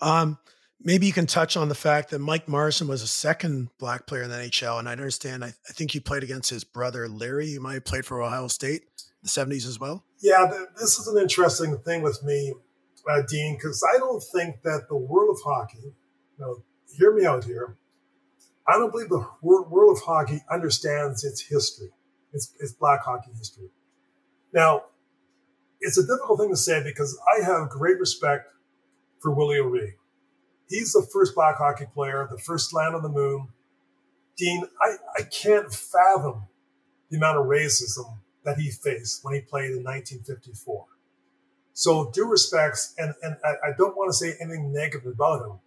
Um, 0.00 0.38
maybe 0.82 1.06
you 1.06 1.12
can 1.12 1.26
touch 1.26 1.56
on 1.56 1.68
the 1.68 1.74
fact 1.74 2.10
that 2.10 2.18
Mike 2.18 2.48
Marson 2.48 2.88
was 2.88 3.02
a 3.02 3.06
second 3.06 3.68
black 3.78 4.06
player 4.06 4.22
in 4.22 4.30
the 4.30 4.36
NHL. 4.36 4.78
And 4.78 4.88
I 4.88 4.92
understand, 4.92 5.44
I, 5.44 5.48
I 5.48 5.72
think 5.72 5.94
you 5.94 6.00
played 6.00 6.22
against 6.22 6.50
his 6.50 6.64
brother, 6.64 7.08
Larry. 7.08 7.48
You 7.48 7.60
might 7.60 7.74
have 7.74 7.84
played 7.84 8.06
for 8.06 8.22
Ohio 8.22 8.48
State 8.48 8.82
in 8.82 8.88
the 9.22 9.28
70s 9.28 9.66
as 9.66 9.78
well. 9.78 10.04
Yeah, 10.20 10.50
this 10.78 10.98
is 10.98 11.06
an 11.08 11.20
interesting 11.20 11.78
thing 11.78 12.02
with 12.02 12.22
me, 12.24 12.54
uh, 13.08 13.22
Dean, 13.28 13.56
because 13.56 13.84
I 13.94 13.98
don't 13.98 14.22
think 14.22 14.62
that 14.62 14.86
the 14.88 14.96
world 14.96 15.36
of 15.36 15.42
hockey, 15.44 15.78
you 15.82 15.92
know, 16.38 16.62
hear 16.96 17.12
me 17.12 17.24
out 17.24 17.44
here, 17.44 17.76
I 18.66 18.72
don't 18.72 18.90
believe 18.90 19.08
the 19.08 19.26
world 19.42 19.96
of 19.96 20.02
hockey 20.02 20.42
understands 20.50 21.24
its 21.24 21.40
history, 21.40 21.88
its, 22.32 22.52
its 22.60 22.72
black 22.72 23.02
hockey 23.02 23.30
history. 23.36 23.70
Now, 24.52 24.84
it's 25.80 25.96
a 25.96 26.02
difficult 26.02 26.40
thing 26.40 26.50
to 26.50 26.56
say 26.56 26.82
because 26.82 27.18
I 27.36 27.44
have 27.44 27.70
great 27.70 27.98
respect 27.98 28.48
for 29.20 29.32
Willie 29.32 29.58
O'Ree. 29.58 29.94
He's 30.68 30.92
the 30.92 31.06
first 31.12 31.34
black 31.34 31.56
hockey 31.56 31.86
player, 31.92 32.28
the 32.30 32.38
first 32.38 32.74
land 32.74 32.94
on 32.94 33.02
the 33.02 33.08
moon. 33.08 33.48
Dean, 34.36 34.64
I, 34.80 34.96
I 35.18 35.22
can't 35.22 35.72
fathom 35.72 36.44
the 37.10 37.16
amount 37.16 37.38
of 37.38 37.46
racism 37.46 38.18
that 38.44 38.58
he 38.58 38.70
faced 38.70 39.24
when 39.24 39.34
he 39.34 39.40
played 39.40 39.70
in 39.70 39.82
1954. 39.82 40.84
So, 41.72 42.10
due 42.12 42.28
respects, 42.28 42.94
and, 42.98 43.14
and 43.22 43.36
I, 43.44 43.68
I 43.68 43.72
don't 43.76 43.96
want 43.96 44.10
to 44.10 44.12
say 44.12 44.34
anything 44.40 44.72
negative 44.72 45.06
about 45.06 45.42
him, 45.46 45.58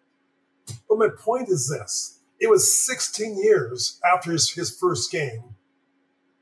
but 0.88 0.98
my 0.98 1.08
point 1.18 1.50
is 1.50 1.70
this 1.70 2.20
it 2.40 2.50
was 2.50 2.72
16 2.86 3.42
years 3.42 4.00
after 4.04 4.32
his, 4.32 4.50
his 4.52 4.76
first 4.76 5.12
game 5.12 5.56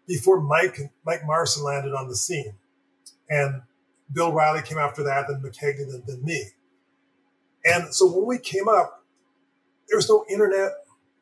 before 0.08 0.42
Mike 0.42 0.80
Mike 1.06 1.22
Marson 1.26 1.64
landed 1.64 1.94
on 1.94 2.08
the 2.08 2.16
scene, 2.16 2.54
and 3.30 3.62
Bill 4.12 4.32
Riley 4.32 4.64
came 4.64 4.78
after 4.78 5.04
that, 5.04 5.28
then 5.28 5.42
McKegney, 5.42 5.92
then, 5.92 6.04
then 6.08 6.24
me. 6.24 6.46
And 7.66 7.94
so 7.94 8.08
when 8.12 8.26
we 8.26 8.38
came 8.40 8.68
up, 8.70 9.06
there 9.88 9.98
was 9.98 10.10
no 10.10 10.26
internet, 10.30 10.72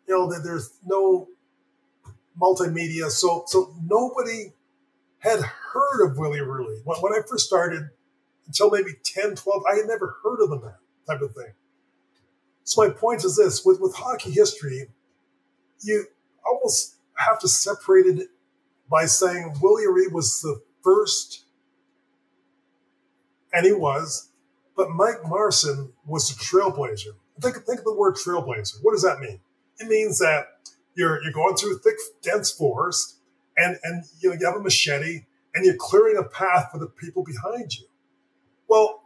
you 0.08 0.15
know, 0.15 0.32
there's 0.41 0.71
no 0.86 1.28
multimedia, 2.39 3.10
so 3.10 3.43
so 3.47 3.73
nobody 3.84 4.54
had 5.19 5.39
heard 5.41 6.06
of 6.06 6.17
Willie 6.17 6.39
O'Ree. 6.39 6.82
When, 6.84 6.97
when 7.00 7.13
I 7.13 7.21
first 7.28 7.47
started, 7.47 7.89
until 8.45 8.69
maybe 8.69 8.91
10, 9.04 9.36
12, 9.36 9.63
I 9.71 9.76
had 9.78 9.88
never 9.88 10.17
heard 10.23 10.41
of 10.41 10.50
the 10.50 10.60
man, 10.60 10.76
type 11.08 11.21
of 11.21 11.34
thing. 11.34 11.54
So 12.63 12.86
my 12.86 12.93
point 12.93 13.23
is 13.23 13.38
this: 13.38 13.65
with 13.65 13.80
with 13.80 13.95
hockey 13.95 14.32
history, 14.32 14.88
you 15.82 16.06
almost 16.45 16.95
have 17.15 17.39
to 17.39 17.47
separate 17.47 18.06
it 18.06 18.30
by 18.89 19.06
saying 19.06 19.56
Willie 19.62 19.86
O'Ree 19.86 20.08
was 20.08 20.41
the 20.41 20.62
first, 20.84 21.45
and 23.54 23.65
he 23.65 23.73
was, 23.73 24.26
but 24.77 24.91
Mike 24.91 25.25
Marson 25.25 25.91
was 26.05 26.31
a 26.31 26.35
trailblazer. 26.35 27.15
Think 27.41 27.57
think 27.65 27.79
of 27.79 27.85
the 27.85 27.93
word 27.93 28.15
trailblazer. 28.15 28.75
What 28.81 28.93
does 28.93 29.01
that 29.01 29.19
mean? 29.19 29.41
It 29.79 29.87
means 29.87 30.19
that 30.19 30.45
you're 30.95 31.21
you're 31.23 31.33
going 31.33 31.55
through 31.55 31.79
thick, 31.79 31.95
dense 32.21 32.51
forest, 32.51 33.17
and 33.57 33.77
and 33.83 34.05
you, 34.21 34.29
know, 34.29 34.37
you 34.39 34.45
have 34.45 34.55
a 34.55 34.61
machete, 34.61 35.25
and 35.53 35.65
you're 35.65 35.75
clearing 35.75 36.17
a 36.17 36.23
path 36.23 36.69
for 36.71 36.77
the 36.77 36.87
people 36.87 37.23
behind 37.23 37.77
you. 37.77 37.85
Well, 38.69 39.03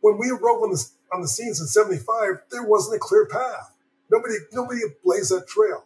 when 0.00 0.16
we 0.16 0.30
rode 0.30 0.62
on 0.62 0.70
the 0.70 0.86
on 1.12 1.20
the 1.22 1.28
scenes 1.28 1.60
in 1.60 1.66
75, 1.66 2.42
there 2.50 2.64
wasn't 2.64 2.96
a 2.96 3.00
clear 3.00 3.26
path. 3.26 3.74
Nobody, 4.10 4.34
nobody 4.52 4.80
blazed 5.02 5.32
that 5.32 5.48
trail. 5.48 5.84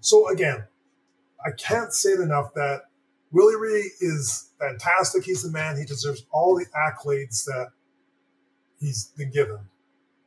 So 0.00 0.28
again, 0.28 0.64
I 1.44 1.50
can't 1.50 1.92
say 1.92 2.10
it 2.10 2.20
enough 2.20 2.54
that 2.54 2.82
Willie 3.30 3.54
O'Ree 3.54 3.90
is 4.00 4.50
fantastic. 4.58 5.24
He's 5.24 5.42
the 5.42 5.50
man. 5.50 5.76
He 5.76 5.84
deserves 5.84 6.24
all 6.30 6.54
the 6.54 6.66
accolades 6.66 7.44
that 7.44 7.68
he's 8.82 9.06
been 9.16 9.30
given. 9.30 9.60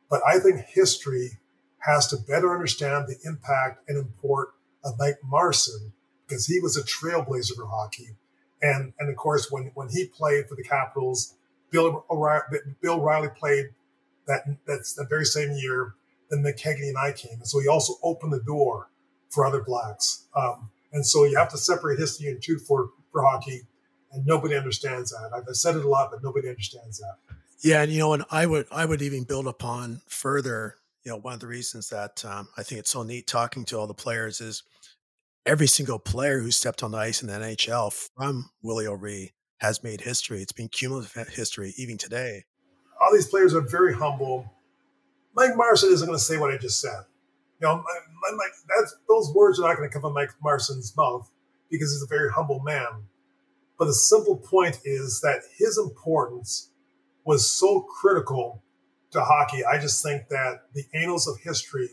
But 0.09 0.21
I 0.27 0.39
think 0.39 0.61
history 0.61 1.31
has 1.79 2.07
to 2.07 2.17
better 2.17 2.53
understand 2.53 3.07
the 3.07 3.17
impact 3.25 3.87
and 3.87 3.97
import 3.97 4.49
of 4.83 4.97
Mike 4.97 5.19
Marson 5.23 5.93
because 6.25 6.47
he 6.47 6.59
was 6.59 6.77
a 6.77 6.83
trailblazer 6.83 7.55
for 7.55 7.67
hockey. 7.67 8.09
And, 8.61 8.93
and 8.99 9.09
of 9.09 9.15
course, 9.15 9.51
when, 9.51 9.71
when 9.75 9.89
he 9.89 10.05
played 10.05 10.47
for 10.47 10.55
the 10.55 10.63
Capitals, 10.63 11.35
Bill, 11.69 12.05
Bill 12.81 12.99
Riley 12.99 13.29
played 13.37 13.67
that 14.27 14.43
that's 14.65 14.93
the 14.93 15.05
very 15.05 15.25
same 15.25 15.51
year 15.51 15.93
that 16.29 16.37
McKegney 16.37 16.87
and 16.87 16.97
I 16.97 17.11
came. 17.11 17.33
And 17.33 17.47
so 17.47 17.59
he 17.59 17.67
also 17.67 17.93
opened 18.01 18.33
the 18.33 18.39
door 18.39 18.89
for 19.29 19.45
other 19.45 19.61
blacks. 19.61 20.25
Um, 20.35 20.71
and 20.93 21.05
so 21.05 21.25
you 21.25 21.37
have 21.37 21.49
to 21.49 21.57
separate 21.57 21.99
history 21.99 22.29
in 22.29 22.39
two 22.39 22.57
for, 22.57 22.89
for 23.11 23.21
hockey. 23.21 23.63
And 24.11 24.25
nobody 24.25 24.55
understands 24.55 25.11
that. 25.11 25.31
I've 25.35 25.55
said 25.55 25.75
it 25.75 25.83
a 25.83 25.89
lot, 25.89 26.09
but 26.09 26.23
nobody 26.23 26.47
understands 26.47 26.99
that. 26.99 27.17
Yeah, 27.61 27.83
and 27.83 27.91
you 27.91 27.99
know, 27.99 28.13
and 28.13 28.23
I 28.29 28.45
would 28.45 28.67
I 28.71 28.85
would 28.85 29.01
even 29.01 29.23
build 29.23 29.47
upon 29.47 30.01
further. 30.07 30.75
You 31.03 31.11
know, 31.11 31.17
one 31.17 31.35
of 31.35 31.39
the 31.39 31.47
reasons 31.47 31.89
that 31.89 32.25
um, 32.25 32.47
I 32.57 32.63
think 32.63 32.79
it's 32.79 32.89
so 32.89 33.03
neat 33.03 33.27
talking 33.27 33.63
to 33.65 33.77
all 33.77 33.85
the 33.85 33.93
players 33.93 34.41
is 34.41 34.63
every 35.45 35.67
single 35.67 35.99
player 35.99 36.41
who 36.41 36.49
stepped 36.49 36.81
on 36.81 36.91
the 36.91 36.97
ice 36.97 37.21
in 37.21 37.27
the 37.27 37.33
NHL 37.33 37.93
from 38.15 38.49
Willie 38.63 38.87
O'Ree 38.87 39.33
has 39.59 39.83
made 39.83 40.01
history. 40.01 40.41
It's 40.41 40.51
been 40.51 40.67
cumulative 40.67 41.29
history 41.29 41.73
even 41.77 41.97
today 41.97 42.45
all 43.01 43.13
these 43.13 43.27
players 43.27 43.53
are 43.53 43.61
very 43.61 43.93
humble. 43.93 44.51
Mike 45.35 45.55
Marson 45.55 45.91
isn't 45.91 46.07
going 46.07 46.17
to 46.17 46.23
say 46.23 46.37
what 46.37 46.51
I 46.51 46.57
just 46.57 46.79
said. 46.79 47.03
You 47.61 47.67
know, 47.67 47.75
my, 47.77 48.31
my, 48.31 48.47
that's, 48.77 48.95
those 49.07 49.33
words 49.33 49.59
are 49.59 49.67
not 49.67 49.77
going 49.77 49.89
to 49.89 49.93
come 49.93 50.01
from 50.01 50.13
Mike 50.13 50.31
Marson's 50.41 50.95
mouth 50.95 51.29
because 51.69 51.91
he's 51.91 52.03
a 52.03 52.07
very 52.07 52.29
humble 52.31 52.61
man. 52.61 52.87
But 53.77 53.85
the 53.85 53.93
simple 53.93 54.37
point 54.37 54.79
is 54.85 55.21
that 55.21 55.41
his 55.57 55.77
importance 55.77 56.71
was 57.25 57.49
so 57.49 57.81
critical 57.81 58.63
to 59.11 59.21
hockey. 59.21 59.65
I 59.65 59.79
just 59.79 60.03
think 60.03 60.29
that 60.29 60.73
the 60.73 60.85
annals 60.93 61.27
of 61.27 61.39
history 61.39 61.89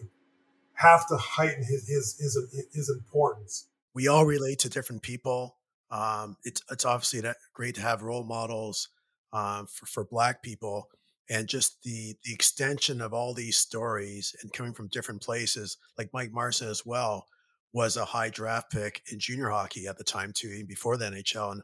have 0.74 1.06
to 1.08 1.16
heighten 1.16 1.64
his 1.64 1.88
his 1.88 2.16
his, 2.18 2.66
his 2.72 2.90
importance. 2.90 3.68
We 3.94 4.08
all 4.08 4.24
relate 4.24 4.58
to 4.60 4.70
different 4.70 5.02
people. 5.02 5.56
Um, 5.90 6.36
it's 6.44 6.62
it's 6.70 6.84
obviously 6.84 7.22
great 7.54 7.74
to 7.76 7.82
have 7.82 8.02
role 8.02 8.24
models 8.24 8.88
um, 9.32 9.66
for, 9.66 9.86
for 9.86 10.04
Black 10.04 10.42
people. 10.42 10.88
And 11.30 11.48
just 11.48 11.82
the 11.82 12.14
the 12.24 12.34
extension 12.34 13.00
of 13.00 13.14
all 13.14 13.32
these 13.32 13.56
stories 13.56 14.34
and 14.42 14.52
coming 14.52 14.72
from 14.72 14.88
different 14.88 15.22
places, 15.22 15.78
like 15.96 16.10
Mike 16.12 16.32
Marson 16.32 16.68
as 16.68 16.84
well, 16.84 17.26
was 17.72 17.96
a 17.96 18.04
high 18.04 18.28
draft 18.28 18.70
pick 18.70 19.02
in 19.10 19.18
junior 19.18 19.48
hockey 19.48 19.86
at 19.86 19.96
the 19.96 20.04
time 20.04 20.32
too, 20.34 20.48
even 20.48 20.66
before 20.66 20.96
the 20.96 21.06
NHL. 21.06 21.52
And 21.52 21.62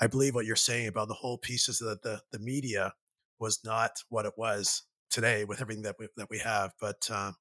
I 0.00 0.06
believe 0.06 0.34
what 0.34 0.46
you're 0.46 0.56
saying 0.56 0.86
about 0.86 1.08
the 1.08 1.14
whole 1.14 1.36
pieces 1.36 1.78
that 1.80 2.02
the 2.02 2.20
the 2.30 2.38
media 2.38 2.94
was 3.38 3.60
not 3.64 3.92
what 4.08 4.26
it 4.26 4.34
was 4.36 4.82
today 5.10 5.44
with 5.44 5.60
everything 5.60 5.82
that 5.82 5.96
we, 5.98 6.08
that 6.16 6.30
we 6.30 6.38
have. 6.38 6.72
But 6.80 7.08
uh, 7.10 7.32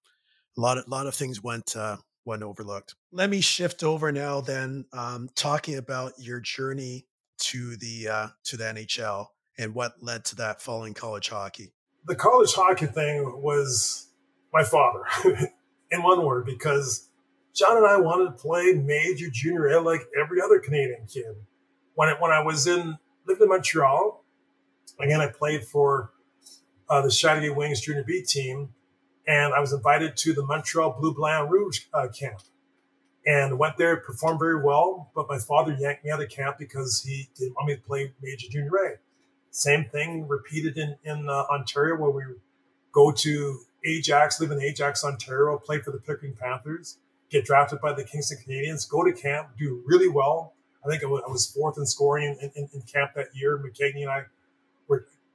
a 0.58 0.62
lot 0.62 0.78
of 0.78 0.88
lot 0.88 1.08
of 1.08 1.16
things 1.16 1.42
went 1.42 1.76
uh, 1.76 1.98
went 2.26 2.44
overlooked. 2.44 2.96
Let 3.12 3.30
me 3.30 3.42
shift 3.42 3.84
over 3.84 4.12
now, 4.12 4.42
then, 4.42 4.86
um, 4.94 5.30
talking 5.36 5.78
about 5.78 6.14
your 6.18 6.40
journey 6.40 7.08
to 7.40 7.76
the 7.78 8.08
uh, 8.08 8.28
to 8.46 8.58
the 8.58 8.66
NHL 8.66 9.28
and 9.58 9.76
what 9.76 10.02
led 10.02 10.26
to 10.26 10.36
that 10.38 10.62
following 10.62 10.94
college 10.94 11.30
hockey? 11.30 11.74
The 12.06 12.16
college 12.16 12.54
hockey 12.54 12.88
thing 12.88 13.42
was 13.42 14.08
my 14.54 14.64
father, 14.64 15.04
in 15.92 16.04
one 16.04 16.26
word, 16.26 16.46
because 16.46 17.10
John 17.54 17.78
and 17.78 17.86
I 17.86 17.98
wanted 17.98 18.26
to 18.26 18.32
play 18.32 18.74
major 18.74 19.30
junior 19.30 19.68
A 19.68 19.82
like 19.82 20.02
every 20.20 20.42
other 20.42 20.60
Canadian 20.60 21.06
kid. 21.08 21.36
When 21.94 22.10
it, 22.10 22.18
when 22.20 22.32
I 22.32 22.42
was 22.42 22.68
in 22.68 22.98
lived 23.28 23.42
in 23.42 23.50
Montreal, 23.50 24.21
again 25.00 25.22
I 25.22 25.28
played 25.28 25.66
for 25.66 26.12
uh, 26.90 27.02
the 27.02 27.08
Châteauguay 27.08 27.56
Wings 27.56 27.82
Junior 27.82 28.04
B 28.04 28.22
team, 28.22 28.74
and 29.28 29.54
I 29.54 29.60
was 29.60 29.74
invited 29.74 30.18
to 30.18 30.34
the 30.34 30.44
Montreal 30.44 30.98
Blue 31.00 31.14
Blanc 31.14 31.50
Rouge 31.50 31.82
uh, 31.94 32.08
camp, 32.08 32.42
and 33.26 33.58
went 33.58 33.78
there, 33.78 33.98
performed 33.98 34.40
very 34.40 34.62
well. 34.62 35.12
But 35.16 35.28
my 35.30 35.40
father 35.40 35.76
yanked 35.80 36.04
me 36.04 36.12
out 36.12 36.22
of 36.22 36.30
camp 36.30 36.58
because 36.58 37.04
he 37.04 37.30
didn't 37.38 37.56
want 37.56 37.70
me 37.70 37.76
to 37.76 37.82
play 37.82 38.14
major 38.22 38.48
junior 38.50 38.76
A. 38.76 38.98
Same 39.52 39.86
thing 39.86 40.28
repeated 40.28 40.78
in, 40.78 40.96
in 41.04 41.30
uh, 41.30 41.44
Ontario 41.52 41.98
where 41.98 42.10
we 42.10 42.24
go 42.92 43.12
to 43.12 43.60
Ajax, 43.86 44.40
live 44.40 44.52
in 44.52 44.62
Ajax, 44.62 45.04
Ontario, 45.04 45.58
play 45.58 45.80
for 45.80 45.92
the 45.92 45.98
Pickering 45.98 46.36
Panthers, 46.40 46.98
get 47.30 47.46
drafted 47.46 47.82
by 47.82 47.94
the 47.94 48.04
Kingston 48.04 48.38
Canadians, 48.44 48.86
go 48.86 49.04
to 49.04 49.12
camp, 49.12 49.50
do 49.58 49.82
really 49.86 50.08
well. 50.08 50.54
I 50.86 50.90
think 50.90 51.04
I 51.04 51.08
was 51.08 51.52
fourth 51.54 51.78
in 51.78 51.86
scoring 51.86 52.38
in, 52.42 52.52
in, 52.56 52.70
in 52.74 52.82
camp 52.82 53.12
that 53.16 53.28
year. 53.34 53.58
McKegney 53.58 54.02
and 54.02 54.10
I 54.10 54.24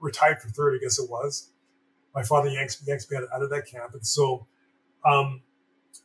retired 0.01 0.40
for 0.40 0.49
third, 0.49 0.76
I 0.76 0.78
guess 0.82 0.99
it 0.99 1.11
was. 1.11 1.51
My 2.14 2.22
father 2.22 2.49
yanks, 2.49 2.82
yanks 2.86 3.11
me 3.11 3.18
out, 3.18 3.24
out 3.34 3.42
of 3.42 3.51
that 3.51 3.66
camp. 3.66 3.92
And 3.94 4.07
so 4.07 4.47
um, 5.05 5.42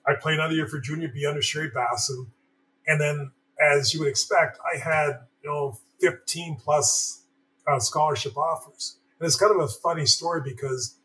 I 0.06 0.16
played 0.16 0.36
another 0.36 0.54
year 0.54 0.68
for 0.68 0.80
junior 0.80 1.08
B 1.08 1.26
under 1.26 1.42
Sherry 1.42 1.70
Bassin. 1.70 2.28
And 2.88 3.00
then, 3.00 3.32
as 3.60 3.94
you 3.94 4.00
would 4.02 4.10
expect, 4.10 4.60
I 4.74 4.78
had, 4.78 5.20
you 5.44 5.50
know, 5.50 5.80
15 6.02 6.58
plus 6.58 7.24
uh, 7.68 7.80
scholarship 7.80 8.38
offers. 8.38 8.98
And 9.20 9.28
it's 9.28 9.36
kind 9.36 9.54
of 9.54 9.62
a 9.62 9.68
funny 9.68 10.06
story 10.06 10.42
because 10.44 10.96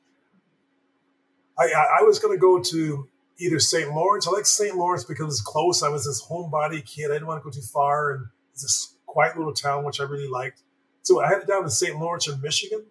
I, 1.59 1.65
I, 1.65 1.99
I 2.01 2.03
was 2.03 2.19
going 2.19 2.37
to 2.37 2.41
go 2.41 2.61
to 2.61 3.09
either 3.39 3.59
St. 3.59 3.95
Lawrence. 3.95 4.27
I 4.27 4.31
like 4.31 4.47
St. 4.47 4.77
Lawrence 4.77 5.05
because 5.05 5.35
it's 5.35 5.43
close. 5.43 5.83
I 5.83 5.89
was 5.89 6.07
this 6.07 6.25
homebody 6.25 6.85
kid. 6.85 7.11
I 7.11 7.15
didn't 7.15 7.29
want 7.29 7.43
to 7.43 7.45
go 7.45 7.51
too 7.51 7.61
far. 7.61 8.13
And 8.13 8.27
it's 8.53 8.63
this 8.63 8.95
quiet 9.07 9.37
little 9.37 9.53
town, 9.53 9.85
which 9.85 10.01
I 10.01 10.05
really 10.05 10.29
liked. 10.29 10.63
So 11.07 11.21
I 11.21 11.29
headed 11.29 11.47
down 11.47 11.63
to 11.63 11.71
St. 11.71 11.97
Lawrence 11.97 12.27
in 12.27 12.41
Michigan. 12.41 12.85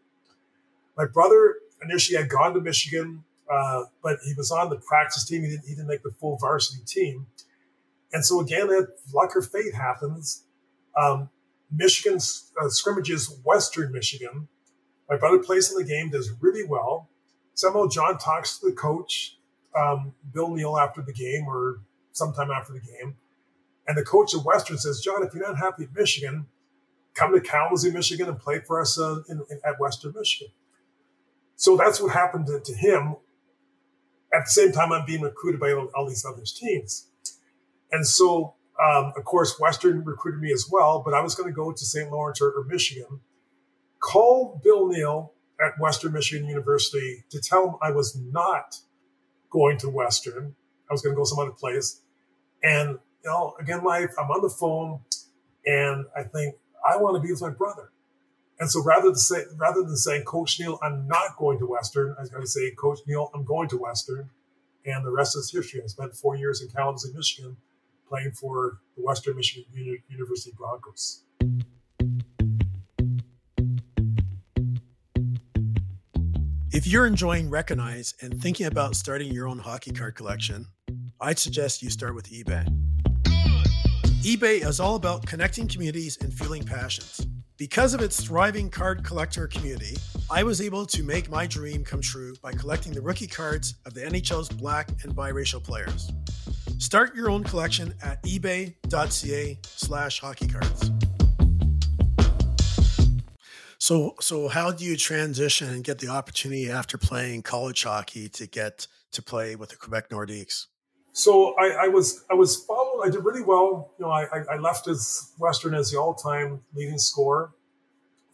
My 0.95 1.05
brother 1.05 1.55
initially 1.83 2.17
had 2.17 2.29
gone 2.29 2.53
to 2.53 2.61
Michigan, 2.61 3.25
uh, 3.51 3.83
but 4.01 4.19
he 4.23 4.33
was 4.35 4.51
on 4.51 4.69
the 4.69 4.77
practice 4.77 5.25
team. 5.25 5.41
He 5.41 5.49
didn't, 5.49 5.65
he 5.65 5.75
didn't 5.75 5.87
make 5.87 6.01
the 6.01 6.11
full 6.11 6.37
varsity 6.37 6.81
team. 6.85 7.25
And 8.13 8.23
so 8.23 8.39
again, 8.39 8.67
that 8.67 8.93
luck 9.13 9.35
or 9.35 9.41
fate 9.41 9.73
happens. 9.75 10.43
Um, 10.95 11.27
Michigan 11.69 12.17
uh, 12.61 12.69
scrimmages 12.69 13.37
Western 13.43 13.91
Michigan. 13.91 14.47
My 15.09 15.17
brother 15.17 15.39
plays 15.39 15.69
in 15.69 15.77
the 15.77 15.83
game, 15.83 16.09
does 16.09 16.31
really 16.39 16.65
well. 16.65 17.09
Somehow 17.53 17.89
John 17.89 18.17
talks 18.17 18.59
to 18.59 18.69
the 18.69 18.75
coach, 18.77 19.37
um, 19.77 20.13
Bill 20.33 20.55
Neal, 20.55 20.77
after 20.77 21.01
the 21.01 21.11
game 21.11 21.49
or 21.49 21.81
sometime 22.13 22.49
after 22.49 22.71
the 22.71 22.79
game. 22.79 23.17
And 23.89 23.97
the 23.97 24.05
coach 24.05 24.33
of 24.33 24.45
Western 24.45 24.77
says, 24.77 25.01
John, 25.01 25.21
if 25.21 25.33
you're 25.33 25.45
not 25.45 25.57
happy 25.57 25.83
at 25.83 25.93
Michigan, 25.93 26.45
come 27.15 27.33
to 27.33 27.41
Kalamazoo, 27.41 27.91
Michigan 27.91 28.27
and 28.27 28.37
play 28.37 28.59
for 28.59 28.79
us 28.79 28.99
uh, 28.99 29.21
in, 29.29 29.41
in, 29.49 29.59
at 29.65 29.79
Western 29.79 30.13
Michigan. 30.15 30.53
So 31.55 31.77
that's 31.77 32.01
what 32.01 32.11
happened 32.11 32.47
to, 32.47 32.59
to, 32.59 32.75
him. 32.75 33.15
At 34.33 34.45
the 34.45 34.51
same 34.51 34.71
time, 34.73 34.91
I'm 34.91 35.05
being 35.05 35.21
recruited 35.21 35.59
by 35.59 35.71
all, 35.71 35.89
all 35.95 36.07
these 36.07 36.25
other 36.25 36.43
teams. 36.43 37.07
And 37.91 38.05
so, 38.05 38.55
um, 38.83 39.13
of 39.15 39.23
course, 39.23 39.57
Western 39.59 40.03
recruited 40.03 40.41
me 40.41 40.51
as 40.51 40.67
well, 40.69 41.01
but 41.03 41.13
I 41.13 41.21
was 41.21 41.33
going 41.33 41.47
to 41.47 41.55
go 41.55 41.71
to 41.71 41.85
St. 41.85 42.11
Lawrence 42.11 42.41
or, 42.41 42.51
or 42.51 42.65
Michigan. 42.65 43.21
Call 44.01 44.59
Bill 44.61 44.87
Neal 44.87 45.31
at 45.59 45.79
Western 45.79 46.11
Michigan 46.11 46.47
University 46.49 47.23
to 47.29 47.39
tell 47.39 47.69
him 47.69 47.75
I 47.81 47.91
was 47.91 48.17
not 48.17 48.79
going 49.49 49.77
to 49.77 49.89
Western. 49.89 50.55
I 50.89 50.93
was 50.93 51.01
going 51.01 51.15
to 51.15 51.17
go 51.17 51.23
some 51.23 51.39
other 51.39 51.51
place. 51.51 52.01
And, 52.61 52.99
you 53.23 53.29
know, 53.29 53.55
again, 53.57 53.85
life, 53.85 54.13
I'm 54.19 54.29
on 54.29 54.41
the 54.41 54.49
phone 54.49 54.99
and 55.65 56.05
I 56.15 56.23
think 56.23 56.55
I 56.85 56.97
want 56.97 57.15
to 57.15 57.21
be 57.21 57.31
with 57.31 57.41
my 57.41 57.49
brother. 57.49 57.91
And 58.59 58.71
so 58.71 58.81
rather 58.83 59.07
than 59.07 59.15
say, 59.15 59.43
rather 59.57 59.81
than 59.81 59.97
saying, 59.97 60.23
Coach 60.23 60.59
Neal, 60.59 60.79
I'm 60.81 61.07
not 61.07 61.35
going 61.37 61.59
to 61.59 61.65
Western, 61.65 62.15
I 62.17 62.21
was 62.21 62.29
going 62.29 62.43
to 62.43 62.47
say, 62.47 62.71
Coach 62.71 62.99
Neal, 63.07 63.29
I'm 63.33 63.43
going 63.43 63.67
to 63.69 63.77
Western. 63.77 64.29
And 64.85 65.03
the 65.03 65.11
rest 65.11 65.35
is 65.35 65.51
history. 65.51 65.81
I 65.83 65.87
spent 65.87 66.15
four 66.15 66.35
years 66.35 66.61
in 66.61 66.69
Kalamazoo, 66.69 67.11
Michigan, 67.13 67.57
playing 68.07 68.31
for 68.31 68.79
the 68.95 69.03
Western 69.03 69.35
Michigan 69.35 69.65
University 70.07 70.55
Broncos. 70.55 71.23
If 76.71 76.85
you're 76.85 77.07
enjoying 77.07 77.49
Recognize 77.49 78.13
and 78.21 78.39
thinking 78.39 78.67
about 78.67 78.95
starting 78.95 79.31
your 79.31 79.47
own 79.47 79.59
hockey 79.59 79.91
card 79.91 80.15
collection, 80.15 80.67
I'd 81.19 81.39
suggest 81.39 81.81
you 81.81 81.89
start 81.89 82.13
with 82.13 82.29
eBay. 82.29 82.84
eBay 84.25 84.67
is 84.67 84.79
all 84.79 84.95
about 84.95 85.23
connecting 85.27 85.67
communities 85.67 86.17
and 86.19 86.33
fueling 86.33 86.63
passions. 86.63 87.27
Because 87.57 87.93
of 87.93 88.01
its 88.01 88.19
thriving 88.19 88.71
card 88.71 89.03
collector 89.03 89.45
community, 89.47 89.95
I 90.31 90.41
was 90.41 90.61
able 90.61 90.87
to 90.87 91.03
make 91.03 91.29
my 91.29 91.45
dream 91.45 91.83
come 91.83 92.01
true 92.01 92.33
by 92.41 92.53
collecting 92.53 92.91
the 92.91 93.01
rookie 93.01 93.27
cards 93.27 93.75
of 93.85 93.93
the 93.93 94.01
NHL's 94.01 94.49
black 94.49 94.89
and 95.03 95.15
biracial 95.15 95.63
players. 95.63 96.11
Start 96.79 97.13
your 97.13 97.29
own 97.29 97.43
collection 97.43 97.93
at 98.01 98.23
ebay.ca 98.23 99.59
slash 99.61 100.21
hockeycards. 100.21 100.91
So, 103.77 104.15
so 104.21 104.47
how 104.47 104.71
do 104.71 104.85
you 104.85 104.97
transition 104.97 105.69
and 105.69 105.83
get 105.83 105.99
the 105.99 106.07
opportunity 106.07 106.67
after 106.71 106.97
playing 106.97 107.43
college 107.43 107.83
hockey 107.83 108.27
to 108.29 108.47
get 108.47 108.87
to 109.11 109.21
play 109.21 109.55
with 109.55 109.69
the 109.69 109.75
Quebec 109.75 110.09
Nordiques? 110.09 110.65
So 111.17 111.55
I, 111.57 111.85
I 111.85 111.87
was 111.87 112.25
I 112.29 112.33
was 112.33 112.57
followed. 112.57 113.01
I 113.05 113.09
did 113.09 113.23
really 113.23 113.41
well. 113.41 113.93
You 113.97 114.05
know, 114.05 114.11
I, 114.11 114.27
I 114.51 114.57
left 114.57 114.85
as 114.89 115.31
Western 115.39 115.73
as 115.73 115.89
the 115.89 115.97
all-time 115.97 116.59
leading 116.73 116.97
scorer, 116.97 117.53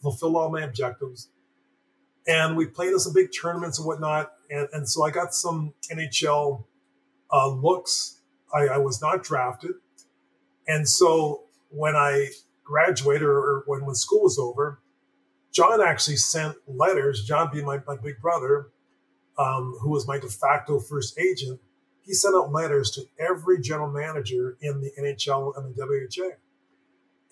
fulfilled 0.02 0.34
all 0.34 0.50
my 0.50 0.62
objectives, 0.62 1.28
and 2.26 2.56
we 2.56 2.66
played 2.66 2.92
in 2.92 2.98
some 2.98 3.12
big 3.12 3.28
tournaments 3.40 3.78
and 3.78 3.86
whatnot. 3.86 4.32
And, 4.50 4.66
and 4.72 4.88
so 4.88 5.04
I 5.04 5.12
got 5.12 5.32
some 5.32 5.74
NHL 5.92 6.64
uh, 7.32 7.50
looks. 7.50 8.18
I, 8.52 8.62
I 8.66 8.78
was 8.78 9.00
not 9.00 9.22
drafted, 9.22 9.74
and 10.66 10.88
so 10.88 11.44
when 11.68 11.94
I 11.94 12.30
graduated 12.64 13.22
or, 13.22 13.62
when 13.66 13.86
when 13.86 13.94
school 13.94 14.24
was 14.24 14.40
over, 14.40 14.80
John 15.52 15.80
actually 15.80 16.16
sent 16.16 16.56
letters, 16.66 17.24
John 17.24 17.48
being 17.52 17.64
my, 17.64 17.78
my 17.86 17.96
big 17.96 18.20
brother, 18.20 18.70
um, 19.38 19.78
who 19.80 19.90
was 19.90 20.04
my 20.08 20.18
de 20.18 20.26
facto 20.26 20.80
first 20.80 21.16
agent, 21.16 21.60
he 22.04 22.14
sent 22.14 22.34
out 22.34 22.52
letters 22.52 22.90
to 22.92 23.02
every 23.18 23.60
general 23.60 23.90
manager 23.90 24.56
in 24.60 24.80
the 24.80 24.90
NHL 25.00 25.56
and 25.56 25.74
the 25.74 26.08
WHA. 26.10 26.36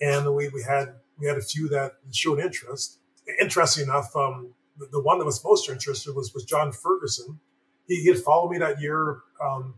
And 0.01 0.35
we, 0.35 0.49
we 0.49 0.63
had 0.63 0.95
we 1.19 1.27
had 1.27 1.37
a 1.37 1.43
few 1.43 1.69
that 1.69 1.93
showed 2.13 2.39
interest. 2.39 2.99
Interesting 3.41 3.85
enough, 3.85 4.15
um, 4.17 4.55
the, 4.79 4.87
the, 4.87 5.01
one 5.01 5.19
that 5.19 5.25
was 5.25 5.45
most 5.45 5.69
interested 5.69 6.15
was 6.15 6.33
was 6.33 6.45
John 6.45 6.73
Ferguson. 6.73 7.39
He, 7.87 7.97
he 8.03 8.09
had 8.09 8.19
followed 8.19 8.51
me 8.51 8.59
that 8.59 8.81
year 8.81 9.19
um, 9.45 9.75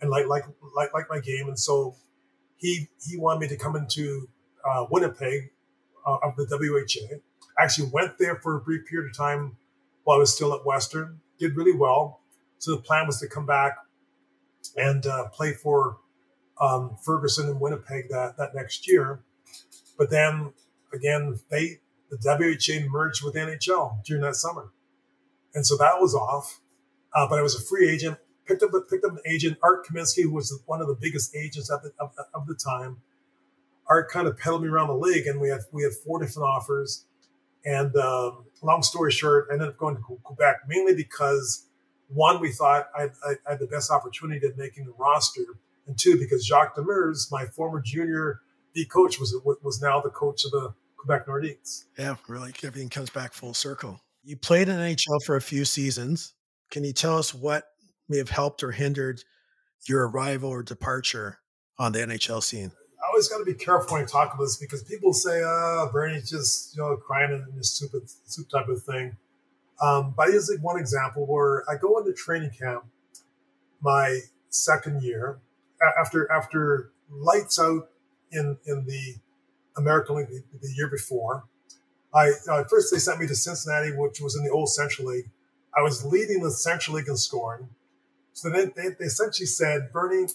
and 0.00 0.10
like 0.10 0.26
like 0.26 0.44
like 0.76 0.94
like 0.94 1.06
my 1.10 1.18
game, 1.18 1.48
and 1.48 1.58
so 1.58 1.96
he 2.56 2.88
he 3.04 3.16
wanted 3.16 3.40
me 3.40 3.48
to 3.48 3.56
come 3.56 3.74
into 3.74 4.28
uh, 4.64 4.86
Winnipeg 4.90 5.50
uh, 6.06 6.18
of 6.22 6.36
the 6.36 6.46
WHA 6.46 7.16
actually 7.58 7.88
went 7.92 8.18
there 8.18 8.36
for 8.36 8.56
a 8.56 8.60
brief 8.60 8.86
period 8.86 9.10
of 9.10 9.16
time 9.16 9.56
while 10.04 10.16
I 10.16 10.20
was 10.20 10.34
still 10.34 10.54
at 10.54 10.64
Western. 10.64 11.20
Did 11.38 11.56
really 11.56 11.74
well. 11.74 12.20
So 12.58 12.72
the 12.72 12.82
plan 12.82 13.06
was 13.06 13.18
to 13.20 13.28
come 13.28 13.46
back 13.46 13.76
and 14.76 15.06
uh, 15.06 15.28
play 15.28 15.52
for 15.52 15.98
um, 16.60 16.96
Ferguson 17.04 17.48
and 17.48 17.60
Winnipeg 17.60 18.08
that, 18.10 18.36
that 18.38 18.54
next 18.54 18.88
year. 18.88 19.20
But 19.98 20.10
then 20.10 20.52
again, 20.92 21.40
they 21.50 21.80
the 22.10 22.18
WHA 22.22 22.88
merged 22.90 23.24
with 23.24 23.34
NHL 23.34 24.04
during 24.04 24.22
that 24.22 24.36
summer, 24.36 24.72
and 25.54 25.66
so 25.66 25.76
that 25.76 26.00
was 26.00 26.14
off. 26.14 26.60
Uh, 27.14 27.28
but 27.28 27.38
I 27.38 27.42
was 27.42 27.54
a 27.54 27.62
free 27.62 27.88
agent. 27.88 28.18
Picked 28.46 28.62
up 28.62 28.70
picked 28.90 29.04
up 29.04 29.12
an 29.12 29.20
agent, 29.26 29.58
Art 29.62 29.86
Kaminsky, 29.86 30.24
who 30.24 30.32
was 30.32 30.60
one 30.66 30.80
of 30.80 30.86
the 30.86 30.94
biggest 31.00 31.34
agents 31.34 31.70
at 31.70 31.82
the, 31.82 31.92
of, 31.98 32.12
of 32.34 32.46
the 32.46 32.54
time. 32.54 32.98
Art 33.88 34.10
kind 34.10 34.26
of 34.26 34.38
peddled 34.38 34.62
me 34.62 34.68
around 34.68 34.88
the 34.88 34.94
league, 34.96 35.26
and 35.26 35.40
we 35.40 35.48
had 35.48 35.60
we 35.72 35.82
had 35.82 35.92
four 35.92 36.18
different 36.18 36.48
offers. 36.48 37.06
And 37.64 37.96
um, 37.96 38.44
long 38.62 38.82
story 38.82 39.10
short, 39.10 39.46
I 39.50 39.54
ended 39.54 39.68
up 39.68 39.78
going 39.78 39.96
to 39.96 40.02
Quebec 40.02 40.62
mainly 40.68 40.94
because 40.94 41.66
one, 42.08 42.40
we 42.40 42.52
thought 42.52 42.88
I, 42.96 43.04
I, 43.26 43.34
I 43.46 43.50
had 43.50 43.60
the 43.60 43.66
best 43.66 43.90
opportunity 43.90 44.46
of 44.46 44.56
making 44.56 44.86
the 44.86 44.92
roster, 44.98 45.42
and 45.86 45.98
two, 45.98 46.18
because 46.18 46.46
Jacques 46.46 46.76
Demers, 46.76 47.30
my 47.30 47.46
former 47.46 47.80
junior 47.80 48.40
B 48.74 48.84
coach, 48.84 49.18
was 49.18 49.36
was 49.62 49.80
now 49.80 50.00
the 50.00 50.10
coach 50.10 50.44
of 50.44 50.50
the 50.50 50.74
Quebec 50.96 51.26
Nordiques. 51.26 51.84
Yeah, 51.98 52.16
really, 52.28 52.52
everything 52.62 52.88
comes 52.88 53.10
back 53.10 53.32
full 53.32 53.54
circle. 53.54 54.00
You 54.22 54.36
played 54.36 54.68
in 54.68 54.76
NHL 54.76 55.22
for 55.24 55.36
a 55.36 55.40
few 55.40 55.64
seasons. 55.64 56.34
Can 56.70 56.84
you 56.84 56.92
tell 56.92 57.18
us 57.18 57.34
what 57.34 57.64
may 58.08 58.18
have 58.18 58.30
helped 58.30 58.62
or 58.62 58.72
hindered 58.72 59.22
your 59.86 60.08
arrival 60.08 60.50
or 60.50 60.62
departure 60.62 61.38
on 61.78 61.92
the 61.92 61.98
NHL 62.00 62.42
scene? 62.42 62.72
I 63.02 63.08
always 63.08 63.28
got 63.28 63.38
to 63.38 63.44
be 63.44 63.54
careful 63.54 63.92
when 63.92 64.02
I 64.02 64.06
talk 64.06 64.32
about 64.32 64.44
this 64.44 64.56
because 64.56 64.82
people 64.82 65.12
say, 65.12 65.42
"Ah, 65.44 65.86
oh, 65.86 65.90
Bernie's 65.92 66.30
just 66.30 66.74
you 66.74 66.82
know 66.82 66.96
crying 66.96 67.32
in 67.32 67.56
this 67.56 67.74
stupid 67.74 68.08
soup 68.08 68.48
type 68.48 68.68
of 68.68 68.82
thing." 68.82 69.16
Um, 69.80 70.14
but 70.16 70.28
here's 70.28 70.48
like 70.48 70.62
one 70.62 70.78
example 70.78 71.26
where 71.26 71.64
I 71.68 71.76
go 71.76 71.98
into 71.98 72.12
training 72.12 72.50
camp 72.58 72.84
my 73.80 74.20
second 74.48 75.02
year 75.02 75.40
after 75.98 76.30
after 76.30 76.92
lights 77.10 77.58
out 77.58 77.88
in 78.32 78.56
in 78.66 78.86
the 78.86 79.16
American 79.76 80.16
League 80.16 80.28
the, 80.28 80.42
the 80.60 80.72
year 80.76 80.88
before. 80.88 81.44
I 82.14 82.32
uh, 82.48 82.64
first 82.64 82.92
they 82.92 82.98
sent 82.98 83.20
me 83.20 83.26
to 83.26 83.34
Cincinnati, 83.34 83.90
which 83.90 84.20
was 84.20 84.36
in 84.36 84.44
the 84.44 84.50
old 84.50 84.68
Central 84.68 85.08
League. 85.08 85.30
I 85.76 85.82
was 85.82 86.04
leading 86.04 86.42
the 86.42 86.50
Central 86.50 86.96
League 86.96 87.08
in 87.08 87.16
scoring. 87.16 87.68
So 88.32 88.50
then 88.50 88.72
they, 88.76 88.90
they 88.98 89.06
essentially 89.06 89.46
said, 89.46 89.92
Bernie, 89.92 90.28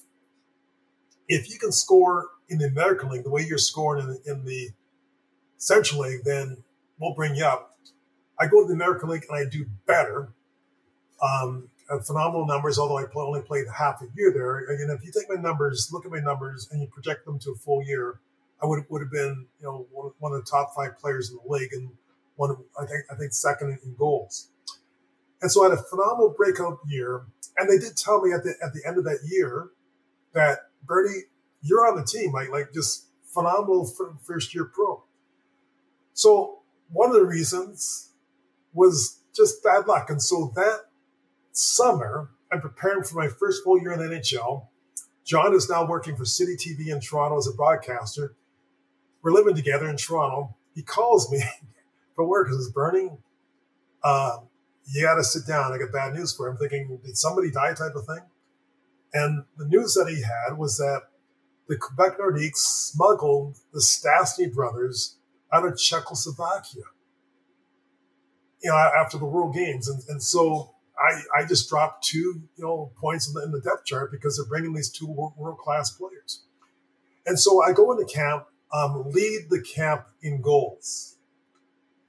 if 1.27 1.49
you 1.49 1.57
can 1.57 1.71
score 1.71 2.29
in 2.49 2.57
the 2.57 2.65
American 2.65 3.09
League, 3.09 3.23
the 3.23 3.29
way 3.29 3.45
you're 3.47 3.57
scoring 3.57 4.19
in 4.25 4.31
in 4.31 4.45
the 4.45 4.69
Central 5.57 6.01
League, 6.01 6.23
then 6.23 6.63
we'll 6.99 7.13
bring 7.13 7.35
you 7.35 7.45
up. 7.45 7.68
I 8.39 8.47
go 8.47 8.61
to 8.61 8.67
the 8.67 8.73
American 8.73 9.09
League 9.09 9.25
and 9.29 9.37
I 9.37 9.49
do 9.49 9.65
better. 9.85 10.29
Um, 11.21 11.69
phenomenal 12.05 12.45
numbers, 12.45 12.77
although 12.77 12.99
I 12.99 13.05
only 13.15 13.41
played 13.41 13.65
half 13.75 14.01
a 14.01 14.05
year 14.15 14.31
there. 14.31 14.59
Again, 14.73 14.95
if 14.95 15.03
you 15.03 15.11
take 15.11 15.29
my 15.29 15.41
numbers, 15.41 15.89
look 15.91 16.05
at 16.05 16.11
my 16.11 16.19
numbers, 16.19 16.69
and 16.71 16.81
you 16.81 16.87
project 16.87 17.25
them 17.25 17.39
to 17.39 17.51
a 17.51 17.55
full 17.55 17.83
year, 17.83 18.19
I 18.61 18.65
would 18.65 18.85
would 18.89 19.01
have 19.01 19.11
been, 19.11 19.47
you 19.59 19.65
know, 19.65 19.87
one, 19.91 20.11
one 20.19 20.33
of 20.33 20.43
the 20.45 20.49
top 20.49 20.73
five 20.75 20.97
players 20.99 21.29
in 21.31 21.37
the 21.37 21.51
league 21.51 21.73
and 21.73 21.89
one 22.35 22.55
I 22.79 22.85
think 22.85 23.03
I 23.11 23.15
think 23.15 23.33
second 23.33 23.79
in 23.83 23.95
goals. 23.95 24.49
And 25.41 25.51
so 25.51 25.65
I 25.65 25.69
had 25.69 25.79
a 25.79 25.83
phenomenal 25.83 26.33
breakout 26.35 26.79
year. 26.87 27.23
And 27.57 27.69
they 27.69 27.77
did 27.77 27.97
tell 27.97 28.21
me 28.21 28.31
at 28.33 28.43
the 28.43 28.53
at 28.63 28.73
the 28.73 28.81
end 28.85 28.97
of 28.97 29.03
that 29.05 29.19
year 29.25 29.69
that 30.33 30.69
Bernie, 30.85 31.23
you're 31.61 31.87
on 31.87 31.97
the 31.97 32.05
team, 32.05 32.31
like 32.33 32.49
like 32.49 32.73
just 32.73 33.07
phenomenal 33.25 33.89
first 34.23 34.53
year 34.53 34.65
pro. 34.65 35.03
So 36.13 36.59
one 36.91 37.09
of 37.09 37.15
the 37.15 37.25
reasons 37.25 38.08
was 38.79 39.19
just 39.35 39.63
bad 39.63 39.87
luck. 39.87 40.09
And 40.09 40.21
so 40.21 40.51
that 40.55 40.85
summer, 41.51 42.29
I'm 42.51 42.61
preparing 42.61 43.03
for 43.03 43.17
my 43.17 43.27
first 43.27 43.63
full 43.63 43.79
year 43.79 43.91
in 43.91 43.99
the 43.99 44.15
NHL. 44.15 44.67
John 45.25 45.53
is 45.53 45.69
now 45.69 45.85
working 45.85 46.15
for 46.15 46.25
City 46.25 46.55
TV 46.55 46.87
in 46.87 46.99
Toronto 47.01 47.37
as 47.37 47.47
a 47.47 47.51
broadcaster. 47.51 48.35
We're 49.21 49.33
living 49.33 49.55
together 49.55 49.87
in 49.89 49.97
Toronto. 49.97 50.55
He 50.73 50.81
calls 50.81 51.31
me 51.31 51.43
for 52.15 52.25
work 52.25 52.47
because 52.47 52.65
it's 52.65 52.73
burning. 52.73 53.17
Uh, 54.03 54.37
you 54.91 55.03
got 55.03 55.15
to 55.15 55.23
sit 55.23 55.45
down. 55.45 55.73
I 55.73 55.77
got 55.77 55.91
bad 55.91 56.13
news 56.13 56.33
for 56.33 56.47
him. 56.47 56.57
Thinking, 56.57 56.99
did 57.05 57.17
somebody 57.17 57.51
die? 57.51 57.73
Type 57.73 57.95
of 57.95 58.05
thing. 58.05 58.23
And 59.13 59.43
the 59.57 59.65
news 59.65 59.93
that 59.95 60.07
he 60.07 60.21
had 60.21 60.57
was 60.57 60.77
that 60.77 61.01
the 61.67 61.77
Quebec 61.77 62.17
Nordiques 62.17 62.57
smuggled 62.57 63.57
the 63.73 63.79
Stastny 63.79 64.51
brothers 64.51 65.17
out 65.51 65.65
of 65.65 65.77
Czechoslovakia. 65.77 66.83
You 68.61 68.71
know, 68.71 68.75
after 68.75 69.17
the 69.17 69.25
World 69.25 69.53
Games, 69.53 69.87
and, 69.87 70.01
and 70.09 70.21
so 70.21 70.73
I, 70.99 71.41
I 71.41 71.45
just 71.45 71.69
dropped 71.69 72.03
two 72.03 72.41
you 72.57 72.63
know 72.63 72.91
points 72.99 73.27
in 73.27 73.33
the, 73.33 73.43
in 73.43 73.51
the 73.51 73.61
depth 73.61 73.85
chart 73.85 74.11
because 74.11 74.37
they're 74.37 74.45
bringing 74.45 74.73
these 74.73 74.89
two 74.89 75.07
world 75.07 75.57
class 75.57 75.91
players. 75.91 76.41
And 77.25 77.39
so 77.39 77.63
I 77.63 77.73
go 77.73 77.91
into 77.91 78.11
camp, 78.11 78.45
um, 78.73 79.09
lead 79.11 79.47
the 79.49 79.61
camp 79.61 80.07
in 80.21 80.41
goals, 80.41 81.15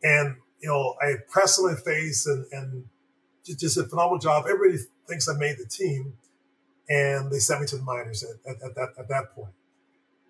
and 0.03 0.37
you 0.61 0.69
know 0.69 0.97
I 1.01 1.17
press 1.29 1.59
on 1.59 1.73
my 1.73 1.79
face 1.79 2.27
and 2.27 2.47
and 2.53 2.85
just 3.45 3.77
a 3.77 3.85
phenomenal 3.85 4.19
job. 4.19 4.45
Everybody 4.49 4.83
thinks 5.09 5.29
I 5.29 5.37
made 5.37 5.57
the 5.59 5.67
team, 5.67 6.15
and 6.89 7.31
they 7.31 7.39
sent 7.39 7.61
me 7.61 7.67
to 7.69 7.77
the 7.77 7.83
minors 7.83 8.25
at, 8.25 8.51
at, 8.51 8.63
at 8.63 8.75
that 8.75 8.89
at 8.99 9.09
that 9.09 9.35
point. 9.35 9.53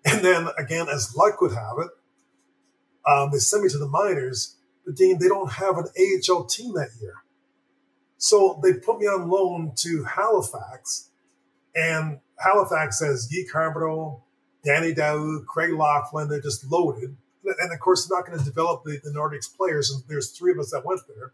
And 0.03 0.25
then 0.25 0.47
again, 0.57 0.87
as 0.89 1.15
luck 1.15 1.41
would 1.41 1.53
have 1.53 1.77
it, 1.79 1.89
um, 3.07 3.29
they 3.31 3.37
sent 3.37 3.63
me 3.63 3.69
to 3.69 3.77
the 3.77 3.87
minors. 3.87 4.55
But 4.85 4.95
Dean, 4.95 5.19
they 5.19 5.27
don't 5.27 5.51
have 5.51 5.77
an 5.77 5.85
AHL 5.97 6.45
team 6.45 6.73
that 6.73 6.89
year. 6.99 7.15
So 8.17 8.59
they 8.63 8.73
put 8.73 8.99
me 8.99 9.07
on 9.07 9.29
loan 9.29 9.73
to 9.77 10.03
Halifax, 10.03 11.09
and 11.75 12.19
Halifax 12.37 12.99
has 13.01 13.27
Guy 13.27 13.43
Carbonneau, 13.51 14.21
Danny 14.63 14.93
Daoust, 14.93 15.45
Craig 15.45 15.73
Laughlin. 15.73 16.29
They're 16.29 16.41
just 16.41 16.65
loaded. 16.65 17.15
And 17.43 17.73
of 17.73 17.79
course, 17.79 18.05
they're 18.05 18.17
not 18.17 18.27
going 18.27 18.37
to 18.37 18.45
develop 18.45 18.83
the, 18.83 18.99
the 19.03 19.09
Nordiques 19.09 19.55
players. 19.55 19.91
And 19.91 20.03
there's 20.07 20.31
three 20.31 20.51
of 20.51 20.59
us 20.59 20.71
that 20.71 20.85
went 20.85 21.01
there. 21.07 21.33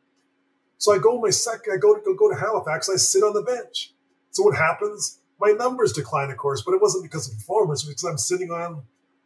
So 0.78 0.94
I 0.94 1.00
go 1.00 1.20
my 1.20 1.32
second, 1.32 1.74
I 1.74 1.78
go 1.78 1.96
to 1.96 2.02
go, 2.02 2.14
go 2.14 2.30
to 2.30 2.40
Halifax. 2.40 2.90
I 2.90 2.96
sit 2.98 3.24
on 3.24 3.34
the 3.34 3.42
bench. 3.42 3.94
So 4.32 4.44
what 4.44 4.56
happens? 4.56 5.20
My 5.40 5.52
numbers 5.52 5.94
decline, 5.94 6.30
of 6.30 6.38
course, 6.38 6.62
but 6.62 6.74
it 6.74 6.82
wasn't 6.82 7.04
because 7.04 7.30
of 7.30 7.38
performance, 7.38 7.84
because 7.84 8.04
I'm 8.04 8.18
sitting 8.18 8.52
on 8.52 8.84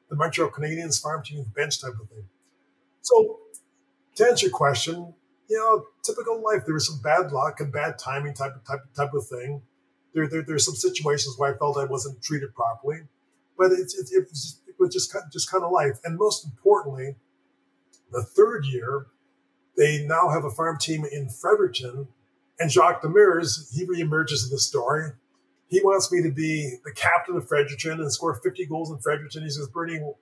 the 0.09 0.15
Montreal 0.15 0.49
Canadiens 0.49 1.01
farm 1.01 1.23
team 1.23 1.45
bench 1.55 1.81
type 1.81 1.93
of 2.01 2.09
thing. 2.09 2.25
So 3.01 3.39
to 4.15 4.25
answer 4.25 4.47
your 4.47 4.55
question, 4.55 5.13
you 5.49 5.57
know, 5.57 5.85
typical 6.03 6.41
life. 6.41 6.63
There 6.65 6.73
was 6.73 6.87
some 6.87 7.01
bad 7.01 7.31
luck 7.31 7.59
and 7.59 7.71
bad 7.71 7.97
timing 7.97 8.33
type 8.33 8.55
of 8.55 8.63
type, 8.65 8.81
type 8.95 9.13
of 9.13 9.27
thing. 9.27 9.61
There, 10.13 10.27
there 10.27 10.43
there's 10.43 10.65
some 10.65 10.75
situations 10.75 11.35
where 11.37 11.53
I 11.53 11.57
felt 11.57 11.77
I 11.77 11.85
wasn't 11.85 12.21
treated 12.21 12.53
properly, 12.53 13.01
but 13.57 13.71
it, 13.71 13.93
it, 13.97 14.09
it, 14.11 14.29
was 14.29 14.43
just, 14.43 14.61
it 14.67 14.75
was 14.79 14.93
just 14.93 15.15
just 15.31 15.51
kind 15.51 15.63
of 15.63 15.71
life. 15.71 15.99
And 16.03 16.17
most 16.17 16.45
importantly, 16.45 17.15
the 18.11 18.23
third 18.23 18.65
year, 18.65 19.07
they 19.77 20.05
now 20.05 20.29
have 20.29 20.43
a 20.43 20.49
farm 20.49 20.77
team 20.77 21.05
in 21.09 21.29
Fredericton, 21.29 22.07
and 22.59 22.71
Jacques 22.71 23.01
Demers 23.01 23.73
he 23.73 23.85
reemerges 23.85 24.45
in 24.45 24.51
the 24.51 24.59
story. 24.59 25.11
He 25.67 25.79
wants 25.79 26.11
me 26.11 26.21
to 26.21 26.31
be 26.31 26.75
the 26.83 26.91
captain 26.91 27.37
of 27.37 27.47
Fredericton 27.47 28.01
and 28.01 28.11
score 28.11 28.35
50 28.35 28.65
goals 28.65 28.91
in 28.91 28.99
Fredericton. 28.99 29.43
He 29.43 29.49
says, 29.49 29.69
Bernie, 29.69 29.93
you 29.93 30.15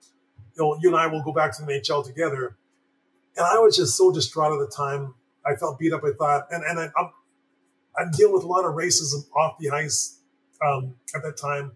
know, 0.56 0.78
you 0.80 0.88
and 0.88 0.96
I 0.96 1.08
will 1.08 1.24
go 1.24 1.32
back 1.32 1.56
to 1.56 1.64
the 1.64 1.72
NHL 1.72 2.06
together. 2.06 2.56
And 3.36 3.46
I 3.46 3.58
was 3.58 3.76
just 3.76 3.96
so 3.96 4.12
distraught 4.12 4.52
at 4.52 4.58
the 4.58 4.74
time. 4.74 5.14
I 5.46 5.56
felt 5.56 5.78
beat 5.78 5.92
up. 5.92 6.02
I 6.04 6.12
thought, 6.12 6.46
and 6.50 6.62
and 6.64 6.78
I, 6.78 6.90
I'm, 6.98 7.10
I'm 7.98 8.10
dealing 8.10 8.34
with 8.34 8.44
a 8.44 8.46
lot 8.46 8.64
of 8.64 8.74
racism 8.74 9.24
off 9.34 9.56
the 9.58 9.70
ice 9.70 10.18
um, 10.64 10.94
at 11.14 11.22
that 11.22 11.36
time. 11.36 11.72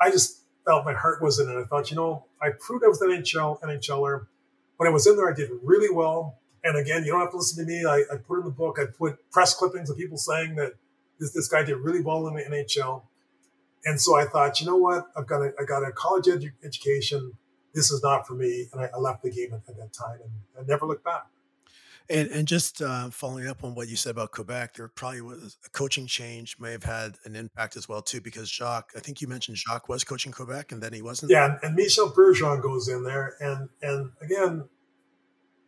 I 0.00 0.10
just 0.10 0.42
felt 0.64 0.84
my 0.84 0.94
heart 0.94 1.22
was 1.22 1.38
in 1.38 1.48
it. 1.48 1.60
I 1.60 1.64
thought, 1.64 1.90
you 1.90 1.96
know, 1.96 2.26
I 2.40 2.50
proved 2.58 2.84
I 2.84 2.88
was 2.88 3.00
an 3.00 3.10
NHL 3.10 3.60
NHLer. 3.60 4.26
When 4.76 4.88
I 4.88 4.92
was 4.92 5.06
in 5.06 5.16
there, 5.16 5.30
I 5.30 5.34
did 5.34 5.50
really 5.62 5.94
well. 5.94 6.38
And 6.64 6.76
again, 6.76 7.04
you 7.04 7.12
don't 7.12 7.20
have 7.20 7.30
to 7.32 7.36
listen 7.36 7.64
to 7.64 7.70
me. 7.70 7.84
I, 7.84 8.04
I 8.12 8.16
put 8.16 8.38
in 8.38 8.44
the 8.44 8.50
book. 8.50 8.78
I 8.80 8.84
put 8.86 9.18
press 9.30 9.54
clippings 9.54 9.90
of 9.90 9.96
people 9.96 10.16
saying 10.16 10.54
that 10.56 10.72
this 11.18 11.32
this 11.32 11.48
guy 11.48 11.62
did 11.64 11.76
really 11.76 12.02
well 12.02 12.26
in 12.28 12.34
the 12.34 12.42
NHL. 12.42 13.02
And 13.84 14.00
so 14.00 14.16
I 14.16 14.26
thought, 14.26 14.60
you 14.60 14.66
know 14.66 14.76
what? 14.76 15.06
I've 15.16 15.26
got 15.26 15.42
a 15.42 15.52
I 15.60 15.64
got 15.64 15.82
a 15.82 15.92
college 15.92 16.26
edu- 16.26 16.52
education. 16.64 17.32
This 17.74 17.90
is 17.90 18.02
not 18.02 18.26
for 18.26 18.34
me, 18.34 18.68
and 18.72 18.82
I, 18.82 18.90
I 18.94 18.98
left 18.98 19.22
the 19.22 19.30
game 19.30 19.52
at, 19.52 19.60
at 19.68 19.76
that 19.76 19.92
time, 19.92 20.18
and 20.22 20.32
I 20.58 20.62
never 20.66 20.86
looked 20.86 21.04
back. 21.04 21.26
And 22.10 22.28
and 22.30 22.46
just 22.48 22.82
uh, 22.82 23.10
following 23.10 23.46
up 23.46 23.64
on 23.64 23.74
what 23.74 23.88
you 23.88 23.96
said 23.96 24.10
about 24.10 24.32
Quebec, 24.32 24.74
there 24.74 24.88
probably 24.88 25.20
was 25.20 25.56
a 25.64 25.70
coaching 25.70 26.06
change 26.06 26.58
may 26.58 26.72
have 26.72 26.82
had 26.82 27.16
an 27.24 27.36
impact 27.36 27.76
as 27.76 27.88
well 27.88 28.02
too, 28.02 28.20
because 28.20 28.50
Jacques, 28.50 28.90
I 28.96 29.00
think 29.00 29.20
you 29.20 29.28
mentioned 29.28 29.56
Jacques 29.56 29.88
was 29.88 30.04
coaching 30.04 30.32
Quebec, 30.32 30.72
and 30.72 30.82
then 30.82 30.92
he 30.92 31.00
wasn't. 31.00 31.30
Yeah, 31.30 31.58
and 31.62 31.74
Michel 31.74 32.10
Bergeron 32.10 32.60
goes 32.60 32.88
in 32.88 33.04
there, 33.04 33.36
and 33.40 33.68
and 33.80 34.10
again, 34.20 34.68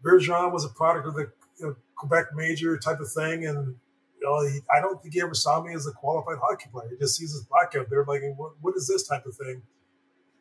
Bergeron 0.05 0.53
was 0.53 0.65
a 0.65 0.71
product 0.71 1.07
of 1.07 1.15
the 1.15 1.31
you 1.59 1.67
know, 1.67 1.77
Quebec 1.97 2.27
major 2.35 2.77
type 2.77 3.01
of 3.01 3.11
thing, 3.11 3.47
and 3.47 3.77
you 4.21 4.27
know, 4.27 4.47
he, 4.47 4.61
I 4.75 4.81
don't 4.81 5.01
think 5.01 5.15
he 5.15 5.23
ever 5.23 5.35
saw 5.35 5.63
me 5.63 5.75
as 5.75 5.87
a 5.87 5.93
qualified 5.93 6.39
hockey 6.43 6.69
player. 6.71 6.89
He 6.91 6.97
just 6.97 7.17
sees 7.17 7.33
his 7.33 7.45
black 7.45 7.75
out 7.79 7.89
there, 7.91 8.05
like, 8.05 8.23
what, 8.37 8.53
what 8.61 8.75
is 8.77 8.89
this 8.89 9.07
type 9.07 9.25
of 9.27 9.37
thing? 9.37 9.63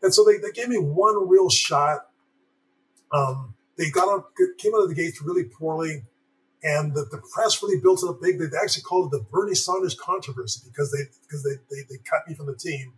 And 0.03 0.13
so 0.13 0.23
they, 0.25 0.37
they 0.37 0.51
gave 0.51 0.67
me 0.67 0.77
one 0.77 1.27
real 1.27 1.49
shot. 1.49 2.07
Um, 3.11 3.55
they 3.77 3.89
got 3.89 4.07
on, 4.07 4.23
came 4.57 4.75
out 4.75 4.83
of 4.83 4.89
the 4.89 4.95
gates 4.95 5.21
really 5.21 5.45
poorly, 5.45 6.03
and 6.61 6.93
the, 6.93 7.05
the 7.09 7.21
press 7.33 7.63
really 7.63 7.79
built 7.81 8.03
it 8.03 8.09
up 8.09 8.21
big. 8.21 8.37
They 8.37 8.45
actually 8.61 8.83
called 8.83 9.13
it 9.13 9.17
the 9.17 9.23
Bernie 9.31 9.55
Saunders 9.55 9.95
controversy 9.95 10.69
because 10.69 10.91
they 10.91 11.05
because 11.21 11.43
they, 11.43 11.55
they, 11.71 11.81
they 11.89 11.97
cut 12.03 12.27
me 12.27 12.35
from 12.35 12.47
the 12.47 12.55
team, 12.55 12.93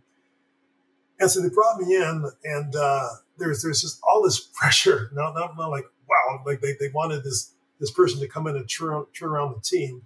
and 1.20 1.30
so 1.30 1.40
they 1.40 1.48
brought 1.48 1.78
me 1.80 1.94
in, 1.94 2.30
and 2.44 2.76
uh, 2.76 3.08
there's 3.38 3.62
there's 3.62 3.80
just 3.80 4.00
all 4.02 4.22
this 4.22 4.40
pressure. 4.54 5.10
Not 5.14 5.34
not, 5.34 5.56
not 5.56 5.70
like 5.70 5.86
wow, 6.08 6.42
like 6.44 6.60
they, 6.60 6.72
they 6.78 6.88
wanted 6.92 7.24
this 7.24 7.52
this 7.80 7.90
person 7.90 8.20
to 8.20 8.28
come 8.28 8.46
in 8.46 8.56
and 8.56 8.68
turn, 8.68 9.04
turn 9.18 9.28
around 9.28 9.54
the 9.54 9.60
team. 9.60 10.02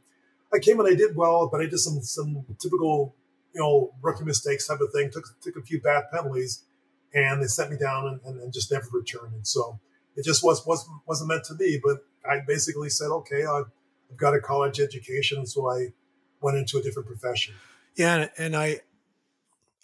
I 0.52 0.58
came 0.58 0.80
and 0.80 0.88
I 0.88 0.94
did 0.94 1.14
well, 1.14 1.48
but 1.50 1.60
I 1.60 1.66
did 1.66 1.78
some 1.78 2.02
some 2.02 2.44
typical 2.60 3.14
you 3.54 3.60
know 3.60 3.94
rookie 4.02 4.24
mistakes 4.24 4.66
type 4.66 4.80
of 4.80 4.92
thing. 4.92 5.10
Took 5.10 5.24
took 5.40 5.56
a 5.56 5.62
few 5.62 5.80
bad 5.80 6.04
penalties, 6.12 6.64
and 7.14 7.42
they 7.42 7.46
sent 7.46 7.70
me 7.70 7.76
down 7.76 8.06
and, 8.06 8.20
and, 8.24 8.40
and 8.40 8.52
just 8.52 8.70
never 8.70 8.86
returned. 8.92 9.34
And 9.34 9.46
so 9.46 9.80
it 10.16 10.24
just 10.24 10.44
was 10.44 10.66
wasn't 10.66 10.96
wasn't 11.06 11.28
meant 11.28 11.44
to 11.44 11.54
be. 11.54 11.80
But 11.82 11.98
I 12.28 12.40
basically 12.46 12.90
said, 12.90 13.08
okay, 13.10 13.44
I've, 13.44 13.66
I've 14.10 14.16
got 14.16 14.34
a 14.34 14.40
college 14.40 14.80
education, 14.80 15.46
so 15.46 15.68
I 15.68 15.88
went 16.40 16.58
into 16.58 16.78
a 16.78 16.82
different 16.82 17.08
profession. 17.08 17.54
Yeah, 17.96 18.28
and 18.38 18.56
I 18.56 18.80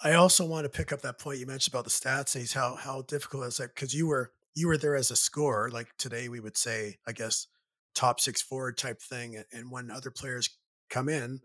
I 0.02 0.12
also 0.14 0.44
want 0.44 0.64
to 0.64 0.68
pick 0.68 0.92
up 0.92 1.02
that 1.02 1.18
point 1.18 1.38
you 1.38 1.46
mentioned 1.46 1.74
about 1.74 1.84
the 1.84 1.90
stats 1.90 2.36
and 2.36 2.48
how 2.50 2.76
how 2.76 3.02
difficult 3.02 3.46
is 3.46 3.56
that 3.58 3.74
because 3.74 3.94
you 3.94 4.06
were 4.06 4.32
you 4.54 4.68
were 4.68 4.78
there 4.78 4.96
as 4.96 5.10
a 5.10 5.16
scorer. 5.16 5.70
Like 5.70 5.88
today, 5.98 6.28
we 6.28 6.40
would 6.40 6.56
say, 6.56 6.98
I 7.06 7.12
guess, 7.12 7.46
top 7.94 8.20
six 8.20 8.42
forward 8.42 8.76
type 8.76 9.00
thing. 9.00 9.42
And 9.52 9.70
when 9.70 9.90
other 9.90 10.10
players 10.10 10.50
come 10.88 11.08
in, 11.08 11.40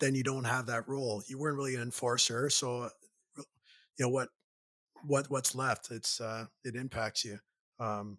then 0.00 0.14
you 0.14 0.22
don't 0.22 0.44
have 0.44 0.66
that 0.66 0.88
role. 0.88 1.22
You 1.26 1.38
weren't 1.38 1.56
really 1.56 1.74
an 1.74 1.82
enforcer, 1.82 2.50
so 2.50 2.82
uh, 2.82 2.88
you 3.36 3.44
know 4.04 4.08
what 4.08 4.28
what 5.06 5.30
what's 5.30 5.54
left. 5.54 5.90
It's 5.90 6.20
uh, 6.20 6.46
it 6.64 6.74
impacts 6.74 7.24
you. 7.24 7.38
Um, 7.78 8.18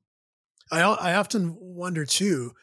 I 0.71 0.82
I 0.82 1.15
often 1.15 1.55
wonder 1.59 2.05
too. 2.05 2.53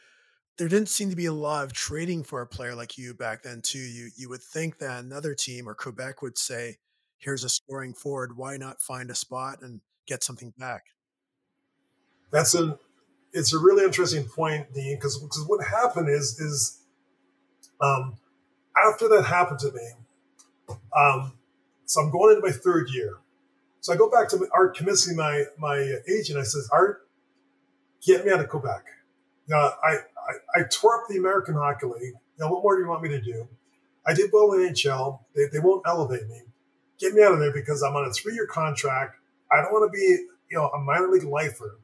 There 0.58 0.68
didn't 0.68 0.88
seem 0.88 1.10
to 1.10 1.16
be 1.16 1.26
a 1.26 1.32
lot 1.32 1.64
of 1.64 1.72
trading 1.72 2.24
for 2.24 2.40
a 2.40 2.46
player 2.46 2.74
like 2.74 2.96
you 2.96 3.14
back 3.14 3.42
then 3.42 3.60
too. 3.62 3.78
You 3.78 4.10
you 4.16 4.28
would 4.28 4.42
think 4.42 4.78
that 4.78 5.04
another 5.04 5.34
team 5.34 5.68
or 5.68 5.74
Quebec 5.74 6.22
would 6.22 6.38
say, 6.38 6.78
"Here's 7.18 7.44
a 7.44 7.48
scoring 7.48 7.94
forward. 7.94 8.36
Why 8.36 8.56
not 8.56 8.80
find 8.80 9.10
a 9.10 9.14
spot 9.14 9.62
and 9.62 9.80
get 10.06 10.22
something 10.22 10.52
back?" 10.56 10.84
That's 12.30 12.54
a 12.54 12.78
it's 13.32 13.52
a 13.52 13.58
really 13.58 13.84
interesting 13.84 14.24
point, 14.24 14.72
Dean, 14.72 14.96
because 14.96 15.18
because 15.18 15.44
what 15.46 15.64
happened 15.64 16.08
is 16.08 16.40
is 16.40 16.80
um, 17.80 18.16
after 18.76 19.08
that 19.08 19.24
happened 19.24 19.58
to 19.60 19.72
me, 19.72 20.76
um, 20.96 21.32
so 21.84 22.00
I'm 22.00 22.10
going 22.10 22.36
into 22.36 22.46
my 22.46 22.52
third 22.52 22.88
year. 22.90 23.18
So 23.86 23.92
I 23.92 23.96
go 23.96 24.10
back 24.10 24.28
to 24.30 24.48
Art 24.52 24.76
Kaminsky, 24.76 25.14
my 25.14 25.44
my 25.58 25.76
agent. 26.12 26.40
I 26.40 26.42
says, 26.42 26.68
Art, 26.72 27.06
get 28.04 28.26
me 28.26 28.32
out 28.32 28.40
of 28.40 28.48
Quebec. 28.48 28.82
Now 29.46 29.74
I, 29.80 29.90
I, 29.90 30.32
I 30.56 30.62
tore 30.68 31.00
up 31.00 31.08
the 31.08 31.18
American 31.18 31.54
Hockey 31.54 31.86
League. 31.86 32.14
Now 32.36 32.50
what 32.50 32.64
more 32.64 32.74
do 32.74 32.82
you 32.82 32.88
want 32.88 33.04
me 33.04 33.10
to 33.10 33.20
do? 33.20 33.46
I 34.04 34.12
did 34.12 34.30
well 34.32 34.54
in 34.54 34.72
NHL. 34.72 35.20
They, 35.36 35.42
they 35.52 35.60
won't 35.60 35.84
elevate 35.86 36.26
me. 36.26 36.42
Get 36.98 37.14
me 37.14 37.22
out 37.22 37.34
of 37.34 37.38
there 37.38 37.52
because 37.52 37.80
I'm 37.84 37.94
on 37.94 38.04
a 38.06 38.12
three 38.12 38.34
year 38.34 38.48
contract. 38.48 39.20
I 39.52 39.62
don't 39.62 39.70
want 39.70 39.88
to 39.88 39.96
be 39.96 40.02
you 40.50 40.58
know 40.58 40.66
a 40.70 40.80
minor 40.80 41.06
league 41.06 41.22
lifer 41.22 41.78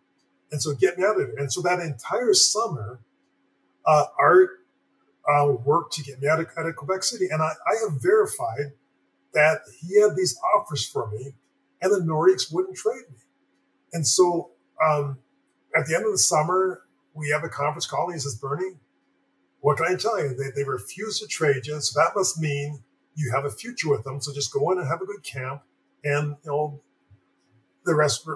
And 0.50 0.61
so 0.61 0.74
get 0.74 0.98
me 0.98 1.05
out 1.05 1.20
of 1.20 1.28
there. 1.28 1.36
And 1.36 1.53
so 1.53 1.62
that 1.62 1.78
entire 1.78 2.34
summer, 2.34 2.98
uh, 3.86 4.07
Art 4.18 4.50
uh, 5.32 5.53
worked 5.64 5.92
to 5.92 6.03
get 6.03 6.20
me 6.20 6.26
out 6.26 6.40
of, 6.40 6.48
out 6.59 6.66
of 6.66 6.74
Quebec 6.74 7.05
City. 7.05 7.28
And 7.30 7.40
I, 7.40 7.53
I 7.64 7.76
have 7.84 8.03
verified 8.03 8.72
that 9.34 9.61
he 9.80 10.00
had 10.00 10.16
these 10.16 10.36
offers 10.57 10.84
for 10.84 11.09
me 11.09 11.34
and 11.83 11.93
the 11.93 11.99
Nordiques 11.99 12.53
wouldn't 12.53 12.76
trade 12.76 13.03
me. 13.11 13.18
And 13.93 14.07
so 14.07 14.51
um, 14.85 15.18
at 15.76 15.87
the 15.87 15.95
end 15.95 16.07
of 16.07 16.12
the 16.12 16.18
summer, 16.18 16.83
we 17.14 17.28
have 17.30 17.45
a 17.45 17.49
conference 17.49 17.87
call 17.87 18.07
and 18.07 18.14
he 18.14 18.20
says, 18.20 18.37
Bernie, 18.37 18.76
what 19.61 19.76
can 19.76 19.87
I 19.87 19.97
tell 19.97 20.20
you? 20.20 20.35
They, 20.35 20.51
they 20.55 20.64
refuse 20.64 21.20
to 21.20 21.26
trade 21.26 21.66
you. 21.66 21.80
So 21.80 22.01
that 22.01 22.12
must 22.16 22.41
mean 22.41 22.83
you 23.14 23.33
have 23.35 23.45
a 23.45 23.51
future 23.51 23.91
with 23.91 24.05
them. 24.05 24.20
So 24.20 24.33
just 24.33 24.53
go 24.53 24.70
in 24.72 24.78
and 24.78 24.89
have 24.89 25.03
a 25.03 25.07
good 25.07 25.22
camp. 25.22 25.62
And, 26.05 26.37
you 26.45 26.51
know, 26.51 26.80
the 27.85 27.95
rest 27.95 28.26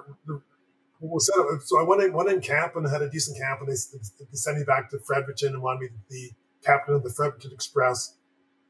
was 1.00 1.26
set 1.26 1.38
up. 1.38 1.60
So 1.64 1.80
I 1.80 1.82
went 1.82 2.02
in, 2.02 2.12
went 2.12 2.30
in 2.30 2.40
camp 2.40 2.76
and 2.76 2.88
had 2.88 3.02
a 3.02 3.10
decent 3.10 3.38
camp. 3.38 3.60
And 3.60 3.68
they, 3.68 3.98
they 4.20 4.36
sent 4.36 4.58
me 4.58 4.64
back 4.64 4.90
to 4.90 4.98
Fredericton 4.98 5.54
and 5.54 5.62
wanted 5.62 5.80
me 5.80 5.86
to 5.88 5.94
be 6.10 6.30
captain 6.64 6.94
of 6.94 7.02
the 7.02 7.10
Fredericton 7.10 7.52
Express. 7.52 8.16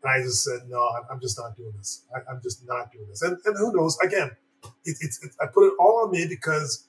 And 0.03 0.12
I 0.12 0.22
just 0.22 0.45
said, 0.45 0.68
no, 0.68 0.81
I'm 1.11 1.20
just 1.20 1.39
not 1.39 1.57
doing 1.57 1.72
this. 1.77 2.05
I, 2.14 2.33
am 2.33 2.41
just 2.43 2.66
not 2.66 2.93
doing 2.93 3.09
this. 3.09 3.22
And, 3.22 3.37
and 3.45 3.57
who 3.59 3.72
knows? 3.74 3.99
Again, 3.99 4.31
it, 4.85 4.97
it, 5.01 5.31
I 5.41 5.47
put 5.47 5.67
it 5.67 5.75
all 5.79 6.05
on 6.05 6.11
me 6.11 6.27
because 6.29 6.87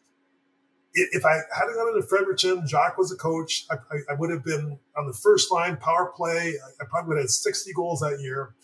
if 0.93 1.25
I 1.25 1.39
hadn't 1.55 1.75
gone 1.75 1.95
into 1.95 2.07
Fredericton, 2.07 2.67
Jacques 2.67 2.97
was 2.97 3.11
a 3.11 3.15
coach. 3.15 3.65
I, 3.69 3.75
I, 3.75 3.97
I, 4.11 4.13
would 4.15 4.31
have 4.31 4.43
been 4.43 4.79
on 4.97 5.05
the 5.05 5.13
first 5.13 5.51
line 5.51 5.77
power 5.77 6.11
play. 6.15 6.53
I, 6.53 6.83
I, 6.83 6.87
probably 6.89 7.09
would 7.09 7.17
have 7.17 7.25
had 7.25 7.29
60 7.29 7.71
goals 7.73 7.99
that 7.99 8.19
year. 8.19 8.55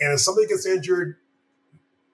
And 0.00 0.12
if 0.12 0.20
somebody 0.20 0.46
gets 0.46 0.66
injured, 0.66 1.16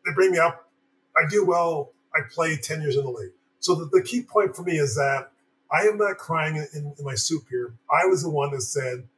they 0.06 0.12
bring 0.14 0.30
me 0.30 0.38
up. 0.38 0.70
I 1.16 1.28
do 1.28 1.44
well. 1.44 1.92
I 2.14 2.20
play 2.32 2.56
10 2.56 2.82
years 2.82 2.96
in 2.96 3.04
the 3.04 3.10
league. 3.10 3.32
So 3.58 3.74
the, 3.74 3.86
the 3.86 4.02
key 4.02 4.22
point 4.22 4.54
for 4.54 4.62
me 4.62 4.78
is 4.78 4.94
that 4.94 5.32
I 5.72 5.82
am 5.82 5.98
not 5.98 6.18
crying 6.18 6.56
in, 6.56 6.94
in, 6.98 7.04
my 7.04 7.14
soup 7.14 7.44
here. 7.50 7.74
I 7.90 8.06
was 8.06 8.22
the 8.22 8.30
one 8.30 8.52
that 8.52 8.60
said, 8.60 9.08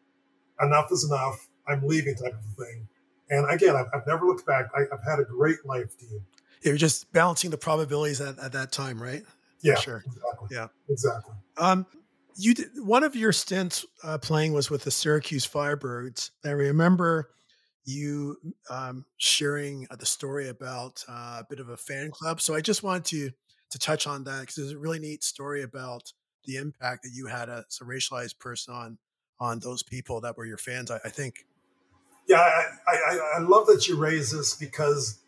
enough 0.61 0.91
is 0.91 1.05
enough. 1.05 1.49
I'm 1.69 1.87
leaving 1.87 2.15
type 2.15 2.33
of 2.33 2.65
thing. 2.65 2.89
And 3.29 3.51
again, 3.51 3.75
I've, 3.77 3.87
I've 3.93 4.07
never 4.07 4.25
looked 4.25 4.47
back. 4.47 4.71
I, 4.75 4.83
have 4.91 5.05
had 5.07 5.19
a 5.19 5.25
great 5.25 5.67
life, 5.67 5.99
Dean. 5.99 6.23
You're 6.63 6.77
just 6.77 7.13
balancing 7.13 7.51
the 7.51 7.59
probabilities 7.59 8.21
at, 8.21 8.39
at 8.39 8.53
that 8.53 8.73
time, 8.73 9.01
right? 9.01 9.23
Yeah, 9.63 9.77
sure. 9.77 10.05
Exactly. 10.07 10.49
Yeah, 10.51 10.67
exactly. 10.89 11.35
Um, 11.59 11.87
you 12.37 12.55
did, 12.55 12.69
one 12.77 13.05
of 13.05 13.17
your 13.17 13.33
stints 13.33 13.85
uh, 14.05 14.19
playing 14.19 14.53
was 14.53 14.71
with 14.71 14.85
the 14.85 14.91
Syracuse 14.91 15.47
Firebirds. 15.47 16.31
I 16.45 16.51
remember 16.51 17.31
you 17.85 18.37
um, 18.69 19.05
sharing 19.17 19.87
uh, 19.91 19.97
the 19.97 20.07
story 20.07 20.49
about 20.49 21.03
uh, 21.09 21.41
a 21.41 21.47
bit 21.49 21.61
of 21.61 21.69
a 21.69 21.77
fan 21.77 22.11
club. 22.11 22.41
So 22.41 22.55
I 22.55 22.61
just 22.61 22.83
wanted 22.83 23.05
to 23.07 23.31
to 23.69 23.79
touch 23.79 24.07
on 24.07 24.23
that 24.25 24.41
because 24.41 24.57
there's 24.57 24.73
a 24.73 24.79
really 24.79 25.01
neat 25.01 25.25
story 25.25 25.63
about 25.63 26.13
the 26.45 26.57
impact 26.57 27.03
that 27.03 27.11
you 27.13 27.27
had 27.27 27.49
as 27.49 27.79
a 27.81 27.85
racialized 27.85 28.39
person 28.39 28.75
on 28.75 28.99
on 29.41 29.59
those 29.61 29.83
people 29.83 30.21
that 30.21 30.37
were 30.37 30.47
your 30.47 30.59
fans. 30.59 30.91
I, 30.91 31.01
I 31.05 31.09
think. 31.09 31.47
Yeah, 32.29 32.39
I, 32.39 32.65
I, 32.89 33.19
I 33.37 33.39
love 33.39 33.69
that 33.69 33.87
you 33.87 33.97
raise 33.97 34.33
this 34.33 34.55
because 34.55 35.21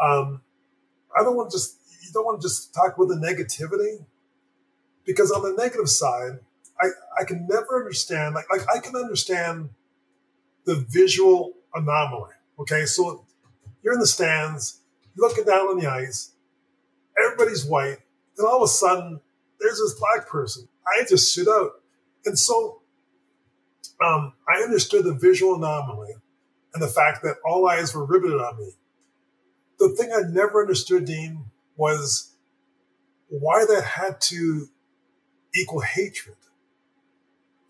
um, 0.00 0.42
I 1.16 1.22
don't 1.22 1.36
want 1.36 1.50
to 1.50 1.56
just 1.56 1.78
you 2.02 2.12
don't 2.12 2.24
want 2.24 2.40
to 2.40 2.46
just 2.46 2.74
talk 2.74 2.96
about 2.96 3.08
the 3.08 3.16
negativity 3.16 4.04
because 5.04 5.30
on 5.30 5.42
the 5.42 5.54
negative 5.60 5.88
side, 5.88 6.38
I, 6.80 6.88
I 7.20 7.24
can 7.24 7.46
never 7.46 7.78
understand 7.78 8.34
like, 8.34 8.50
like 8.50 8.62
I 8.74 8.78
can 8.78 8.94
understand 8.96 9.70
the 10.64 10.76
visual 10.88 11.54
anomaly. 11.74 12.32
Okay, 12.60 12.84
so 12.86 13.24
you're 13.82 13.94
in 13.94 14.00
the 14.00 14.06
stands, 14.06 14.80
you're 15.16 15.28
looking 15.28 15.44
down 15.44 15.68
on 15.68 15.78
the 15.78 15.86
ice, 15.86 16.32
everybody's 17.22 17.64
white, 17.64 17.98
then 18.36 18.46
all 18.46 18.56
of 18.56 18.62
a 18.62 18.68
sudden 18.68 19.20
there's 19.60 19.78
this 19.78 19.94
black 19.94 20.28
person. 20.28 20.68
I 20.86 21.04
just 21.08 21.32
stood 21.32 21.48
out. 21.48 21.80
And 22.24 22.38
so 22.38 22.82
um, 24.04 24.34
I 24.48 24.62
understood 24.62 25.04
the 25.04 25.14
visual 25.14 25.54
anomaly 25.54 26.14
and 26.74 26.82
the 26.82 26.88
fact 26.88 27.22
that 27.22 27.36
all 27.44 27.66
eyes 27.68 27.94
were 27.94 28.04
riveted 28.04 28.40
on 28.40 28.58
me. 28.58 28.72
The 29.78 29.90
thing 29.90 30.10
I 30.12 30.28
never 30.28 30.60
understood, 30.60 31.04
Dean, 31.04 31.44
was 31.76 32.34
why 33.28 33.64
that 33.68 33.84
had 33.84 34.20
to 34.22 34.68
equal 35.54 35.80
hatred. 35.80 36.36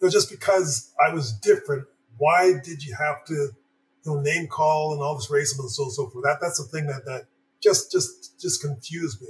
You 0.00 0.10
just 0.10 0.30
because 0.30 0.92
I 1.04 1.12
was 1.12 1.32
different, 1.32 1.86
why 2.18 2.54
did 2.62 2.84
you 2.84 2.94
have 2.94 3.24
to 3.26 3.34
you 3.34 3.52
know, 4.06 4.20
name 4.20 4.46
call 4.46 4.92
and 4.92 5.02
all 5.02 5.16
this 5.16 5.30
racism 5.30 5.60
and 5.60 5.70
so 5.70 5.88
so 5.88 6.08
forth? 6.08 6.24
That 6.24 6.38
that's 6.40 6.58
the 6.58 6.68
thing 6.68 6.86
that 6.86 7.04
that 7.04 7.26
just 7.60 7.90
just 7.90 8.40
just 8.40 8.62
confused 8.62 9.20
me. 9.20 9.28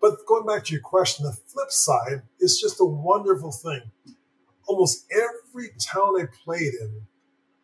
But 0.00 0.26
going 0.26 0.46
back 0.46 0.64
to 0.64 0.72
your 0.72 0.82
question, 0.82 1.24
the 1.24 1.32
flip 1.32 1.70
side 1.70 2.22
is 2.38 2.60
just 2.60 2.80
a 2.80 2.84
wonderful 2.84 3.52
thing. 3.52 3.90
Almost 4.66 5.06
every 5.10 5.70
town 5.80 6.20
I 6.20 6.26
played 6.44 6.74
in, 6.74 7.06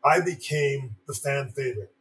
I 0.05 0.20
became 0.20 0.97
the 1.07 1.14
fan 1.14 1.51
favorite. 1.51 1.95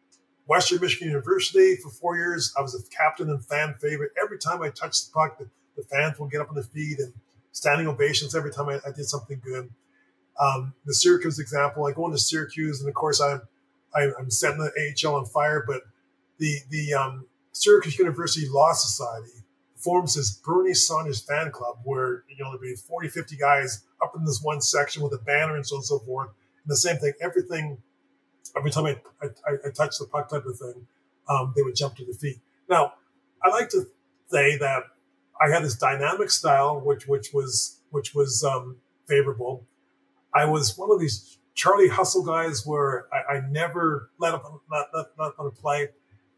Western 0.51 0.81
Michigan 0.81 1.07
University 1.07 1.77
for 1.77 1.89
four 1.89 2.17
years. 2.17 2.53
I 2.57 2.61
was 2.61 2.75
a 2.75 2.83
captain 2.89 3.29
and 3.29 3.41
fan 3.45 3.73
favorite. 3.79 4.11
Every 4.21 4.37
time 4.37 4.61
I 4.61 4.67
touched 4.67 5.05
the 5.05 5.13
puck, 5.13 5.37
the, 5.39 5.47
the 5.77 5.83
fans 5.83 6.19
would 6.19 6.29
get 6.29 6.41
up 6.41 6.49
on 6.49 6.55
their 6.55 6.65
feet 6.65 6.99
and 6.99 7.13
standing 7.53 7.87
ovations 7.87 8.35
every 8.35 8.51
time 8.51 8.67
I, 8.67 8.79
I 8.85 8.91
did 8.93 9.05
something 9.05 9.41
good. 9.41 9.69
Um, 10.37 10.73
the 10.85 10.93
Syracuse 10.93 11.39
example, 11.39 11.85
I 11.85 11.93
go 11.93 12.05
into 12.05 12.17
Syracuse, 12.17 12.81
and 12.81 12.89
of 12.89 12.95
course 12.95 13.21
I'm 13.21 13.43
I, 13.95 14.01
am 14.01 14.13
i 14.17 14.21
am 14.23 14.29
setting 14.29 14.57
the 14.59 14.71
AHL 14.75 15.15
on 15.15 15.25
fire. 15.25 15.63
But 15.65 15.83
the 16.37 16.57
the 16.69 16.95
um, 16.95 17.27
Syracuse 17.53 17.97
University 17.97 18.49
Law 18.49 18.73
Society 18.73 19.45
forms 19.77 20.15
this 20.15 20.31
Bernie 20.31 20.73
Saunders 20.73 21.21
fan 21.21 21.51
club 21.51 21.77
where 21.85 22.25
you 22.27 22.43
know 22.43 22.51
there'd 22.51 22.61
be 22.61 22.75
40, 22.75 23.07
50 23.07 23.37
guys 23.37 23.85
up 24.03 24.17
in 24.17 24.25
this 24.25 24.41
one 24.43 24.59
section 24.59 25.01
with 25.01 25.13
a 25.13 25.23
banner 25.23 25.55
and 25.55 25.65
so 25.65 25.75
on 25.75 25.79
and 25.79 25.85
so 25.85 25.99
forth. 25.99 26.27
And 26.27 26.71
the 26.71 26.75
same 26.75 26.97
thing, 26.97 27.13
everything 27.21 27.77
every 28.57 28.71
time 28.71 28.85
I, 28.85 28.97
I, 29.21 29.27
I 29.67 29.69
touch 29.71 29.97
the 29.99 30.05
puck 30.05 30.29
type 30.29 30.45
of 30.45 30.57
thing, 30.57 30.87
um, 31.29 31.53
they 31.55 31.61
would 31.61 31.75
jump 31.75 31.95
to 31.97 32.05
their 32.05 32.13
feet. 32.13 32.39
Now, 32.69 32.93
I 33.43 33.49
like 33.49 33.69
to 33.69 33.87
say 34.29 34.57
that 34.57 34.83
I 35.41 35.49
had 35.49 35.63
this 35.63 35.75
dynamic 35.75 36.29
style, 36.29 36.79
which 36.79 37.07
which 37.07 37.33
was 37.33 37.79
which 37.89 38.13
was 38.13 38.43
um, 38.43 38.77
favorable. 39.07 39.65
I 40.33 40.45
was 40.45 40.77
one 40.77 40.91
of 40.91 40.99
these 40.99 41.37
Charlie 41.53 41.89
Hustle 41.89 42.23
guys 42.23 42.65
where 42.65 43.07
I, 43.13 43.35
I 43.35 43.41
never 43.49 44.09
let 44.19 44.33
up 44.33 44.61
let, 44.71 44.87
let, 44.93 45.07
let 45.17 45.33
on 45.39 45.47
a 45.47 45.51
play, 45.51 45.89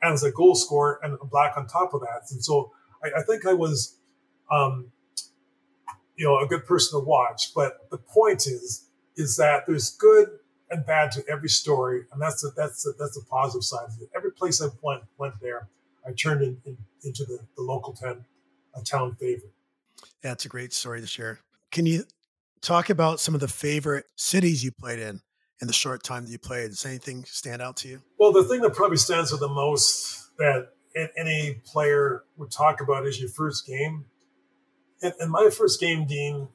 and 0.02 0.10
I 0.10 0.12
was 0.12 0.24
a 0.24 0.32
goal 0.32 0.56
scorer 0.56 1.00
and 1.04 1.18
a 1.22 1.26
black 1.26 1.58
on 1.58 1.68
top 1.68 1.94
of 1.94 2.02
that. 2.02 2.32
And 2.32 2.44
so 2.44 2.72
I, 3.04 3.20
I 3.20 3.24
think 3.24 3.46
I 3.46 3.54
was, 3.54 3.98
um, 4.52 4.92
you 6.16 6.26
know, 6.26 6.40
a 6.40 6.48
good 6.48 6.66
person 6.66 7.00
to 7.00 7.06
watch. 7.06 7.54
But 7.54 7.90
the 7.92 7.98
point 7.98 8.48
is, 8.48 8.86
is 9.16 9.36
that 9.38 9.66
there's 9.68 9.92
good 9.92 10.40
and 10.74 10.86
bad 10.86 11.12
to 11.12 11.24
every 11.30 11.50
story, 11.50 12.02
and 12.12 12.22
that's 12.22 12.44
a, 12.44 12.50
that's 12.58 12.86
a, 12.88 12.92
that's 13.00 13.18
a 13.18 13.24
positive 13.26 13.64
side 13.64 13.86
of 13.88 14.02
it. 14.02 14.10
Every 14.16 14.32
place 14.32 14.62
I 14.62 14.68
went 14.82 15.04
went 15.18 15.36
there, 15.40 15.70
I 16.06 16.12
turned 16.12 16.42
in, 16.42 16.58
in, 16.66 16.78
into 17.04 17.24
the, 17.26 17.40
the 17.56 17.62
local 17.64 17.94
ten, 17.94 18.26
a 18.76 18.82
town 18.82 19.16
favorite. 19.20 19.54
Yeah, 20.24 20.32
it's 20.32 20.46
a 20.46 20.50
great 20.50 20.74
story 20.74 21.00
to 21.00 21.08
share. 21.08 21.40
Can 21.72 21.86
you 21.86 22.04
talk 22.62 22.90
about 22.90 23.20
some 23.20 23.36
of 23.36 23.42
the 23.42 23.48
favorite 23.48 24.06
cities 24.16 24.64
you 24.64 24.72
played 24.72 25.00
in 25.00 25.22
in 25.62 25.68
the 25.68 25.74
short 25.74 26.04
time 26.04 26.26
that 26.26 26.32
you 26.32 26.40
played? 26.40 26.70
Does 26.70 26.86
anything 26.86 27.24
stand 27.26 27.62
out 27.62 27.78
to 27.78 27.88
you? 27.88 28.02
Well, 28.18 28.32
the 28.32 28.44
thing 28.44 28.62
that 28.62 28.74
probably 28.74 28.98
stands 28.98 29.34
out 29.34 29.40
the 29.40 29.48
most 29.48 30.36
that 30.38 30.70
any 31.18 31.62
player 31.66 32.24
would 32.38 32.52
talk 32.52 32.82
about 32.82 33.06
is 33.06 33.20
your 33.20 33.30
first 33.30 33.68
game. 33.68 34.06
And, 35.02 35.14
and 35.20 35.32
my 35.32 35.50
first 35.56 35.80
game, 35.80 36.06
Dean, 36.06 36.48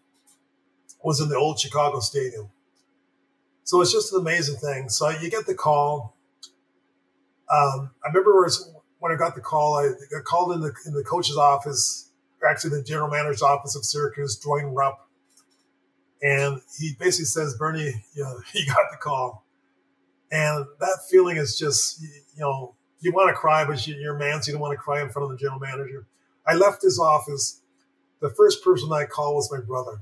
was 1.03 1.21
in 1.21 1.29
the 1.29 1.37
old 1.37 1.61
Chicago 1.61 2.01
Stadium. 2.01 2.51
So 3.69 3.83
it's 3.83 3.93
just 3.93 4.15
an 4.15 4.21
amazing 4.21 4.57
thing. 4.57 4.89
So 4.89 5.11
you 5.11 5.29
get 5.29 5.45
the 5.45 5.55
call. 5.55 6.17
Um, 7.55 7.91
I 8.03 8.09
remember 8.09 8.49
when 8.99 9.13
I 9.13 9.15
got 9.15 9.35
the 9.35 9.43
call, 9.43 9.77
I 9.77 9.91
got 10.11 10.25
called 10.25 10.53
in 10.53 10.63
the 10.63 10.73
in 10.87 10.95
the 10.95 11.05
coach's 11.05 11.37
office, 11.37 12.11
or 12.41 12.49
actually 12.49 12.71
the 12.71 12.83
general 12.83 13.11
manager's 13.11 13.43
office 13.43 13.77
of 13.77 13.85
Syracuse, 13.85 14.37
Duane 14.37 14.73
Rupp, 14.73 15.07
and 16.23 16.63
he 16.79 16.97
basically 16.99 17.27
says, 17.27 17.57
"Bernie, 17.59 17.93
you 18.15 18.23
know, 18.23 18.41
you 18.55 18.65
got 18.65 18.91
the 18.91 18.97
call," 18.97 19.45
and 20.33 20.65
that 20.81 21.01
feeling 21.11 21.37
is 21.37 21.59
just, 21.59 22.01
you 22.01 22.41
know, 22.41 22.75
you 23.01 23.13
want 23.13 23.29
to 23.29 23.35
cry, 23.35 23.67
but 23.67 23.87
you're 23.87 24.17
a 24.17 24.19
man, 24.19 24.43
so 24.43 24.49
you 24.49 24.55
don't 24.55 24.63
want 24.63 24.73
to 24.73 24.79
cry 24.79 25.03
in 25.03 25.11
front 25.11 25.31
of 25.31 25.31
the 25.31 25.37
general 25.37 25.61
manager. 25.61 26.07
I 26.47 26.55
left 26.55 26.81
his 26.81 26.99
office. 26.99 27.61
The 28.21 28.31
first 28.31 28.65
person 28.65 28.91
I 28.91 29.05
called 29.05 29.35
was 29.35 29.53
my 29.53 29.61
brother, 29.61 30.01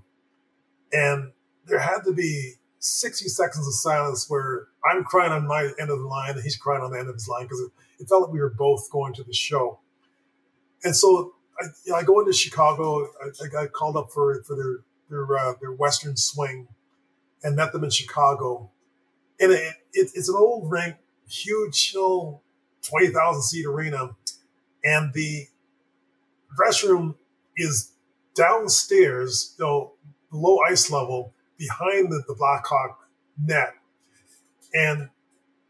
and 0.93 1.33
there 1.65 1.81
had 1.81 2.03
to 2.05 2.13
be 2.13 2.59
60 2.79 3.29
seconds 3.29 3.67
of 3.67 3.75
silence 3.75 4.29
where 4.29 4.69
I'm 4.89 5.05
crying 5.05 5.33
on 5.33 5.47
my 5.47 5.71
end 5.81 5.91
of 5.91 5.99
the 5.99 6.07
line 6.07 6.33
and 6.33 6.43
he's 6.43 6.57
crying 6.57 6.83
on 6.83 6.91
the 6.91 6.99
end 6.99 7.09
of 7.09 7.15
his 7.15 7.29
line 7.29 7.45
because 7.45 7.61
it, 7.61 7.71
it, 8.01 8.09
felt 8.09 8.23
like 8.23 8.33
we 8.33 8.41
were 8.41 8.51
both 8.51 8.91
going 8.91 9.15
to 9.15 9.25
the 9.25 9.33
show. 9.33 9.81
And 10.85 10.95
so 10.95 11.35
I, 11.61 11.67
you 11.85 11.93
know, 11.93 11.99
I 11.99 12.03
go 12.03 12.21
into 12.21 12.33
Chicago. 12.33 13.09
I, 13.23 13.45
I, 13.45 13.49
got 13.49 13.73
called 13.73 13.97
up 13.97 14.11
for 14.13 14.43
for 14.43 14.57
their 14.57 14.79
their 15.09 15.39
uh, 15.39 15.55
their 15.61 15.73
Western 15.73 16.17
swing, 16.17 16.69
and 17.43 17.57
met 17.57 17.73
them 17.73 17.83
in 17.83 17.91
Chicago. 17.91 18.71
And 19.41 19.53
it, 19.53 19.75
it, 19.93 20.11
it's 20.15 20.29
an 20.29 20.37
old 20.37 20.71
rink, 20.71 20.97
huge, 21.29 21.93
you 21.95 22.01
know, 22.01 22.41
twenty 22.83 23.09
thousand 23.09 23.43
seat 23.43 23.67
arena, 23.67 24.11
and 24.85 25.13
the 25.15 25.47
dressing 26.57 26.91
room 26.91 27.17
is 27.57 27.93
downstairs, 28.35 29.55
you 29.59 29.65
know, 29.65 29.93
below 30.31 30.59
ice 30.69 30.91
level, 30.91 31.33
behind 31.59 32.11
the, 32.11 32.23
the 32.27 32.35
Blackhawk 32.35 33.09
net. 33.43 33.75
And 34.75 35.11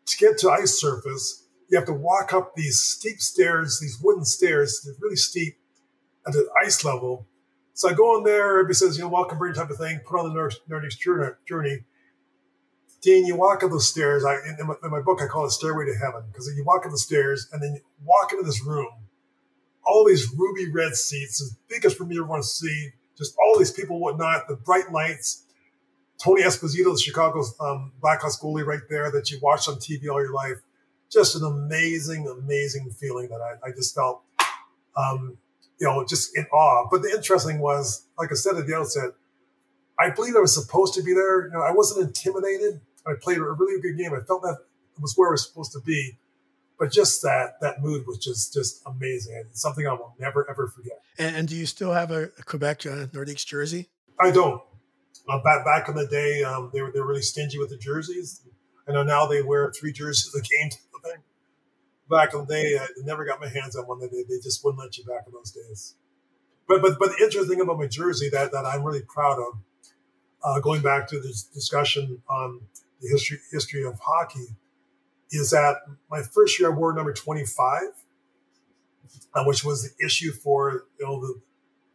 to 0.06 0.16
get 0.18 0.38
to 0.38 0.50
ice 0.50 0.80
surface, 0.80 1.44
you 1.68 1.76
have 1.76 1.86
to 1.86 1.92
walk 1.92 2.32
up 2.32 2.54
these 2.54 2.78
steep 2.78 3.20
stairs, 3.20 3.80
these 3.80 3.98
wooden 4.02 4.24
stairs, 4.24 4.82
they're 4.84 4.94
really 5.00 5.16
steep 5.16 5.58
at 6.26 6.32
the 6.32 6.48
ice 6.64 6.84
level. 6.84 7.26
So 7.74 7.90
I 7.90 7.92
go 7.92 8.16
in 8.16 8.24
there, 8.24 8.52
everybody 8.52 8.74
says, 8.74 8.96
you 8.96 9.04
know, 9.04 9.10
welcome, 9.10 9.38
bring 9.38 9.52
type 9.52 9.70
of 9.70 9.76
thing, 9.76 10.00
put 10.06 10.18
on 10.18 10.32
the 10.32 10.58
Nordique 10.68 11.36
journey. 11.46 11.80
Dean, 13.02 13.26
you 13.26 13.36
walk 13.36 13.62
up 13.62 13.70
those 13.70 13.88
stairs. 13.88 14.24
I 14.24 14.36
in 14.58 14.66
my, 14.66 14.74
in 14.82 14.90
my 14.90 15.00
book 15.00 15.20
I 15.22 15.26
call 15.26 15.44
it 15.46 15.50
Stairway 15.50 15.84
to 15.84 15.94
Heaven 15.94 16.22
because 16.28 16.50
you 16.56 16.64
walk 16.64 16.86
up 16.86 16.92
the 16.92 16.98
stairs 16.98 17.48
and 17.52 17.62
then 17.62 17.74
you 17.74 17.80
walk 18.04 18.32
into 18.32 18.44
this 18.44 18.64
room, 18.64 18.88
all 19.84 20.04
these 20.04 20.32
ruby 20.36 20.70
red 20.72 20.94
seats, 20.96 21.40
as 21.42 21.56
big 21.68 21.84
as 21.84 21.94
from 21.94 22.10
you 22.10 22.22
ever 22.22 22.30
want 22.30 22.42
to 22.42 22.48
see, 22.48 22.90
just 23.16 23.36
all 23.38 23.58
these 23.58 23.70
people, 23.70 24.00
whatnot, 24.00 24.48
the 24.48 24.56
bright 24.56 24.90
lights. 24.90 25.44
Tony 26.22 26.42
Esposito, 26.42 26.94
the 26.94 27.00
Chicago's 27.00 27.54
um, 27.60 27.92
Blackhawks 28.00 28.40
goalie, 28.40 28.64
right 28.64 28.80
there 28.88 29.10
that 29.10 29.30
you 29.30 29.38
watched 29.42 29.68
on 29.68 29.76
TV 29.76 30.08
all 30.10 30.20
your 30.20 30.32
life. 30.32 30.56
Just 31.10 31.36
an 31.36 31.44
amazing, 31.44 32.26
amazing 32.26 32.90
feeling 32.90 33.28
that 33.28 33.40
I, 33.40 33.68
I 33.68 33.70
just 33.70 33.94
felt, 33.94 34.22
um, 34.96 35.36
you 35.78 35.86
know, 35.86 36.04
just 36.04 36.36
in 36.36 36.46
awe. 36.46 36.88
But 36.90 37.02
the 37.02 37.10
interesting 37.10 37.58
was, 37.58 38.06
like 38.18 38.32
I 38.32 38.34
said 38.34 38.56
at 38.56 38.66
the 38.66 38.74
outset, 38.74 39.10
I 39.98 40.10
believe 40.10 40.36
I 40.36 40.40
was 40.40 40.54
supposed 40.54 40.94
to 40.94 41.02
be 41.02 41.12
there. 41.12 41.46
You 41.46 41.52
know, 41.52 41.60
I 41.60 41.70
wasn't 41.70 42.06
intimidated. 42.06 42.80
I 43.06 43.12
played 43.20 43.38
a 43.38 43.42
really 43.42 43.80
good 43.80 43.96
game. 43.96 44.12
I 44.12 44.24
felt 44.24 44.42
that 44.42 44.58
it 44.96 45.02
was 45.02 45.14
where 45.16 45.28
I 45.28 45.32
was 45.32 45.46
supposed 45.46 45.72
to 45.72 45.80
be. 45.80 46.18
But 46.78 46.92
just 46.92 47.22
that 47.22 47.58
that 47.62 47.82
mood 47.82 48.04
was 48.06 48.18
just 48.18 48.52
just 48.52 48.82
amazing. 48.84 49.44
It's 49.48 49.62
something 49.62 49.86
I 49.86 49.92
will 49.92 50.14
never 50.18 50.48
ever 50.50 50.68
forget. 50.68 51.00
And, 51.18 51.34
and 51.34 51.48
do 51.48 51.56
you 51.56 51.64
still 51.64 51.92
have 51.92 52.10
a, 52.10 52.28
Quebec 52.44 52.84
uh, 52.84 53.06
Nordiques 53.06 53.46
jersey? 53.46 53.88
I 54.20 54.30
don't. 54.30 54.60
Uh, 55.28 55.42
back 55.42 55.64
back 55.64 55.88
in 55.88 55.94
the 55.94 56.06
day, 56.06 56.42
um, 56.42 56.70
they 56.72 56.82
were 56.82 56.90
they 56.92 57.00
were 57.00 57.08
really 57.08 57.22
stingy 57.22 57.58
with 57.58 57.70
the 57.70 57.76
jerseys. 57.76 58.42
I 58.88 58.92
know 58.92 59.02
now 59.02 59.26
they 59.26 59.42
wear 59.42 59.72
three 59.72 59.92
jerseys 59.92 60.34
a 60.34 60.40
game. 60.40 60.70
Type 60.70 60.80
of 60.94 61.02
thing. 61.02 61.22
Back 62.08 62.34
in 62.34 62.40
the 62.40 62.46
day, 62.46 62.78
I 62.78 62.86
never 63.04 63.24
got 63.24 63.40
my 63.40 63.48
hands 63.48 63.76
on 63.76 63.84
one. 63.86 64.00
They 64.00 64.06
they 64.06 64.40
just 64.42 64.64
wouldn't 64.64 64.80
let 64.80 64.96
you 64.96 65.04
back 65.04 65.24
in 65.26 65.32
those 65.32 65.50
days. 65.50 65.94
But 66.68 66.82
but 66.82 66.98
but 66.98 67.08
the 67.16 67.24
interesting 67.24 67.48
thing 67.56 67.60
about 67.60 67.78
my 67.78 67.86
jersey 67.86 68.28
that 68.30 68.52
that 68.52 68.64
I'm 68.64 68.82
really 68.82 69.02
proud 69.02 69.38
of, 69.38 69.58
uh, 70.44 70.60
going 70.60 70.82
back 70.82 71.08
to 71.08 71.20
this 71.20 71.42
discussion 71.42 72.22
on 72.28 72.60
the 73.00 73.08
history 73.08 73.38
history 73.52 73.84
of 73.84 73.98
hockey, 74.00 74.56
is 75.30 75.50
that 75.50 75.76
my 76.10 76.22
first 76.22 76.58
year 76.58 76.72
I 76.72 76.74
wore 76.74 76.92
number 76.92 77.12
25, 77.12 77.82
uh, 79.34 79.44
which 79.44 79.64
was 79.64 79.82
the 79.82 80.04
issue 80.04 80.32
for 80.32 80.84
you 80.98 81.06
know 81.06 81.20
the, 81.20 81.40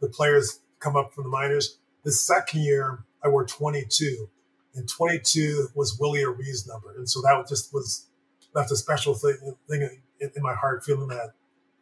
the 0.02 0.10
players 0.10 0.60
come 0.80 0.96
up 0.96 1.14
from 1.14 1.24
the 1.26 1.30
minors. 1.30 1.78
The 2.04 2.12
second 2.12 2.64
year 2.64 3.06
I 3.24 3.30
wore 3.30 3.46
22, 3.46 4.30
and 4.76 4.88
22 4.88 5.70
was 5.76 5.98
Willie 6.00 6.24
O'Ree's 6.24 6.68
number, 6.68 6.94
and 6.96 7.10
so 7.10 7.22
that 7.22 7.48
just 7.48 7.74
was 7.74 8.08
left 8.54 8.72
a 8.72 8.76
special 8.76 9.14
thing, 9.14 9.56
thing 9.70 9.90
in, 10.20 10.32
in 10.36 10.44
my 10.44 10.54
heart, 10.54 10.84
feeling 10.84 11.08
that 11.10 11.32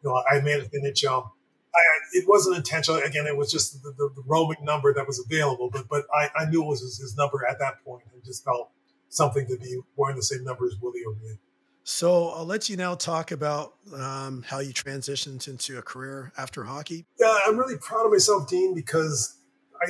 you 0.02 0.10
know 0.10 0.22
I 0.30 0.40
made 0.40 0.56
it 0.56 0.70
in 0.72 0.82
NHL. 0.82 1.30
I, 1.72 1.80
it 2.12 2.28
wasn't 2.28 2.56
intentional. 2.56 3.00
Again, 3.00 3.26
it 3.26 3.36
was 3.36 3.50
just 3.50 3.82
the, 3.82 3.90
the, 3.92 4.10
the, 4.16 4.22
roaming 4.26 4.64
number 4.64 4.92
that 4.92 5.06
was 5.06 5.24
available, 5.24 5.70
but 5.70 5.88
but 5.88 6.04
I, 6.14 6.30
I 6.36 6.44
knew 6.50 6.62
it 6.62 6.66
was 6.66 6.80
his, 6.80 6.98
his 6.98 7.16
number 7.16 7.46
at 7.48 7.58
that 7.60 7.84
point, 7.84 8.04
and 8.12 8.22
just 8.24 8.44
felt 8.44 8.70
something 9.08 9.46
to 9.46 9.56
be 9.56 9.80
wearing 9.96 10.16
the 10.16 10.22
same 10.22 10.44
number 10.44 10.66
as 10.66 10.76
Willie 10.80 11.02
O'Ree. 11.06 11.38
So 11.84 12.28
I'll 12.28 12.44
let 12.44 12.68
you 12.68 12.76
now 12.76 12.94
talk 12.94 13.32
about 13.32 13.74
um, 13.94 14.44
how 14.46 14.60
you 14.60 14.72
transitioned 14.72 15.48
into 15.48 15.78
a 15.78 15.82
career 15.82 16.32
after 16.36 16.64
hockey. 16.64 17.06
Yeah, 17.18 17.36
I'm 17.46 17.56
really 17.56 17.78
proud 17.78 18.06
of 18.06 18.12
myself, 18.12 18.48
Dean, 18.48 18.74
because 18.74 19.36
I 19.80 19.86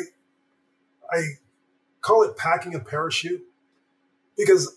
I 1.12 1.22
call 2.00 2.22
it 2.22 2.36
packing 2.36 2.74
a 2.74 2.80
parachute 2.80 3.42
because 4.36 4.76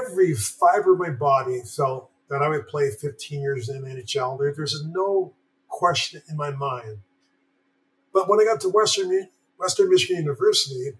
every 0.00 0.34
fiber 0.34 0.92
of 0.92 0.98
my 0.98 1.10
body 1.10 1.60
felt 1.62 2.10
that 2.28 2.42
I 2.42 2.48
would 2.48 2.68
play 2.68 2.90
15 2.90 3.40
years 3.40 3.68
in 3.68 3.82
NHL. 3.82 4.38
There, 4.38 4.54
there's 4.54 4.82
no 4.86 5.34
question 5.68 6.22
in 6.28 6.36
my 6.36 6.50
mind. 6.50 6.98
But 8.12 8.28
when 8.28 8.40
I 8.40 8.44
got 8.44 8.60
to 8.62 8.68
Western 8.68 9.28
Western 9.58 9.90
Michigan 9.90 10.22
University, 10.22 10.92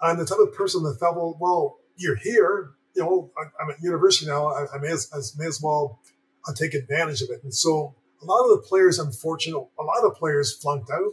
I'm 0.00 0.18
the 0.18 0.24
type 0.24 0.38
of 0.38 0.54
person 0.54 0.82
that 0.84 0.98
felt, 0.98 1.16
well, 1.16 1.36
well 1.38 1.78
you're 1.96 2.16
here, 2.16 2.72
you 2.94 3.02
know, 3.02 3.30
I'm 3.60 3.70
at 3.70 3.82
university 3.82 4.30
now. 4.30 4.48
I, 4.48 4.66
I 4.74 4.78
may, 4.78 4.90
as, 4.90 5.10
I 5.12 5.18
may 5.38 5.46
as 5.46 5.60
well 5.62 6.00
uh, 6.48 6.52
take 6.54 6.74
advantage 6.74 7.22
of 7.22 7.30
it. 7.30 7.42
And 7.42 7.52
so 7.52 7.94
a 8.22 8.24
lot 8.24 8.44
of 8.44 8.50
the 8.50 8.66
players, 8.66 8.98
unfortunately, 8.98 9.66
a 9.78 9.82
lot 9.82 10.04
of 10.04 10.14
players 10.14 10.56
flunked 10.56 10.90
out. 10.90 11.12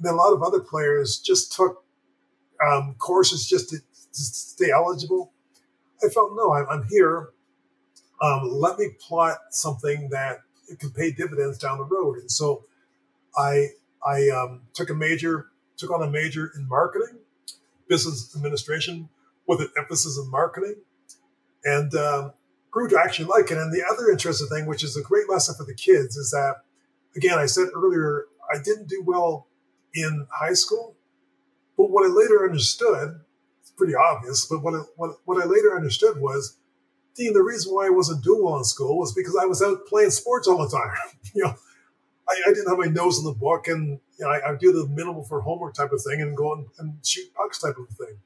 Then 0.00 0.14
a 0.14 0.16
lot 0.16 0.32
of 0.32 0.42
other 0.42 0.60
players 0.60 1.18
just 1.18 1.52
took 1.52 1.84
um, 2.66 2.94
courses 2.98 3.46
just 3.46 3.70
to, 3.70 3.78
to, 3.78 3.84
stay 4.12 4.70
eligible. 4.70 5.32
I 6.04 6.08
felt, 6.08 6.32
no, 6.34 6.52
I'm, 6.52 6.66
I'm 6.68 6.84
here. 6.88 7.30
Um, 8.20 8.48
let 8.50 8.78
me 8.78 8.90
plot 9.00 9.38
something 9.50 10.08
that 10.10 10.38
can 10.78 10.90
pay 10.90 11.12
dividends 11.12 11.58
down 11.58 11.78
the 11.78 11.84
road. 11.84 12.18
And 12.18 12.30
so 12.30 12.64
I, 13.36 13.68
I 14.04 14.28
um, 14.30 14.62
took 14.74 14.90
a 14.90 14.94
major, 14.94 15.46
took 15.76 15.90
on 15.90 16.02
a 16.02 16.10
major 16.10 16.52
in 16.56 16.68
marketing 16.68 17.18
business 17.88 18.34
administration 18.36 19.08
with 19.46 19.60
an 19.60 19.70
emphasis 19.78 20.18
in 20.18 20.30
marketing 20.30 20.76
and 21.64 21.94
um, 21.94 22.32
grew 22.70 22.88
to 22.88 22.98
actually 23.02 23.26
like 23.26 23.50
it. 23.50 23.58
And 23.58 23.72
the 23.72 23.84
other 23.90 24.10
interesting 24.10 24.48
thing, 24.48 24.66
which 24.66 24.84
is 24.84 24.96
a 24.96 25.02
great 25.02 25.28
lesson 25.28 25.54
for 25.56 25.64
the 25.64 25.74
kids, 25.74 26.16
is 26.16 26.30
that, 26.30 26.56
again, 27.16 27.38
I 27.38 27.46
said 27.46 27.68
earlier, 27.74 28.26
I 28.52 28.58
didn't 28.62 28.88
do 28.88 29.02
well 29.04 29.46
in 29.94 30.26
high 30.30 30.54
school, 30.54 30.96
but 31.78 31.90
what 31.90 32.04
I 32.04 32.12
later 32.12 32.44
understood, 32.44 33.20
it's 33.60 33.70
pretty 33.70 33.94
obvious, 33.94 34.44
but 34.46 34.62
what 34.62 34.74
I, 34.74 34.82
what, 34.96 35.18
what 35.24 35.42
I 35.42 35.46
later 35.46 35.76
understood 35.76 36.20
was, 36.20 36.58
Dean, 37.14 37.32
the 37.32 37.42
reason 37.42 37.72
why 37.72 37.86
I 37.86 37.90
wasn't 37.90 38.22
doing 38.24 38.44
well 38.44 38.58
in 38.58 38.64
school 38.64 38.98
was 38.98 39.14
because 39.14 39.36
I 39.40 39.46
was 39.46 39.62
out 39.62 39.86
playing 39.86 40.10
sports 40.10 40.48
all 40.48 40.58
the 40.58 40.68
time. 40.68 40.94
you 41.34 41.44
know, 41.44 41.54
I, 42.28 42.42
I, 42.46 42.52
didn't 42.52 42.68
have 42.68 42.78
my 42.78 42.86
nose 42.86 43.18
in 43.18 43.24
the 43.24 43.32
book 43.32 43.68
and 43.68 44.00
you 44.18 44.24
know, 44.24 44.28
I, 44.28 44.50
I 44.50 44.56
do 44.56 44.72
the 44.72 44.86
minimal 44.88 45.24
for 45.24 45.40
homework 45.40 45.74
type 45.74 45.92
of 45.92 46.02
thing 46.02 46.20
and 46.20 46.36
go 46.36 46.52
and, 46.52 46.66
and 46.78 46.94
shoot 47.04 47.32
pucks 47.34 47.60
type 47.60 47.76
of 47.78 47.88
thing. 47.96 48.18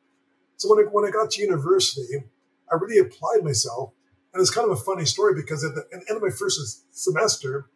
So 0.56 0.68
when 0.68 0.84
I, 0.84 0.88
when 0.88 1.04
I 1.04 1.10
got 1.10 1.30
to 1.32 1.40
university, 1.40 2.24
I 2.70 2.76
really 2.76 2.98
applied 2.98 3.44
myself. 3.44 3.92
And 4.32 4.40
it's 4.40 4.50
kind 4.50 4.70
of 4.70 4.78
a 4.78 4.80
funny 4.80 5.04
story 5.04 5.34
because 5.34 5.62
at 5.62 5.74
the, 5.74 5.82
at 5.92 6.00
the 6.00 6.06
end 6.08 6.16
of 6.16 6.22
my 6.22 6.30
first 6.30 6.86
semester, 6.90 7.66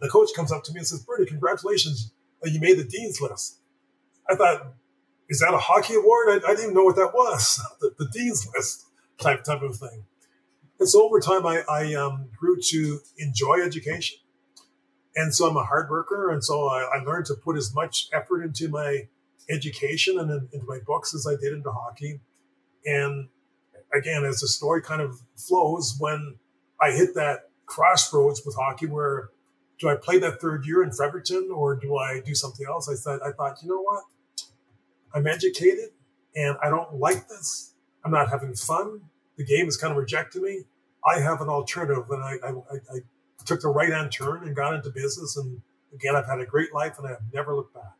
the 0.00 0.08
coach 0.08 0.30
comes 0.34 0.52
up 0.52 0.64
to 0.64 0.72
me 0.72 0.78
and 0.78 0.86
says, 0.86 1.00
Bernie, 1.00 1.26
congratulations 1.26 2.12
you 2.44 2.60
made 2.60 2.78
the 2.78 2.84
dean's 2.84 3.20
list. 3.20 3.58
I 4.28 4.34
thought, 4.34 4.74
is 5.28 5.40
that 5.40 5.54
a 5.54 5.58
hockey 5.58 5.94
award? 5.94 6.28
I, 6.28 6.36
I 6.36 6.50
didn't 6.50 6.64
even 6.64 6.74
know 6.74 6.84
what 6.84 6.96
that 6.96 7.12
was, 7.14 7.60
the, 7.80 7.92
the, 7.98 8.08
dean's 8.08 8.46
list 8.54 8.86
type 9.18 9.44
type 9.44 9.62
of 9.62 9.76
thing. 9.76 10.04
And 10.78 10.88
so 10.88 11.04
over 11.04 11.20
time, 11.20 11.46
I, 11.46 11.62
I 11.68 11.94
um, 11.94 12.28
grew 12.36 12.60
to 12.60 13.00
enjoy 13.18 13.62
education. 13.64 14.18
And 15.14 15.34
so 15.34 15.48
I'm 15.48 15.56
a 15.56 15.64
hard 15.64 15.88
worker. 15.88 16.30
And 16.30 16.44
so 16.44 16.66
I, 16.66 16.82
I 16.82 17.02
learned 17.02 17.26
to 17.26 17.34
put 17.34 17.56
as 17.56 17.74
much 17.74 18.08
effort 18.12 18.42
into 18.42 18.68
my 18.68 19.08
education 19.48 20.18
and 20.18 20.30
in, 20.30 20.48
into 20.52 20.66
my 20.66 20.78
books 20.86 21.14
as 21.14 21.26
I 21.26 21.40
did 21.40 21.54
into 21.54 21.72
hockey. 21.72 22.20
And 22.84 23.28
again, 23.94 24.24
as 24.24 24.40
the 24.40 24.48
story 24.48 24.82
kind 24.82 25.00
of 25.00 25.20
flows, 25.36 25.96
when 25.98 26.36
I 26.80 26.90
hit 26.90 27.14
that 27.14 27.48
crossroads 27.64 28.42
with 28.44 28.54
hockey 28.56 28.86
where 28.86 29.30
do 29.78 29.88
I 29.88 29.96
play 29.96 30.18
that 30.18 30.40
third 30.40 30.66
year 30.66 30.82
in 30.82 30.90
Fredericton 30.90 31.50
or 31.54 31.76
do 31.76 31.96
I 31.96 32.20
do 32.24 32.34
something 32.34 32.66
else? 32.66 32.88
I 32.88 32.94
thought, 32.94 33.20
I 33.22 33.32
thought, 33.32 33.58
you 33.62 33.68
know 33.68 33.80
what? 33.80 34.04
I'm 35.14 35.26
educated 35.26 35.90
and 36.34 36.56
I 36.62 36.70
don't 36.70 36.94
like 36.94 37.28
this. 37.28 37.74
I'm 38.04 38.10
not 38.10 38.30
having 38.30 38.54
fun. 38.54 39.02
The 39.36 39.44
game 39.44 39.68
is 39.68 39.76
kind 39.76 39.90
of 39.90 39.98
rejecting 39.98 40.42
me. 40.42 40.62
I 41.04 41.20
have 41.20 41.40
an 41.40 41.48
alternative. 41.48 42.04
And 42.10 42.22
I, 42.22 42.36
I, 42.42 42.50
I 42.94 42.98
took 43.44 43.60
the 43.60 43.68
right 43.68 43.92
hand 43.92 44.12
turn 44.12 44.44
and 44.44 44.56
got 44.56 44.74
into 44.74 44.90
business. 44.90 45.36
And 45.36 45.60
again, 45.92 46.16
I've 46.16 46.26
had 46.26 46.40
a 46.40 46.46
great 46.46 46.72
life 46.72 46.98
and 46.98 47.06
I've 47.06 47.22
never 47.32 47.54
looked 47.54 47.74
back. 47.74 47.92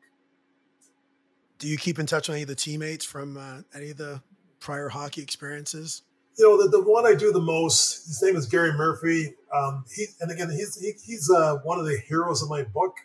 Do 1.58 1.68
you 1.68 1.76
keep 1.76 1.98
in 1.98 2.06
touch 2.06 2.28
with 2.28 2.34
any 2.34 2.42
of 2.42 2.48
the 2.48 2.54
teammates 2.54 3.04
from 3.04 3.36
uh, 3.36 3.62
any 3.74 3.90
of 3.90 3.96
the 3.96 4.22
prior 4.60 4.88
hockey 4.88 5.22
experiences? 5.22 6.02
You 6.38 6.44
know, 6.44 6.62
the, 6.62 6.68
the 6.68 6.82
one 6.82 7.06
I 7.06 7.14
do 7.14 7.32
the 7.32 7.40
most, 7.40 8.06
his 8.06 8.22
name 8.22 8.36
is 8.36 8.46
Gary 8.46 8.72
Murphy. 8.72 9.34
Um, 9.54 9.84
he, 9.94 10.06
and 10.20 10.30
again, 10.30 10.50
he's, 10.50 10.78
he, 10.78 10.92
he's 11.02 11.30
uh, 11.30 11.56
one 11.62 11.78
of 11.78 11.86
the 11.86 11.96
heroes 11.96 12.42
of 12.42 12.50
my 12.50 12.62
book 12.62 12.96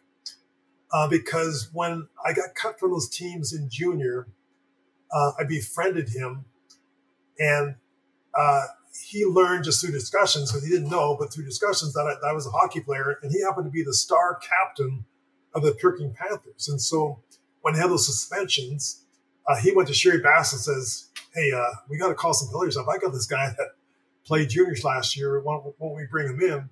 uh, 0.91 1.07
because 1.07 1.69
when 1.71 2.07
I 2.25 2.33
got 2.33 2.55
cut 2.55 2.79
from 2.79 2.91
those 2.91 3.09
teams 3.09 3.53
in 3.53 3.69
junior, 3.69 4.27
uh, 5.13 5.31
I 5.39 5.45
befriended 5.45 6.09
him 6.09 6.45
and 7.39 7.75
uh, 8.37 8.65
he 9.09 9.25
learned 9.25 9.63
just 9.63 9.81
through 9.81 9.93
discussions 9.93 10.51
because 10.51 10.67
he 10.67 10.73
didn't 10.73 10.89
know, 10.89 11.15
but 11.17 11.31
through 11.31 11.45
discussions 11.45 11.93
that 11.93 12.01
I, 12.01 12.15
that 12.21 12.27
I 12.29 12.33
was 12.33 12.45
a 12.45 12.51
hockey 12.51 12.81
player 12.81 13.17
and 13.21 13.31
he 13.31 13.41
happened 13.41 13.65
to 13.65 13.71
be 13.71 13.83
the 13.83 13.93
star 13.93 14.39
captain 14.39 15.05
of 15.55 15.63
the 15.63 15.71
Pickering 15.71 16.13
Panthers. 16.13 16.67
And 16.67 16.81
so 16.81 17.19
when 17.61 17.73
they 17.73 17.79
had 17.79 17.89
those 17.89 18.05
suspensions, 18.05 19.05
uh, 19.47 19.55
he 19.55 19.71
went 19.71 19.87
to 19.87 19.93
Sherry 19.93 20.19
Bassin 20.19 20.59
says, 20.59 21.07
"Hey, 21.33 21.51
uh, 21.51 21.71
we 21.89 21.97
got 21.97 22.09
to 22.09 22.15
call 22.15 22.33
some 22.33 22.49
players 22.49 22.77
up. 22.77 22.87
I 22.87 22.97
got 22.97 23.13
this 23.13 23.27
guy 23.27 23.53
that 23.57 23.69
played 24.25 24.49
juniors 24.49 24.83
last 24.83 25.17
year. 25.17 25.41
Why 25.41 25.61
don't 25.79 25.95
we 25.95 26.05
bring 26.09 26.27
him 26.27 26.41
in?" 26.41 26.69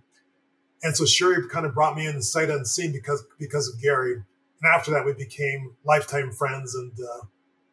And 0.82 0.96
so 0.96 1.06
Sherry 1.06 1.48
kind 1.50 1.66
of 1.66 1.74
brought 1.74 1.96
me 1.96 2.08
in 2.08 2.22
sight 2.22 2.50
unseen 2.50 2.92
because 2.92 3.24
because 3.38 3.68
of 3.68 3.82
Gary. 3.82 4.14
and 4.14 4.26
after 4.74 4.92
that, 4.92 5.06
we 5.06 5.14
became 5.14 5.76
lifetime 5.84 6.32
friends 6.32 6.76
and 6.76 6.92
uh, 6.92 7.26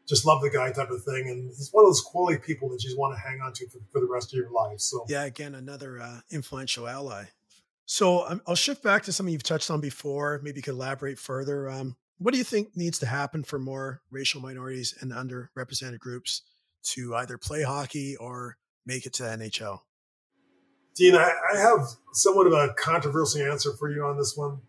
just 0.07 0.25
love 0.25 0.41
the 0.41 0.51
guy 0.51 0.73
type 0.73 0.91
of 0.91 1.03
thing. 1.05 1.29
And 1.29 1.49
he's 1.49 1.71
one 1.73 1.85
of 1.85 1.89
those 1.89 2.01
quality 2.01 2.39
people 2.39 2.69
that 2.71 2.83
you 2.83 2.89
just 2.89 2.99
want 2.99 3.15
to 3.15 3.21
hang 3.21 3.41
on 3.41 3.53
to 3.55 3.69
for, 3.69 3.79
for 3.93 4.01
the 4.01 4.09
rest 4.09 4.33
of 4.33 4.39
your 4.39 4.51
life. 4.51 4.81
So 4.81 5.05
yeah, 5.09 5.25
again, 5.25 5.55
another 5.55 6.01
uh, 6.01 6.21
influential 6.31 6.89
ally. 6.89 7.25
So 7.87 8.27
um, 8.29 8.43
I'll 8.47 8.57
shift 8.57 8.83
back 8.83 9.05
to 9.05 9.13
something 9.13 9.33
you've 9.33 9.45
touched 9.45 9.71
on 9.71 9.81
before. 9.81 10.41
Maybe 10.43 10.59
you 10.59 10.63
could 10.63 10.75
elaborate 10.75 11.19
further. 11.19 11.71
Um, 11.71 11.97
what 12.19 12.33
do 12.33 12.39
you 12.39 12.45
think 12.45 12.77
needs 12.77 12.99
to 13.01 13.07
happen 13.07 13.45
for 13.45 13.59
more 13.59 14.01
racial 14.11 14.41
minorities 14.41 14.97
and 15.01 15.13
underrepresented 15.13 16.01
groups 16.01 16.43
to 16.87 17.15
either 17.17 17.39
play 17.39 17.63
hockey 17.63 18.17
or 18.17 18.57
make 18.85 19.07
it 19.07 19.13
to 19.15 19.25
NHL? 19.25 19.81
Dean, 20.95 21.15
I, 21.15 21.31
I 21.55 21.59
have 21.59 21.81
somewhat 22.13 22.47
of 22.47 22.53
a 22.53 22.75
controversial 22.79 23.43
answer 23.43 23.73
for 23.75 23.91
you 23.91 24.05
on 24.05 24.17
this 24.17 24.37
one 24.37 24.61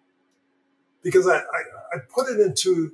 because 1.02 1.28
I, 1.28 1.38
I, 1.38 1.62
I 1.94 1.98
put 2.14 2.28
it 2.28 2.40
into 2.40 2.92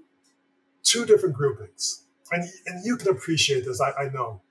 two 0.84 1.06
different 1.06 1.36
groupings. 1.36 2.06
And, 2.32 2.44
and 2.66 2.86
you 2.86 2.98
can 2.98 3.10
appreciate 3.10 3.66
this, 3.66 3.82
I, 3.82 3.92
I 3.92 4.10
know. 4.10 4.42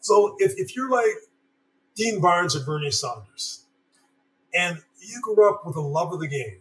So 0.00 0.36
if, 0.38 0.54
if 0.56 0.74
you're 0.76 0.90
like 0.90 1.14
Dean 1.94 2.20
Barnes 2.20 2.56
or 2.56 2.64
Bernie 2.64 2.90
Saunders, 2.90 3.66
and 4.54 4.78
you 4.98 5.20
grew 5.20 5.48
up 5.48 5.66
with 5.66 5.76
a 5.76 5.80
love 5.80 6.12
of 6.12 6.20
the 6.20 6.28
game, 6.28 6.60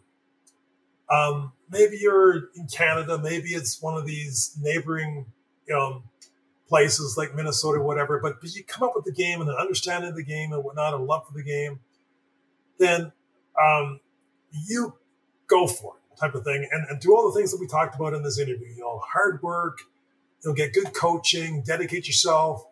um, 1.09 1.53
maybe 1.69 1.97
you're 1.99 2.49
in 2.55 2.67
Canada, 2.67 3.17
maybe 3.17 3.49
it's 3.49 3.81
one 3.81 3.95
of 3.95 4.05
these 4.05 4.57
neighboring 4.61 5.25
you 5.67 5.75
know, 5.75 6.03
places 6.73 7.15
like 7.19 7.35
Minnesota, 7.35 7.79
whatever, 7.79 8.19
but, 8.19 8.41
but 8.41 8.51
you 8.55 8.63
come 8.63 8.81
up 8.81 8.95
with 8.95 9.05
the 9.05 9.11
game 9.11 9.39
and 9.41 9.47
an 9.47 9.55
understanding 9.59 10.09
of 10.09 10.15
the 10.15 10.23
game 10.23 10.51
and 10.51 10.63
whatnot, 10.63 10.95
a 10.95 10.97
love 10.97 11.23
for 11.27 11.33
the 11.35 11.43
game, 11.43 11.79
then 12.79 13.11
um, 13.63 13.99
you 14.67 14.95
go 15.45 15.67
for 15.67 15.97
it 15.97 16.19
type 16.19 16.33
of 16.33 16.43
thing 16.43 16.67
and, 16.71 16.87
and 16.89 16.99
do 16.99 17.15
all 17.15 17.31
the 17.31 17.37
things 17.37 17.51
that 17.51 17.59
we 17.59 17.67
talked 17.67 17.93
about 17.93 18.15
in 18.15 18.23
this 18.23 18.39
interview. 18.39 18.69
You 18.69 18.81
know, 18.81 18.99
hard 19.05 19.43
work, 19.43 19.81
you 20.43 20.49
know, 20.49 20.55
get 20.55 20.73
good 20.73 20.95
coaching, 20.95 21.61
dedicate 21.61 22.07
yourself, 22.07 22.65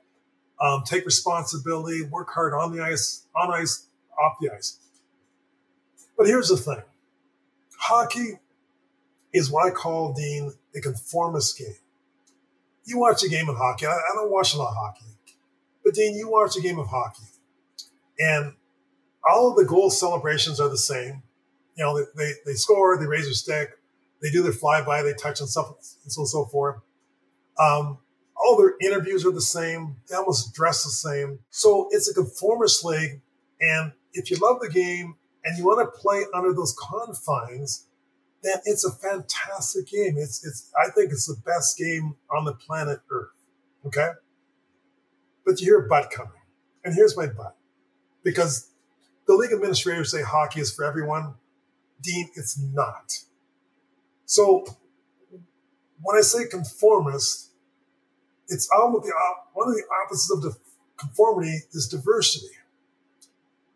um, 0.60 0.82
take 0.84 1.06
responsibility, 1.06 2.02
work 2.02 2.32
hard 2.32 2.56
on 2.56 2.76
the 2.76 2.82
ice, 2.84 3.28
on 3.36 3.54
ice, 3.54 3.86
off 4.20 4.38
the 4.42 4.50
ice. 4.50 4.80
But 6.18 6.26
here's 6.26 6.50
the 6.50 6.58
thing 6.58 6.82
hockey 7.78 8.40
is 9.32 9.52
what 9.52 9.68
I 9.68 9.70
call, 9.70 10.14
Dean, 10.14 10.54
a 10.76 10.82
conformist 10.82 11.56
game. 11.60 11.76
You 12.92 13.00
watch 13.00 13.24
a 13.24 13.30
game 13.30 13.50
of 13.50 13.58
hockey, 13.58 13.86
I, 13.86 13.92
I 13.92 14.12
don't 14.16 14.32
watch 14.32 14.54
a 14.54 14.58
lot 14.58 14.70
of 14.70 14.76
hockey, 14.76 15.06
but 15.84 15.94
Dean, 15.94 16.16
you 16.16 16.30
watch 16.30 16.56
a 16.58 16.62
game 16.62 16.78
of 16.78 16.88
hockey, 16.88 17.24
and 18.20 18.54
all 19.28 19.52
of 19.52 19.58
the 19.58 19.66
goal 19.66 19.90
celebrations 19.90 20.60
are 20.60 20.70
the 20.70 20.78
same 20.78 21.24
you 21.76 21.86
know, 21.86 21.98
they, 21.98 22.06
they, 22.16 22.32
they 22.46 22.54
score, 22.54 22.98
they 23.00 23.08
raise 23.08 23.26
their 23.26 23.34
stick, 23.34 23.72
they 24.22 24.30
do 24.30 24.44
their 24.44 24.52
flyby, 24.52 25.04
they 25.04 25.14
touch 25.14 25.42
on 25.42 25.48
stuff, 25.48 25.70
and 26.04 26.12
so 26.12 26.22
on 26.22 26.24
and 26.24 26.30
so 26.30 26.46
forth. 26.46 26.78
Um, 27.60 27.98
all 28.36 28.58
their 28.58 28.76
interviews 28.82 29.26
are 29.26 29.32
the 29.32 29.42
same. 29.42 29.96
They 30.10 30.16
almost 30.16 30.54
dress 30.54 30.84
the 30.84 30.90
same. 30.90 31.40
So 31.50 31.88
it's 31.92 32.10
a 32.10 32.14
conformist 32.14 32.84
league. 32.84 33.22
And 33.60 33.92
if 34.14 34.32
you 34.32 34.38
love 34.38 34.60
the 34.62 34.70
game 34.70 35.16
and 35.44 35.58
you 35.58 35.64
want 35.64 35.80
to 35.80 36.00
play 36.00 36.24
under 36.34 36.54
those 36.54 36.76
confines, 36.80 37.86
then 38.44 38.56
it's 38.66 38.86
a 38.86 38.92
fantastic 38.92 39.88
game. 39.88 40.16
It's, 40.18 40.46
it's, 40.46 40.72
I 40.76 40.90
think 40.92 41.12
it's 41.12 41.28
the 41.28 41.40
best 41.46 41.78
game 41.78 42.16
on 42.36 42.46
the 42.46 42.54
planet 42.54 43.00
Earth. 43.10 43.30
Okay. 43.86 44.10
But 45.46 45.60
you 45.60 45.68
hear 45.68 45.86
a 45.86 45.88
but 45.88 46.12
coming. 46.12 46.32
And 46.84 46.96
here's 46.96 47.16
my 47.16 47.28
but. 47.28 47.56
Because 48.24 48.70
the 49.28 49.34
league 49.34 49.52
administrators 49.52 50.12
say 50.12 50.22
hockey 50.24 50.62
is 50.62 50.74
for 50.74 50.86
everyone. 50.86 51.36
Dean, 52.02 52.30
it's 52.36 52.60
not. 52.60 53.14
So 54.26 54.66
when 56.02 56.18
I 56.18 56.22
say 56.22 56.48
conformist, 56.48 57.50
it's 58.48 58.70
almost 58.76 59.06
the 59.06 59.14
one 59.54 59.70
of 59.70 59.76
the 59.76 59.84
opposites 60.04 60.32
of 60.32 60.42
the 60.42 60.58
conformity 60.98 61.60
is 61.72 61.88
diversity. 61.88 62.54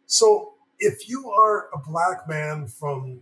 So 0.05 0.53
if 0.79 1.07
you 1.09 1.29
are 1.29 1.69
a 1.73 1.77
black 1.77 2.27
man 2.27 2.67
from, 2.67 3.21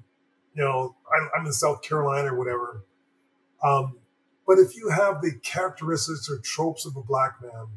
you 0.56 0.64
know, 0.64 0.96
I'm, 1.38 1.46
in 1.46 1.52
South 1.52 1.82
Carolina 1.82 2.34
or 2.34 2.38
whatever, 2.38 2.86
um, 3.64 3.98
but 4.46 4.60
if 4.60 4.76
you 4.76 4.90
have 4.90 5.22
the 5.22 5.32
characteristics 5.44 6.30
or 6.30 6.40
tropes 6.44 6.86
of 6.86 6.96
a 6.96 7.02
black 7.02 7.36
man, 7.42 7.68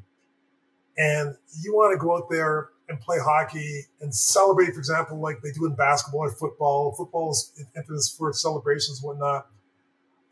and 0.98 1.36
you 1.62 1.74
want 1.74 1.92
to 1.92 1.98
go 1.98 2.16
out 2.16 2.28
there 2.30 2.70
and 2.88 3.00
play 3.00 3.18
hockey 3.18 3.82
and 4.00 4.14
celebrate, 4.14 4.72
for 4.72 4.78
example, 4.78 5.20
like 5.20 5.42
they 5.42 5.50
do 5.50 5.66
in 5.66 5.74
basketball 5.74 6.22
or 6.22 6.30
football. 6.30 6.92
Football 6.92 7.32
is 7.32 7.52
infamous 7.76 8.14
for 8.16 8.32
celebrations 8.32 9.02
whatnot, 9.02 9.46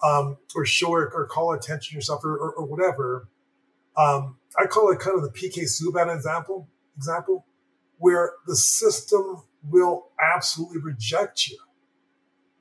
um, 0.03 0.39
or 0.55 0.65
show 0.65 0.91
or, 0.91 1.11
or, 1.13 1.27
call 1.27 1.53
attention 1.53 1.97
yourself 1.97 2.25
or, 2.25 2.37
or, 2.37 2.53
or 2.53 2.65
whatever. 2.65 3.29
Um, 3.97 4.37
I 4.59 4.67
call 4.67 4.91
it 4.91 5.01
kind 5.01 5.17
of 5.17 5.23
the 5.23 5.31
PK 5.31 5.65
Subban 5.65 6.15
example, 6.15 6.69
example, 6.97 7.45
where 7.99 8.33
the 8.47 8.57
system 8.57 9.43
will 9.69 10.09
absolutely 10.21 10.81
reject 10.81 11.49
you. 11.49 11.59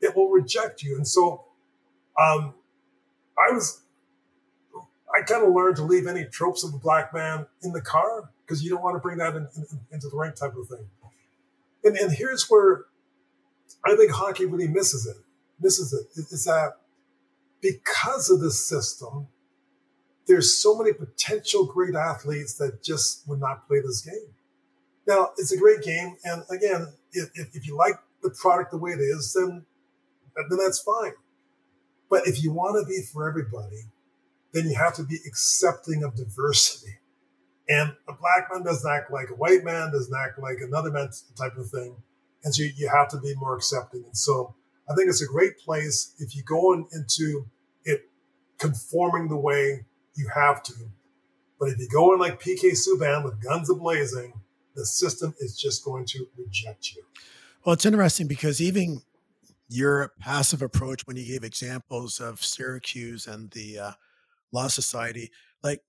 It 0.04 0.16
will 0.16 0.30
reject 0.30 0.84
you. 0.84 0.95
And 0.95 1.08
so 1.08 1.45
um, 2.22 2.54
I 3.38 3.54
was, 3.54 3.82
I 5.16 5.22
kind 5.22 5.43
of 5.43 5.54
learned 5.54 5.78
to 5.78 5.84
leave 5.84 6.08
any 6.08 6.26
tropes 6.26 6.64
of 6.64 6.74
a 6.74 6.78
black 6.78 7.14
man 7.14 7.47
in 7.64 7.72
the 7.72 7.82
car 7.82 8.30
because 8.45 8.64
you 8.64 8.70
don't 8.70 8.84
want 8.84 8.95
to 8.95 8.99
bring 8.99 9.18
that 9.18 9.36
in, 9.36 9.47
in, 9.56 9.66
into 9.91 10.10
the 10.10 10.18
rink 10.18 10.36
type 10.36 10.56
of 10.56 10.68
thing. 10.68 10.86
And, 11.84 11.97
and 11.97 12.12
here's 12.12 12.45
where 12.49 12.86
I 13.86 13.95
think 13.95 14.12
hockey 14.12 14.45
really 14.45 14.68
misses 14.68 15.06
it. 15.06 15.18
Misses 15.60 15.93
it. 15.93 16.06
Is 16.32 16.45
that 16.45 16.74
because 17.62 18.30
of 18.30 18.41
this 18.41 18.68
system, 18.68 19.28
there's 20.28 20.56
so 20.56 20.78
many 20.78 20.93
potential 20.93 21.66
great 21.66 21.95
athletes 21.95 22.56
that 22.56 22.84
just 22.84 23.28
would 23.28 23.39
not 23.39 23.68
play 23.68 23.80
this 23.80 24.01
game. 24.01 24.34
Now, 25.08 25.32
it's 25.38 25.51
a 25.51 25.58
great 25.58 25.82
game. 25.82 26.16
And 26.24 26.43
again, 26.49 26.88
if, 27.12 27.30
if 27.56 27.68
you 27.68 27.78
like 27.78 27.95
the 28.22 28.30
product 28.30 28.72
the 28.72 28.78
way 28.78 28.91
it 28.91 29.01
is, 29.01 29.34
then, 29.34 29.66
then 30.36 30.59
that's 30.63 30.79
fine. 30.79 31.13
But 32.09 32.27
if 32.27 32.43
you 32.43 32.51
want 32.51 32.81
to 32.81 32.88
be 32.88 33.01
for 33.01 33.27
everybody, 33.27 33.84
then 34.53 34.69
you 34.69 34.75
have 34.75 34.93
to 34.95 35.03
be 35.03 35.17
accepting 35.25 36.03
of 36.03 36.15
diversity. 36.15 36.99
And 37.67 37.95
a 38.07 38.13
black 38.13 38.49
man 38.51 38.63
doesn't 38.63 38.89
act 38.89 39.11
like 39.11 39.29
a 39.29 39.36
white 39.36 39.63
man, 39.63 39.91
doesn't 39.91 40.15
act 40.15 40.38
like 40.39 40.57
another 40.61 40.91
man 40.91 41.09
type 41.38 41.57
of 41.57 41.69
thing. 41.69 41.95
And 42.43 42.53
so 42.53 42.63
you 42.63 42.89
have 42.89 43.07
to 43.09 43.17
be 43.19 43.34
more 43.36 43.55
accepting. 43.55 44.03
And 44.03 44.17
so 44.17 44.53
I 44.89 44.95
think 44.95 45.09
it's 45.09 45.21
a 45.21 45.27
great 45.27 45.57
place 45.57 46.13
if 46.19 46.36
you 46.36 46.43
go 46.43 46.73
in, 46.73 46.86
into 46.91 47.45
it 47.86 48.09
conforming 48.57 49.29
the 49.29 49.38
way 49.38 49.86
you 50.15 50.29
have 50.36 50.61
to. 50.63 50.73
But 51.59 51.69
if 51.69 51.79
you 51.79 51.88
go 51.88 52.13
in 52.13 52.19
like 52.19 52.41
PK 52.41 52.73
Subban 52.73 53.23
with 53.23 53.41
guns 53.41 53.69
ablazing, 53.69 54.34
the 54.75 54.86
system 54.86 55.34
is 55.39 55.57
just 55.57 55.86
going 55.86 56.05
to 56.07 56.27
reject 56.38 56.93
you. 56.93 57.03
Well, 57.63 57.73
it's 57.73 57.86
interesting 57.86 58.27
because 58.27 58.61
even 58.61 59.01
your 59.74 60.11
passive 60.19 60.61
approach 60.61 61.01
when 61.07 61.17
you 61.17 61.26
gave 61.26 61.43
examples 61.43 62.19
of 62.19 62.43
Syracuse 62.43 63.26
and 63.26 63.49
the 63.51 63.80
uh, 63.80 63.91
Law 64.51 64.67
Society, 64.67 65.32
like 65.63 65.80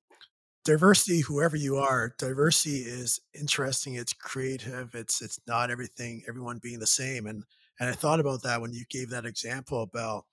diversity 0.65 1.21
whoever 1.21 1.57
you 1.57 1.77
are 1.77 2.15
diversity 2.19 2.79
is 2.79 3.21
interesting 3.39 3.95
it's 3.97 4.15
creative 4.15 4.95
it's 4.95 5.21
it's 5.21 5.39
not 5.47 5.71
everything 5.71 6.23
everyone 6.27 6.59
being 6.63 6.79
the 6.79 6.87
same 6.87 7.27
and 7.27 7.45
and 7.79 7.91
i 7.91 7.93
thought 7.93 8.19
about 8.19 8.43
that 8.43 8.63
when 8.63 8.73
you 8.73 8.83
gave 8.89 9.11
that 9.11 9.27
example 9.27 9.83
about 9.83 10.25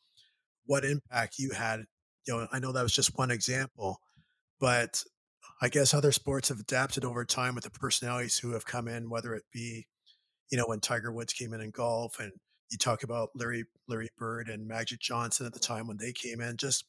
what 0.68 0.86
impact 0.86 1.36
you 1.38 1.52
had 1.52 1.82
you 2.26 2.34
know 2.34 2.48
i 2.54 2.60
know 2.60 2.72
that 2.72 2.82
was 2.82 2.96
just 2.96 3.18
one 3.18 3.30
example 3.30 4.00
but 4.58 5.04
i 5.62 5.68
guess 5.68 5.94
other 5.94 6.14
sports 6.14 6.48
have 6.48 6.62
adapted 6.62 7.04
over 7.04 7.26
time 7.26 7.54
with 7.54 7.66
the 7.66 7.70
personalities 7.70 8.38
who 8.38 8.54
have 8.54 8.66
come 8.66 8.88
in 8.88 9.10
whether 9.10 9.36
it 9.36 9.44
be 9.52 9.86
you 10.50 10.58
know 10.58 10.66
when 10.66 10.80
tiger 10.80 11.12
woods 11.12 11.34
came 11.34 11.54
in 11.54 11.60
in 11.60 11.72
golf 11.72 12.22
and 12.22 12.32
you 12.72 12.78
talk 12.78 13.04
about 13.04 13.30
larry 13.36 13.66
larry 13.88 14.10
bird 14.18 14.50
and 14.50 14.68
magic 14.68 15.00
johnson 15.00 15.46
at 15.46 15.54
the 15.54 15.60
time 15.60 15.88
when 15.88 15.98
they 15.98 16.12
came 16.12 16.42
in 16.42 16.58
just 16.58 16.86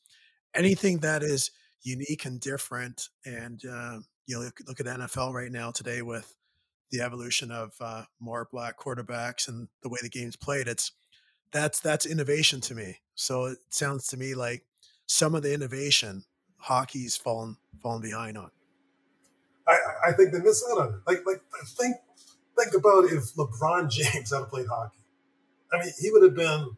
anything 0.54 0.98
that 0.98 1.22
is 1.22 1.50
unique 1.82 2.24
and 2.24 2.40
different. 2.40 3.08
And 3.24 3.60
uh, 3.64 3.98
you 4.26 4.36
know, 4.36 4.42
look, 4.42 4.60
look, 4.66 4.80
at 4.80 4.86
the 4.86 4.92
NFL 4.92 5.32
right 5.32 5.50
now 5.50 5.70
today 5.70 6.02
with 6.02 6.34
the 6.90 7.00
evolution 7.00 7.50
of 7.50 7.72
uh, 7.80 8.04
more 8.20 8.48
black 8.50 8.78
quarterbacks 8.78 9.48
and 9.48 9.68
the 9.82 9.88
way 9.88 9.98
the 10.02 10.08
game's 10.08 10.36
played. 10.36 10.68
It's 10.68 10.92
that's 11.52 11.80
that's 11.80 12.06
innovation 12.06 12.60
to 12.62 12.74
me. 12.74 12.98
So 13.14 13.46
it 13.46 13.58
sounds 13.70 14.06
to 14.08 14.16
me 14.16 14.34
like 14.34 14.64
some 15.06 15.34
of 15.34 15.42
the 15.42 15.52
innovation 15.52 16.24
hockey's 16.56 17.16
fallen 17.16 17.56
fallen 17.82 18.02
behind 18.02 18.38
on. 18.38 18.50
I, 19.66 19.78
I 20.08 20.12
think 20.12 20.32
they 20.32 20.40
miss 20.40 20.64
out 20.70 20.78
on 20.78 20.88
it. 20.94 21.00
Like 21.06 21.26
like 21.26 21.42
think 21.66 21.96
think 22.58 22.74
about 22.74 23.04
if 23.04 23.34
LeBron 23.34 23.90
James 23.90 24.32
had 24.32 24.48
played 24.48 24.66
hockey. 24.66 24.98
I 25.72 25.78
mean, 25.78 25.92
he 26.00 26.10
would 26.10 26.22
have 26.22 26.34
been 26.34 26.76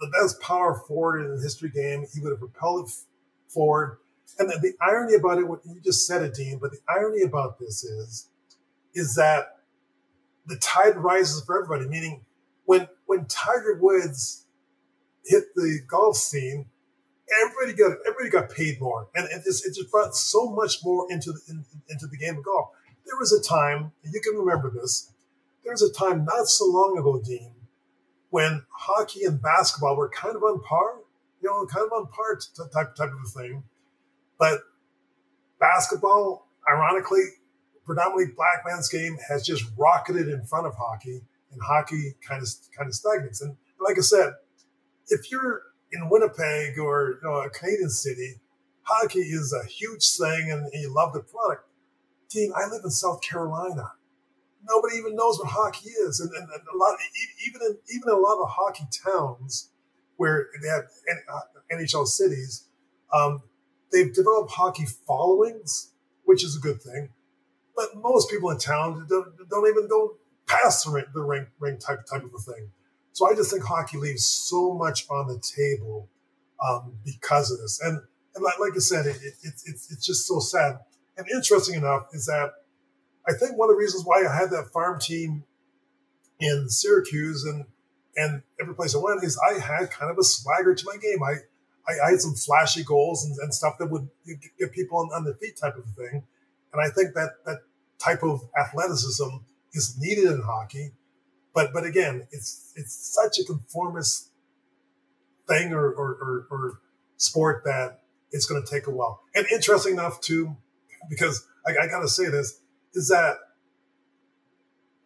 the 0.00 0.10
best 0.20 0.40
power 0.40 0.74
forward 0.74 1.24
in 1.24 1.36
the 1.36 1.42
history 1.42 1.70
game. 1.70 2.06
He 2.12 2.20
would 2.20 2.30
have 2.30 2.40
propelled 2.40 2.88
it 2.88 2.92
forward. 3.48 3.98
And 4.38 4.48
the, 4.48 4.58
the 4.58 4.74
irony 4.80 5.14
about 5.14 5.38
it, 5.38 5.48
what 5.48 5.60
you 5.66 5.80
just 5.80 6.06
said 6.06 6.22
it, 6.22 6.34
Dean, 6.34 6.58
but 6.58 6.70
the 6.70 6.78
irony 6.88 7.22
about 7.22 7.58
this 7.58 7.84
is, 7.84 8.28
is 8.94 9.14
that 9.16 9.58
the 10.46 10.56
tide 10.56 10.96
rises 10.96 11.44
for 11.44 11.62
everybody. 11.62 11.88
Meaning, 11.88 12.24
when 12.64 12.88
when 13.06 13.26
Tiger 13.26 13.78
Woods 13.80 14.46
hit 15.24 15.54
the 15.54 15.80
golf 15.86 16.16
scene, 16.16 16.66
everybody 17.42 17.76
got 17.76 17.98
everybody 18.06 18.30
got 18.30 18.50
paid 18.50 18.80
more, 18.80 19.08
and 19.14 19.26
it 19.26 19.44
just, 19.44 19.66
it 19.66 19.74
just 19.74 19.90
brought 19.90 20.14
so 20.14 20.50
much 20.50 20.84
more 20.84 21.06
into 21.10 21.32
the, 21.32 21.40
in, 21.48 21.64
into 21.88 22.06
the 22.06 22.16
game 22.16 22.38
of 22.38 22.44
golf. 22.44 22.70
There 23.04 23.18
was 23.18 23.32
a 23.32 23.42
time, 23.42 23.92
you 24.04 24.20
can 24.20 24.36
remember 24.36 24.70
this. 24.70 25.10
There 25.64 25.72
was 25.72 25.82
a 25.82 25.92
time 25.92 26.24
not 26.24 26.46
so 26.46 26.66
long 26.66 26.96
ago, 26.98 27.20
Dean, 27.24 27.52
when 28.30 28.64
hockey 28.70 29.24
and 29.24 29.42
basketball 29.42 29.96
were 29.96 30.08
kind 30.08 30.36
of 30.36 30.42
on 30.42 30.60
par, 30.62 31.00
you 31.42 31.48
know, 31.48 31.66
kind 31.66 31.86
of 31.86 31.92
on 31.92 32.06
par 32.06 32.38
type 32.72 32.94
type 32.94 33.10
of 33.10 33.18
a 33.24 33.40
thing. 33.40 33.64
But 34.38 34.60
basketball, 35.58 36.48
ironically, 36.68 37.24
predominantly 37.84 38.32
black 38.36 38.64
man's 38.66 38.88
game 38.88 39.18
has 39.28 39.44
just 39.44 39.64
rocketed 39.76 40.28
in 40.28 40.44
front 40.44 40.66
of 40.66 40.74
hockey, 40.74 41.22
and 41.52 41.60
hockey 41.62 42.14
kind 42.26 42.42
of 42.42 42.48
kind 42.76 42.88
of 42.88 42.94
stagnates. 42.94 43.42
And 43.42 43.56
like 43.80 43.98
I 43.98 44.02
said, 44.02 44.34
if 45.08 45.30
you're 45.30 45.62
in 45.92 46.08
Winnipeg 46.08 46.78
or 46.78 47.18
you 47.22 47.28
know, 47.28 47.36
a 47.36 47.50
Canadian 47.50 47.90
city, 47.90 48.40
hockey 48.82 49.20
is 49.20 49.52
a 49.52 49.66
huge 49.66 50.08
thing, 50.16 50.50
and, 50.50 50.64
and 50.64 50.82
you 50.82 50.94
love 50.94 51.12
the 51.12 51.20
product. 51.20 51.66
Team, 52.28 52.52
I 52.56 52.68
live 52.68 52.82
in 52.84 52.90
South 52.90 53.20
Carolina. 53.22 53.92
Nobody 54.68 54.96
even 54.96 55.16
knows 55.16 55.38
what 55.38 55.48
hockey 55.48 55.88
is, 55.88 56.20
and, 56.20 56.30
and, 56.30 56.42
and 56.42 56.62
a 56.74 56.76
lot, 56.76 56.96
even 57.46 57.60
in 57.62 57.78
even 57.94 58.08
in 58.08 58.14
a 58.14 58.20
lot 58.20 58.40
of 58.42 58.48
hockey 58.50 58.84
towns 59.04 59.70
where 60.16 60.48
they 60.62 60.68
have 60.68 60.84
NHL 61.72 62.02
uh, 62.02 62.04
cities, 62.04 62.66
um, 63.12 63.42
they've 63.90 64.12
developed 64.12 64.50
hockey 64.50 64.84
followings, 65.06 65.92
which 66.24 66.44
is 66.44 66.56
a 66.56 66.60
good 66.60 66.82
thing. 66.82 67.08
But 67.74 67.96
most 67.96 68.30
people 68.30 68.50
in 68.50 68.58
town 68.58 69.06
don't, 69.08 69.32
don't 69.48 69.66
even 69.66 69.88
go 69.88 70.16
past 70.46 70.84
the 70.84 70.90
ring, 70.90 71.06
the 71.14 71.22
ring, 71.22 71.46
ring 71.58 71.78
type 71.78 72.04
type 72.04 72.22
of 72.22 72.30
a 72.34 72.52
thing. 72.52 72.70
So 73.12 73.30
I 73.30 73.34
just 73.34 73.50
think 73.50 73.64
hockey 73.64 73.96
leaves 73.96 74.26
so 74.26 74.74
much 74.74 75.06
on 75.10 75.28
the 75.28 75.40
table 75.40 76.08
um, 76.62 76.92
because 77.04 77.50
of 77.50 77.58
this. 77.58 77.80
And 77.82 78.00
and 78.34 78.44
like, 78.44 78.58
like 78.60 78.72
I 78.76 78.78
said, 78.78 79.06
it, 79.06 79.16
it, 79.16 79.34
it, 79.42 79.80
it's 79.90 80.06
just 80.06 80.26
so 80.26 80.38
sad. 80.38 80.78
And 81.16 81.26
interesting 81.30 81.76
enough 81.76 82.08
is 82.12 82.26
that 82.26 82.50
I 83.30 83.34
think 83.38 83.56
one 83.56 83.70
of 83.70 83.76
the 83.76 83.78
reasons 83.78 84.04
why 84.04 84.24
I 84.26 84.34
had 84.34 84.50
that 84.50 84.70
farm 84.72 84.98
team 84.98 85.44
in 86.40 86.68
Syracuse 86.68 87.44
and 87.44 87.64
and 88.16 88.42
every 88.60 88.74
place 88.74 88.94
I 88.94 88.98
went 88.98 89.22
is 89.22 89.38
I 89.38 89.60
had 89.60 89.90
kind 89.90 90.10
of 90.10 90.18
a 90.18 90.24
swagger 90.24 90.74
to 90.74 90.84
my 90.84 90.96
game. 90.96 91.22
I 91.22 91.34
I, 91.88 92.06
I 92.06 92.10
had 92.10 92.20
some 92.20 92.34
flashy 92.34 92.82
goals 92.82 93.24
and, 93.24 93.36
and, 93.38 93.54
stuff 93.54 93.78
that 93.78 93.90
would 93.90 94.08
get 94.58 94.72
people 94.72 94.98
on, 94.98 95.08
on 95.14 95.24
their 95.24 95.34
feet 95.34 95.56
type 95.56 95.76
of 95.76 95.84
thing. 95.96 96.22
And 96.72 96.82
I 96.82 96.90
think 96.90 97.14
that 97.14 97.44
that 97.46 97.60
type 97.98 98.22
of 98.22 98.42
athleticism 98.58 99.28
is 99.72 99.96
needed 99.98 100.24
in 100.24 100.42
hockey. 100.42 100.92
But 101.54 101.72
but 101.72 101.84
again, 101.84 102.26
it's 102.32 102.72
it's 102.76 102.94
such 102.94 103.38
a 103.38 103.44
conformist 103.44 104.28
thing 105.48 105.72
or 105.72 105.90
or, 105.90 106.10
or, 106.20 106.46
or 106.50 106.80
sport 107.16 107.62
that 107.64 108.00
it's 108.32 108.46
going 108.46 108.62
to 108.62 108.68
take 108.68 108.86
a 108.86 108.90
while. 108.90 109.22
And 109.34 109.46
interesting 109.52 109.94
enough 109.94 110.20
too, 110.20 110.56
because 111.08 111.46
I, 111.66 111.84
I 111.84 111.86
got 111.86 112.00
to 112.00 112.08
say 112.08 112.28
this 112.28 112.60
is 112.94 113.08
that 113.08 113.36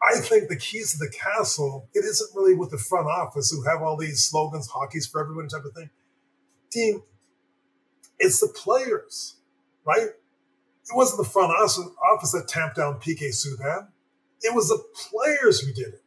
I 0.02 0.18
think 0.20 0.48
the 0.48 0.56
keys 0.56 0.92
to 0.92 0.98
the 0.98 1.10
castle 1.10 1.88
it 1.94 2.04
isn't 2.04 2.34
really 2.34 2.54
with 2.54 2.70
the 2.70 2.78
front 2.78 3.06
office 3.06 3.50
who 3.50 3.62
have 3.64 3.82
all 3.82 3.96
these 3.96 4.22
slogans, 4.22 4.68
hockey's 4.68 5.06
for 5.06 5.20
everybody 5.20 5.48
type 5.48 5.64
of 5.64 5.72
thing. 5.72 5.90
Team, 6.70 7.02
it's 8.18 8.40
the 8.40 8.48
players, 8.48 9.36
right? 9.86 10.08
It 10.08 10.94
wasn't 10.94 11.24
the 11.24 11.30
front 11.30 11.52
office 11.52 12.32
that 12.32 12.48
tamped 12.48 12.76
down 12.76 13.00
PK 13.00 13.30
Subban. 13.30 13.88
It 14.42 14.54
was 14.54 14.68
the 14.68 14.82
players 15.10 15.60
who 15.60 15.72
did 15.72 15.94
it. 15.94 16.02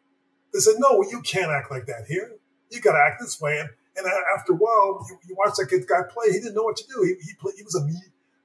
They 0.53 0.59
said, 0.59 0.75
no, 0.77 1.03
you 1.03 1.21
can't 1.21 1.51
act 1.51 1.71
like 1.71 1.87
that 1.87 2.05
here. 2.07 2.35
You 2.69 2.81
got 2.81 2.93
to 2.93 2.99
act 2.99 3.19
this 3.19 3.41
way. 3.41 3.59
And, 3.59 3.69
and 3.95 4.05
after 4.37 4.53
a 4.53 4.55
while, 4.55 5.05
you, 5.09 5.17
you 5.27 5.35
watch 5.35 5.55
that 5.57 5.65
guy 5.87 6.01
play. 6.11 6.31
He 6.31 6.39
didn't 6.39 6.53
know 6.53 6.63
what 6.63 6.77
to 6.77 6.83
do. 6.87 7.03
He, 7.03 7.25
he, 7.25 7.33
play, 7.39 7.53
he 7.57 7.63
was 7.63 7.75
a 7.75 7.83
me, 7.83 7.95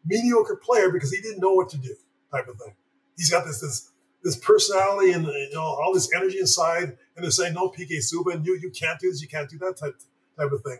mediocre 0.07 0.57
player 0.57 0.91
because 0.91 1.13
he 1.13 1.21
didn't 1.21 1.41
know 1.41 1.53
what 1.53 1.69
to 1.71 1.79
do, 1.79 1.95
type 2.31 2.49
of 2.49 2.57
thing. 2.59 2.75
He's 3.17 3.31
got 3.31 3.45
this 3.45 3.61
this 3.61 3.91
this 4.23 4.37
personality 4.37 5.13
and 5.13 5.27
you 5.27 5.51
know 5.53 5.63
all 5.63 5.93
this 5.93 6.09
energy 6.15 6.39
inside, 6.39 6.97
and 7.17 7.25
they're 7.25 7.31
saying, 7.31 7.55
"No, 7.55 7.69
PK 7.71 7.99
Subban, 7.99 8.45
you 8.45 8.59
you 8.61 8.71
can't 8.71 8.99
do 8.99 9.11
this, 9.11 9.21
you 9.21 9.29
can't 9.29 9.49
do 9.49 9.59
that," 9.59 9.77
type 9.77 9.97
type 10.39 10.53
of 10.53 10.63
thing. 10.63 10.79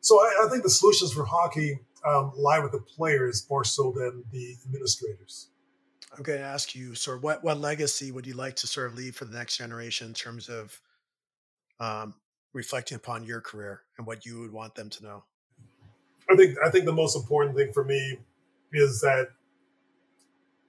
So 0.00 0.20
I, 0.20 0.44
I 0.44 0.48
think 0.48 0.62
the 0.62 0.70
solutions 0.70 1.12
for 1.12 1.24
hockey 1.24 1.80
um, 2.06 2.32
lie 2.36 2.60
with 2.60 2.72
the 2.72 2.78
players 2.78 3.46
more 3.50 3.64
so 3.64 3.92
than 3.92 4.24
the 4.30 4.56
administrators. 4.64 5.48
I'm 6.16 6.22
going 6.22 6.38
to 6.38 6.44
ask 6.44 6.74
you, 6.74 6.94
sir, 6.94 7.18
what 7.18 7.42
what 7.42 7.58
legacy 7.58 8.12
would 8.12 8.26
you 8.26 8.34
like 8.34 8.56
to 8.56 8.66
sort 8.66 8.86
of 8.86 8.94
leave 8.94 9.16
for 9.16 9.24
the 9.24 9.36
next 9.36 9.56
generation 9.56 10.08
in 10.08 10.14
terms 10.14 10.48
of 10.48 10.80
um, 11.80 12.14
reflecting 12.52 12.96
upon 12.96 13.24
your 13.24 13.40
career 13.40 13.82
and 13.98 14.06
what 14.06 14.24
you 14.24 14.40
would 14.40 14.52
want 14.52 14.74
them 14.74 14.88
to 14.90 15.02
know? 15.02 15.24
I 16.30 16.36
think 16.36 16.56
I 16.64 16.70
think 16.70 16.84
the 16.84 16.92
most 16.92 17.16
important 17.16 17.56
thing 17.56 17.72
for 17.72 17.84
me 17.84 18.18
is 18.72 19.00
that 19.00 19.28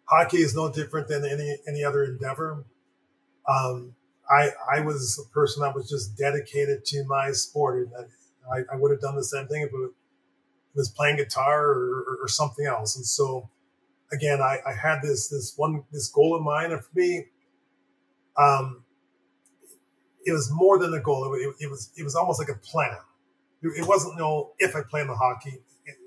hockey 0.08 0.38
is 0.38 0.56
no 0.56 0.72
different 0.72 1.08
than 1.08 1.26
any 1.26 1.58
any 1.68 1.84
other 1.84 2.04
endeavor. 2.04 2.66
Um, 3.48 3.96
I 4.30 4.50
I 4.76 4.82
was 4.82 5.24
a 5.26 5.34
person 5.34 5.62
that 5.62 5.76
was 5.76 5.90
just 5.90 6.18
dedicated 6.18 6.86
to 6.86 7.06
my 7.06 7.32
sport, 7.32 7.88
and 7.96 8.08
I, 8.52 8.74
I 8.74 8.78
would 8.78 8.92
have 8.92 9.02
done 9.02 9.16
the 9.16 9.24
same 9.24 9.48
thing 9.48 9.62
if 9.62 9.70
it 9.70 9.92
was 10.76 10.90
playing 10.90 11.18
guitar 11.18 11.66
or, 11.66 12.20
or, 12.22 12.28
something 12.28 12.66
else. 12.66 12.96
And 12.96 13.06
so, 13.06 13.50
again, 14.12 14.42
I, 14.42 14.60
I, 14.66 14.74
had 14.74 15.02
this 15.02 15.28
this 15.28 15.54
one 15.58 15.84
this 15.92 16.08
goal 16.08 16.38
in 16.38 16.44
mind, 16.44 16.72
and 16.72 16.82
for 16.82 16.92
me, 16.94 17.26
um, 18.38 18.84
it 20.26 20.32
was 20.32 20.52
more 20.52 20.78
than 20.78 20.94
a 20.94 21.00
goal. 21.00 21.34
It, 21.34 21.64
it, 21.64 21.70
was 21.70 21.92
it 21.98 22.04
was 22.04 22.16
almost 22.16 22.40
like 22.40 22.50
a 22.50 22.60
plan. 22.60 22.98
It, 23.64 23.88
wasn't 23.88 24.14
you 24.14 24.20
no 24.20 24.26
know, 24.26 24.52
if 24.60 24.76
I 24.76 24.82
play 24.88 25.02
in 25.02 25.08
the 25.08 25.16
hockey, 25.16 25.60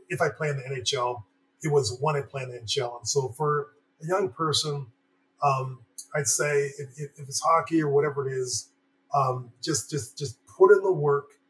if 0.08 0.20
I 0.20 0.28
play 0.28 0.50
in 0.50 0.56
the 0.56 0.62
NHL. 0.62 1.24
It 1.62 1.70
was 1.70 1.98
when 2.00 2.16
I 2.16 2.22
play 2.22 2.42
in 2.42 2.50
the 2.50 2.58
NHL. 2.58 3.00
And 3.00 3.08
so 3.08 3.34
for 3.36 3.72
a 4.02 4.06
young 4.06 4.30
person, 4.30 4.86
um, 5.42 5.80
I'd 6.14 6.26
say 6.26 6.70
if, 6.78 6.88
if, 6.96 7.10
it's 7.18 7.40
hockey 7.40 7.82
or 7.82 7.88
whatever 7.88 8.28
it 8.28 8.32
is, 8.32 8.68
um, 9.14 9.50
just 9.62 9.90
just 9.90 10.18
just 10.18 10.38
put 10.46 10.70
in 10.72 10.82
the 10.82 10.92
work 10.92 11.40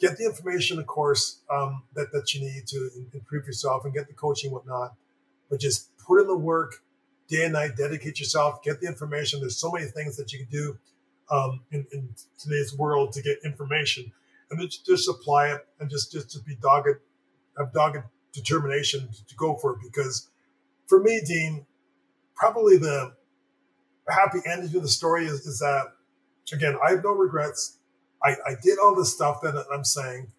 get 0.00 0.16
the 0.16 0.24
information, 0.24 0.78
of 0.78 0.86
course, 0.86 1.40
um, 1.50 1.82
that, 1.94 2.10
that 2.12 2.34
you 2.34 2.40
need 2.40 2.66
to 2.66 2.90
improve 3.12 3.46
yourself 3.46 3.84
and 3.84 3.94
get 3.94 4.08
the 4.08 4.14
coaching, 4.14 4.50
whatnot. 4.50 4.94
But 5.50 5.60
just 5.60 5.96
put 5.98 6.20
in 6.20 6.26
the 6.26 6.36
work 6.36 6.82
day 7.28 7.44
and 7.44 7.52
night, 7.52 7.76
dedicate 7.76 8.18
yourself, 8.18 8.62
get 8.62 8.80
the 8.80 8.88
information. 8.88 9.40
There's 9.40 9.58
so 9.58 9.70
many 9.70 9.86
things 9.86 10.16
that 10.16 10.32
you 10.32 10.40
can 10.40 10.48
do 10.48 10.78
um, 11.30 11.60
in, 11.70 11.86
in, 11.92 12.08
today's 12.38 12.76
world 12.76 13.12
to 13.12 13.22
get 13.22 13.38
information. 13.44 14.10
And 14.50 14.58
then 14.58 14.68
just 14.68 15.08
apply 15.08 15.52
it 15.52 15.66
and 15.78 15.88
just, 15.88 16.10
just 16.10 16.30
to 16.30 16.40
be 16.40 16.56
dogged, 16.56 16.98
have 17.56 17.72
dogged 17.72 17.98
determination 18.32 19.08
to, 19.12 19.26
to 19.26 19.34
go 19.36 19.54
for 19.54 19.74
it. 19.74 19.78
Because 19.82 20.28
for 20.86 21.00
me, 21.00 21.20
Dean, 21.24 21.66
probably 22.40 22.78
the 22.78 23.12
happy 24.08 24.38
ending 24.50 24.70
to 24.70 24.80
the 24.80 24.88
story 24.88 25.26
is, 25.26 25.46
is 25.46 25.58
that, 25.60 25.92
again, 26.52 26.76
I 26.84 26.92
have 26.92 27.04
no 27.04 27.12
regrets. 27.12 27.76
I, 28.24 28.30
I 28.46 28.54
did 28.60 28.78
all 28.82 28.96
this 28.96 29.12
stuff 29.12 29.42
that 29.42 29.66
I'm 29.72 29.84
saying. 29.84 30.32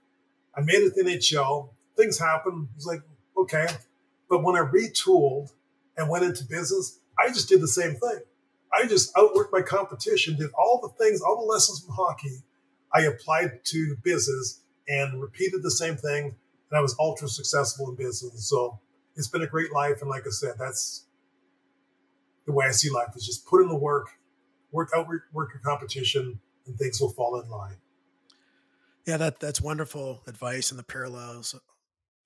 I 0.57 0.61
made 0.61 0.81
it 0.83 0.95
to 0.95 1.03
NHL. 1.03 1.69
Things 1.95 2.19
happen. 2.19 2.67
It's 2.75 2.87
like, 2.87 3.01
okay. 3.37 3.67
But 4.29 4.43
when 4.43 4.55
I 4.55 4.61
retooled 4.61 5.51
and 5.95 6.09
went 6.09 6.25
into 6.25 6.43
business, 6.43 6.99
I 7.19 7.27
just 7.27 7.47
did 7.47 7.61
the 7.61 7.67
same 7.67 7.95
thing. 7.95 8.19
I 8.73 8.87
just 8.87 9.13
outworked 9.15 9.51
my 9.51 9.61
competition, 9.61 10.37
did 10.37 10.49
all 10.57 10.79
the 10.81 11.03
things, 11.03 11.21
all 11.21 11.39
the 11.39 11.45
lessons 11.45 11.83
from 11.83 11.93
hockey. 11.93 12.41
I 12.93 13.01
applied 13.01 13.63
to 13.65 13.95
business 14.03 14.61
and 14.87 15.21
repeated 15.21 15.61
the 15.61 15.71
same 15.71 15.97
thing. 15.97 16.25
And 16.25 16.77
I 16.77 16.81
was 16.81 16.95
ultra 16.99 17.27
successful 17.27 17.89
in 17.89 17.95
business. 17.95 18.49
So 18.49 18.79
it's 19.15 19.27
been 19.27 19.43
a 19.43 19.47
great 19.47 19.71
life. 19.71 20.01
And 20.01 20.09
like 20.09 20.25
I 20.25 20.31
said, 20.31 20.53
that's 20.57 21.05
the 22.51 22.57
way 22.57 22.65
I 22.67 22.71
see 22.71 22.89
life 22.89 23.15
is 23.15 23.25
just 23.25 23.45
put 23.45 23.61
in 23.61 23.69
the 23.69 23.77
work, 23.77 24.09
work 24.71 24.89
out, 24.95 25.07
work 25.33 25.49
your 25.53 25.61
competition, 25.63 26.39
and 26.67 26.77
things 26.77 26.99
will 26.99 27.09
fall 27.09 27.39
in 27.39 27.49
line. 27.49 27.77
Yeah, 29.07 29.17
that 29.17 29.39
that's 29.39 29.61
wonderful 29.61 30.21
advice 30.27 30.69
and 30.69 30.79
the 30.79 30.83
parallels 30.83 31.55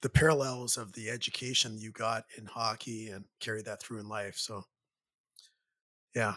the 0.01 0.09
parallels 0.09 0.77
of 0.77 0.93
the 0.93 1.09
education 1.09 1.79
you 1.79 1.91
got 1.91 2.25
in 2.37 2.45
hockey 2.45 3.09
and 3.09 3.25
carry 3.39 3.63
that 3.63 3.81
through 3.81 3.99
in 3.99 4.07
life. 4.07 4.37
So 4.37 4.63
yeah. 6.13 6.35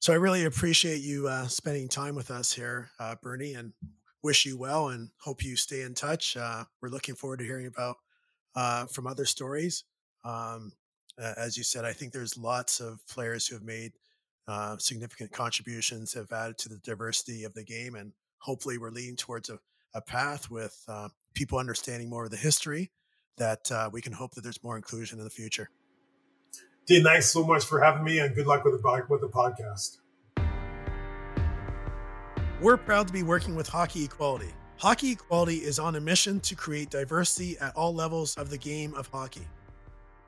So 0.00 0.12
I 0.12 0.16
really 0.16 0.44
appreciate 0.44 1.00
you 1.00 1.26
uh, 1.26 1.46
spending 1.46 1.88
time 1.88 2.14
with 2.14 2.30
us 2.30 2.52
here, 2.52 2.90
uh, 3.00 3.14
Bernie, 3.22 3.54
and 3.54 3.72
wish 4.22 4.44
you 4.44 4.58
well 4.58 4.88
and 4.88 5.08
hope 5.20 5.42
you 5.42 5.56
stay 5.56 5.82
in 5.82 5.94
touch. 5.94 6.36
Uh, 6.36 6.64
we're 6.82 6.90
looking 6.90 7.14
forward 7.14 7.38
to 7.38 7.44
hearing 7.44 7.66
about 7.66 7.96
uh, 8.54 8.86
from 8.86 9.06
other 9.06 9.24
stories. 9.24 9.84
Um, 10.24 10.72
as 11.36 11.56
you 11.56 11.64
said, 11.64 11.84
I 11.84 11.92
think 11.92 12.12
there's 12.12 12.36
lots 12.36 12.80
of 12.80 13.00
players 13.08 13.46
who 13.46 13.56
have 13.56 13.64
made 13.64 13.92
uh, 14.46 14.76
significant 14.78 15.32
contributions 15.32 16.14
have 16.14 16.32
added 16.32 16.58
to 16.58 16.68
the 16.68 16.78
diversity 16.78 17.44
of 17.44 17.54
the 17.54 17.64
game. 17.64 17.94
And 17.94 18.12
hopefully, 18.38 18.78
we're 18.78 18.90
leading 18.90 19.16
towards 19.16 19.50
a, 19.50 19.58
a 19.94 20.00
path 20.00 20.50
with 20.50 20.82
uh, 20.88 21.08
people 21.34 21.58
understanding 21.58 22.08
more 22.08 22.24
of 22.24 22.30
the 22.30 22.36
history 22.36 22.90
that 23.36 23.70
uh, 23.70 23.90
we 23.92 24.00
can 24.00 24.12
hope 24.12 24.34
that 24.34 24.42
there's 24.42 24.62
more 24.62 24.76
inclusion 24.76 25.18
in 25.18 25.24
the 25.24 25.30
future. 25.30 25.70
Dean, 26.86 27.04
thanks 27.04 27.26
so 27.26 27.44
much 27.44 27.64
for 27.64 27.80
having 27.80 28.02
me 28.02 28.18
and 28.18 28.34
good 28.34 28.46
luck 28.46 28.64
with 28.64 28.80
the, 28.80 29.06
with 29.08 29.20
the 29.20 29.28
podcast. 29.28 29.98
We're 32.60 32.78
proud 32.78 33.06
to 33.06 33.12
be 33.12 33.22
working 33.22 33.54
with 33.54 33.68
Hockey 33.68 34.04
Equality, 34.04 34.52
Hockey 34.78 35.10
Equality 35.10 35.56
is 35.56 35.80
on 35.80 35.96
a 35.96 36.00
mission 36.00 36.38
to 36.38 36.54
create 36.54 36.88
diversity 36.88 37.58
at 37.58 37.74
all 37.74 37.92
levels 37.92 38.36
of 38.36 38.48
the 38.48 38.56
game 38.56 38.94
of 38.94 39.08
hockey 39.08 39.44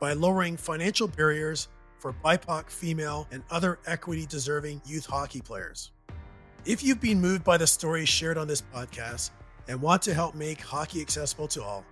by 0.00 0.14
lowering 0.14 0.56
financial 0.56 1.06
barriers 1.06 1.68
for 1.98 2.14
BIPOC, 2.24 2.70
female, 2.70 3.28
and 3.30 3.42
other 3.50 3.78
equity 3.86 4.26
deserving 4.26 4.80
youth 4.86 5.06
hockey 5.06 5.42
players. 5.42 5.92
If 6.64 6.82
you've 6.82 7.00
been 7.00 7.20
moved 7.20 7.44
by 7.44 7.58
the 7.58 7.66
stories 7.66 8.08
shared 8.08 8.38
on 8.38 8.48
this 8.48 8.62
podcast 8.62 9.30
and 9.68 9.80
want 9.80 10.02
to 10.02 10.14
help 10.14 10.34
make 10.34 10.60
hockey 10.60 11.00
accessible 11.00 11.46
to 11.48 11.62
all, 11.62 11.84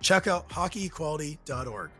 check 0.00 0.26
out 0.26 0.48
hockeyequality.org. 0.48 1.90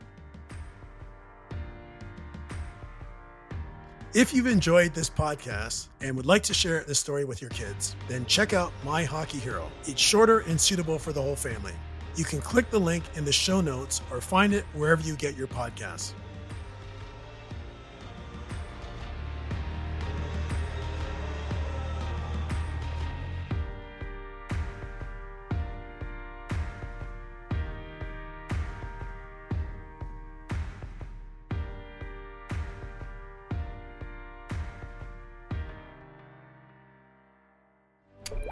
If 4.14 4.34
you've 4.34 4.46
enjoyed 4.46 4.92
this 4.92 5.08
podcast 5.08 5.88
and 6.02 6.14
would 6.16 6.26
like 6.26 6.42
to 6.42 6.54
share 6.54 6.84
this 6.84 6.98
story 6.98 7.24
with 7.24 7.40
your 7.40 7.50
kids, 7.50 7.96
then 8.08 8.26
check 8.26 8.52
out 8.52 8.70
My 8.84 9.04
Hockey 9.04 9.38
Hero. 9.38 9.70
It's 9.86 10.00
shorter 10.00 10.40
and 10.40 10.60
suitable 10.60 10.98
for 10.98 11.14
the 11.14 11.22
whole 11.22 11.34
family. 11.34 11.72
You 12.14 12.24
can 12.24 12.40
click 12.40 12.70
the 12.70 12.78
link 12.78 13.04
in 13.14 13.24
the 13.24 13.32
show 13.32 13.60
notes 13.60 14.02
or 14.10 14.20
find 14.20 14.52
it 14.52 14.64
wherever 14.74 15.02
you 15.02 15.16
get 15.16 15.36
your 15.36 15.46
podcasts. 15.46 16.12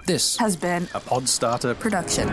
This 0.06 0.36
has 0.38 0.56
been 0.56 0.84
a 0.92 1.00
Podstarter 1.00 1.78
production. 1.78 2.28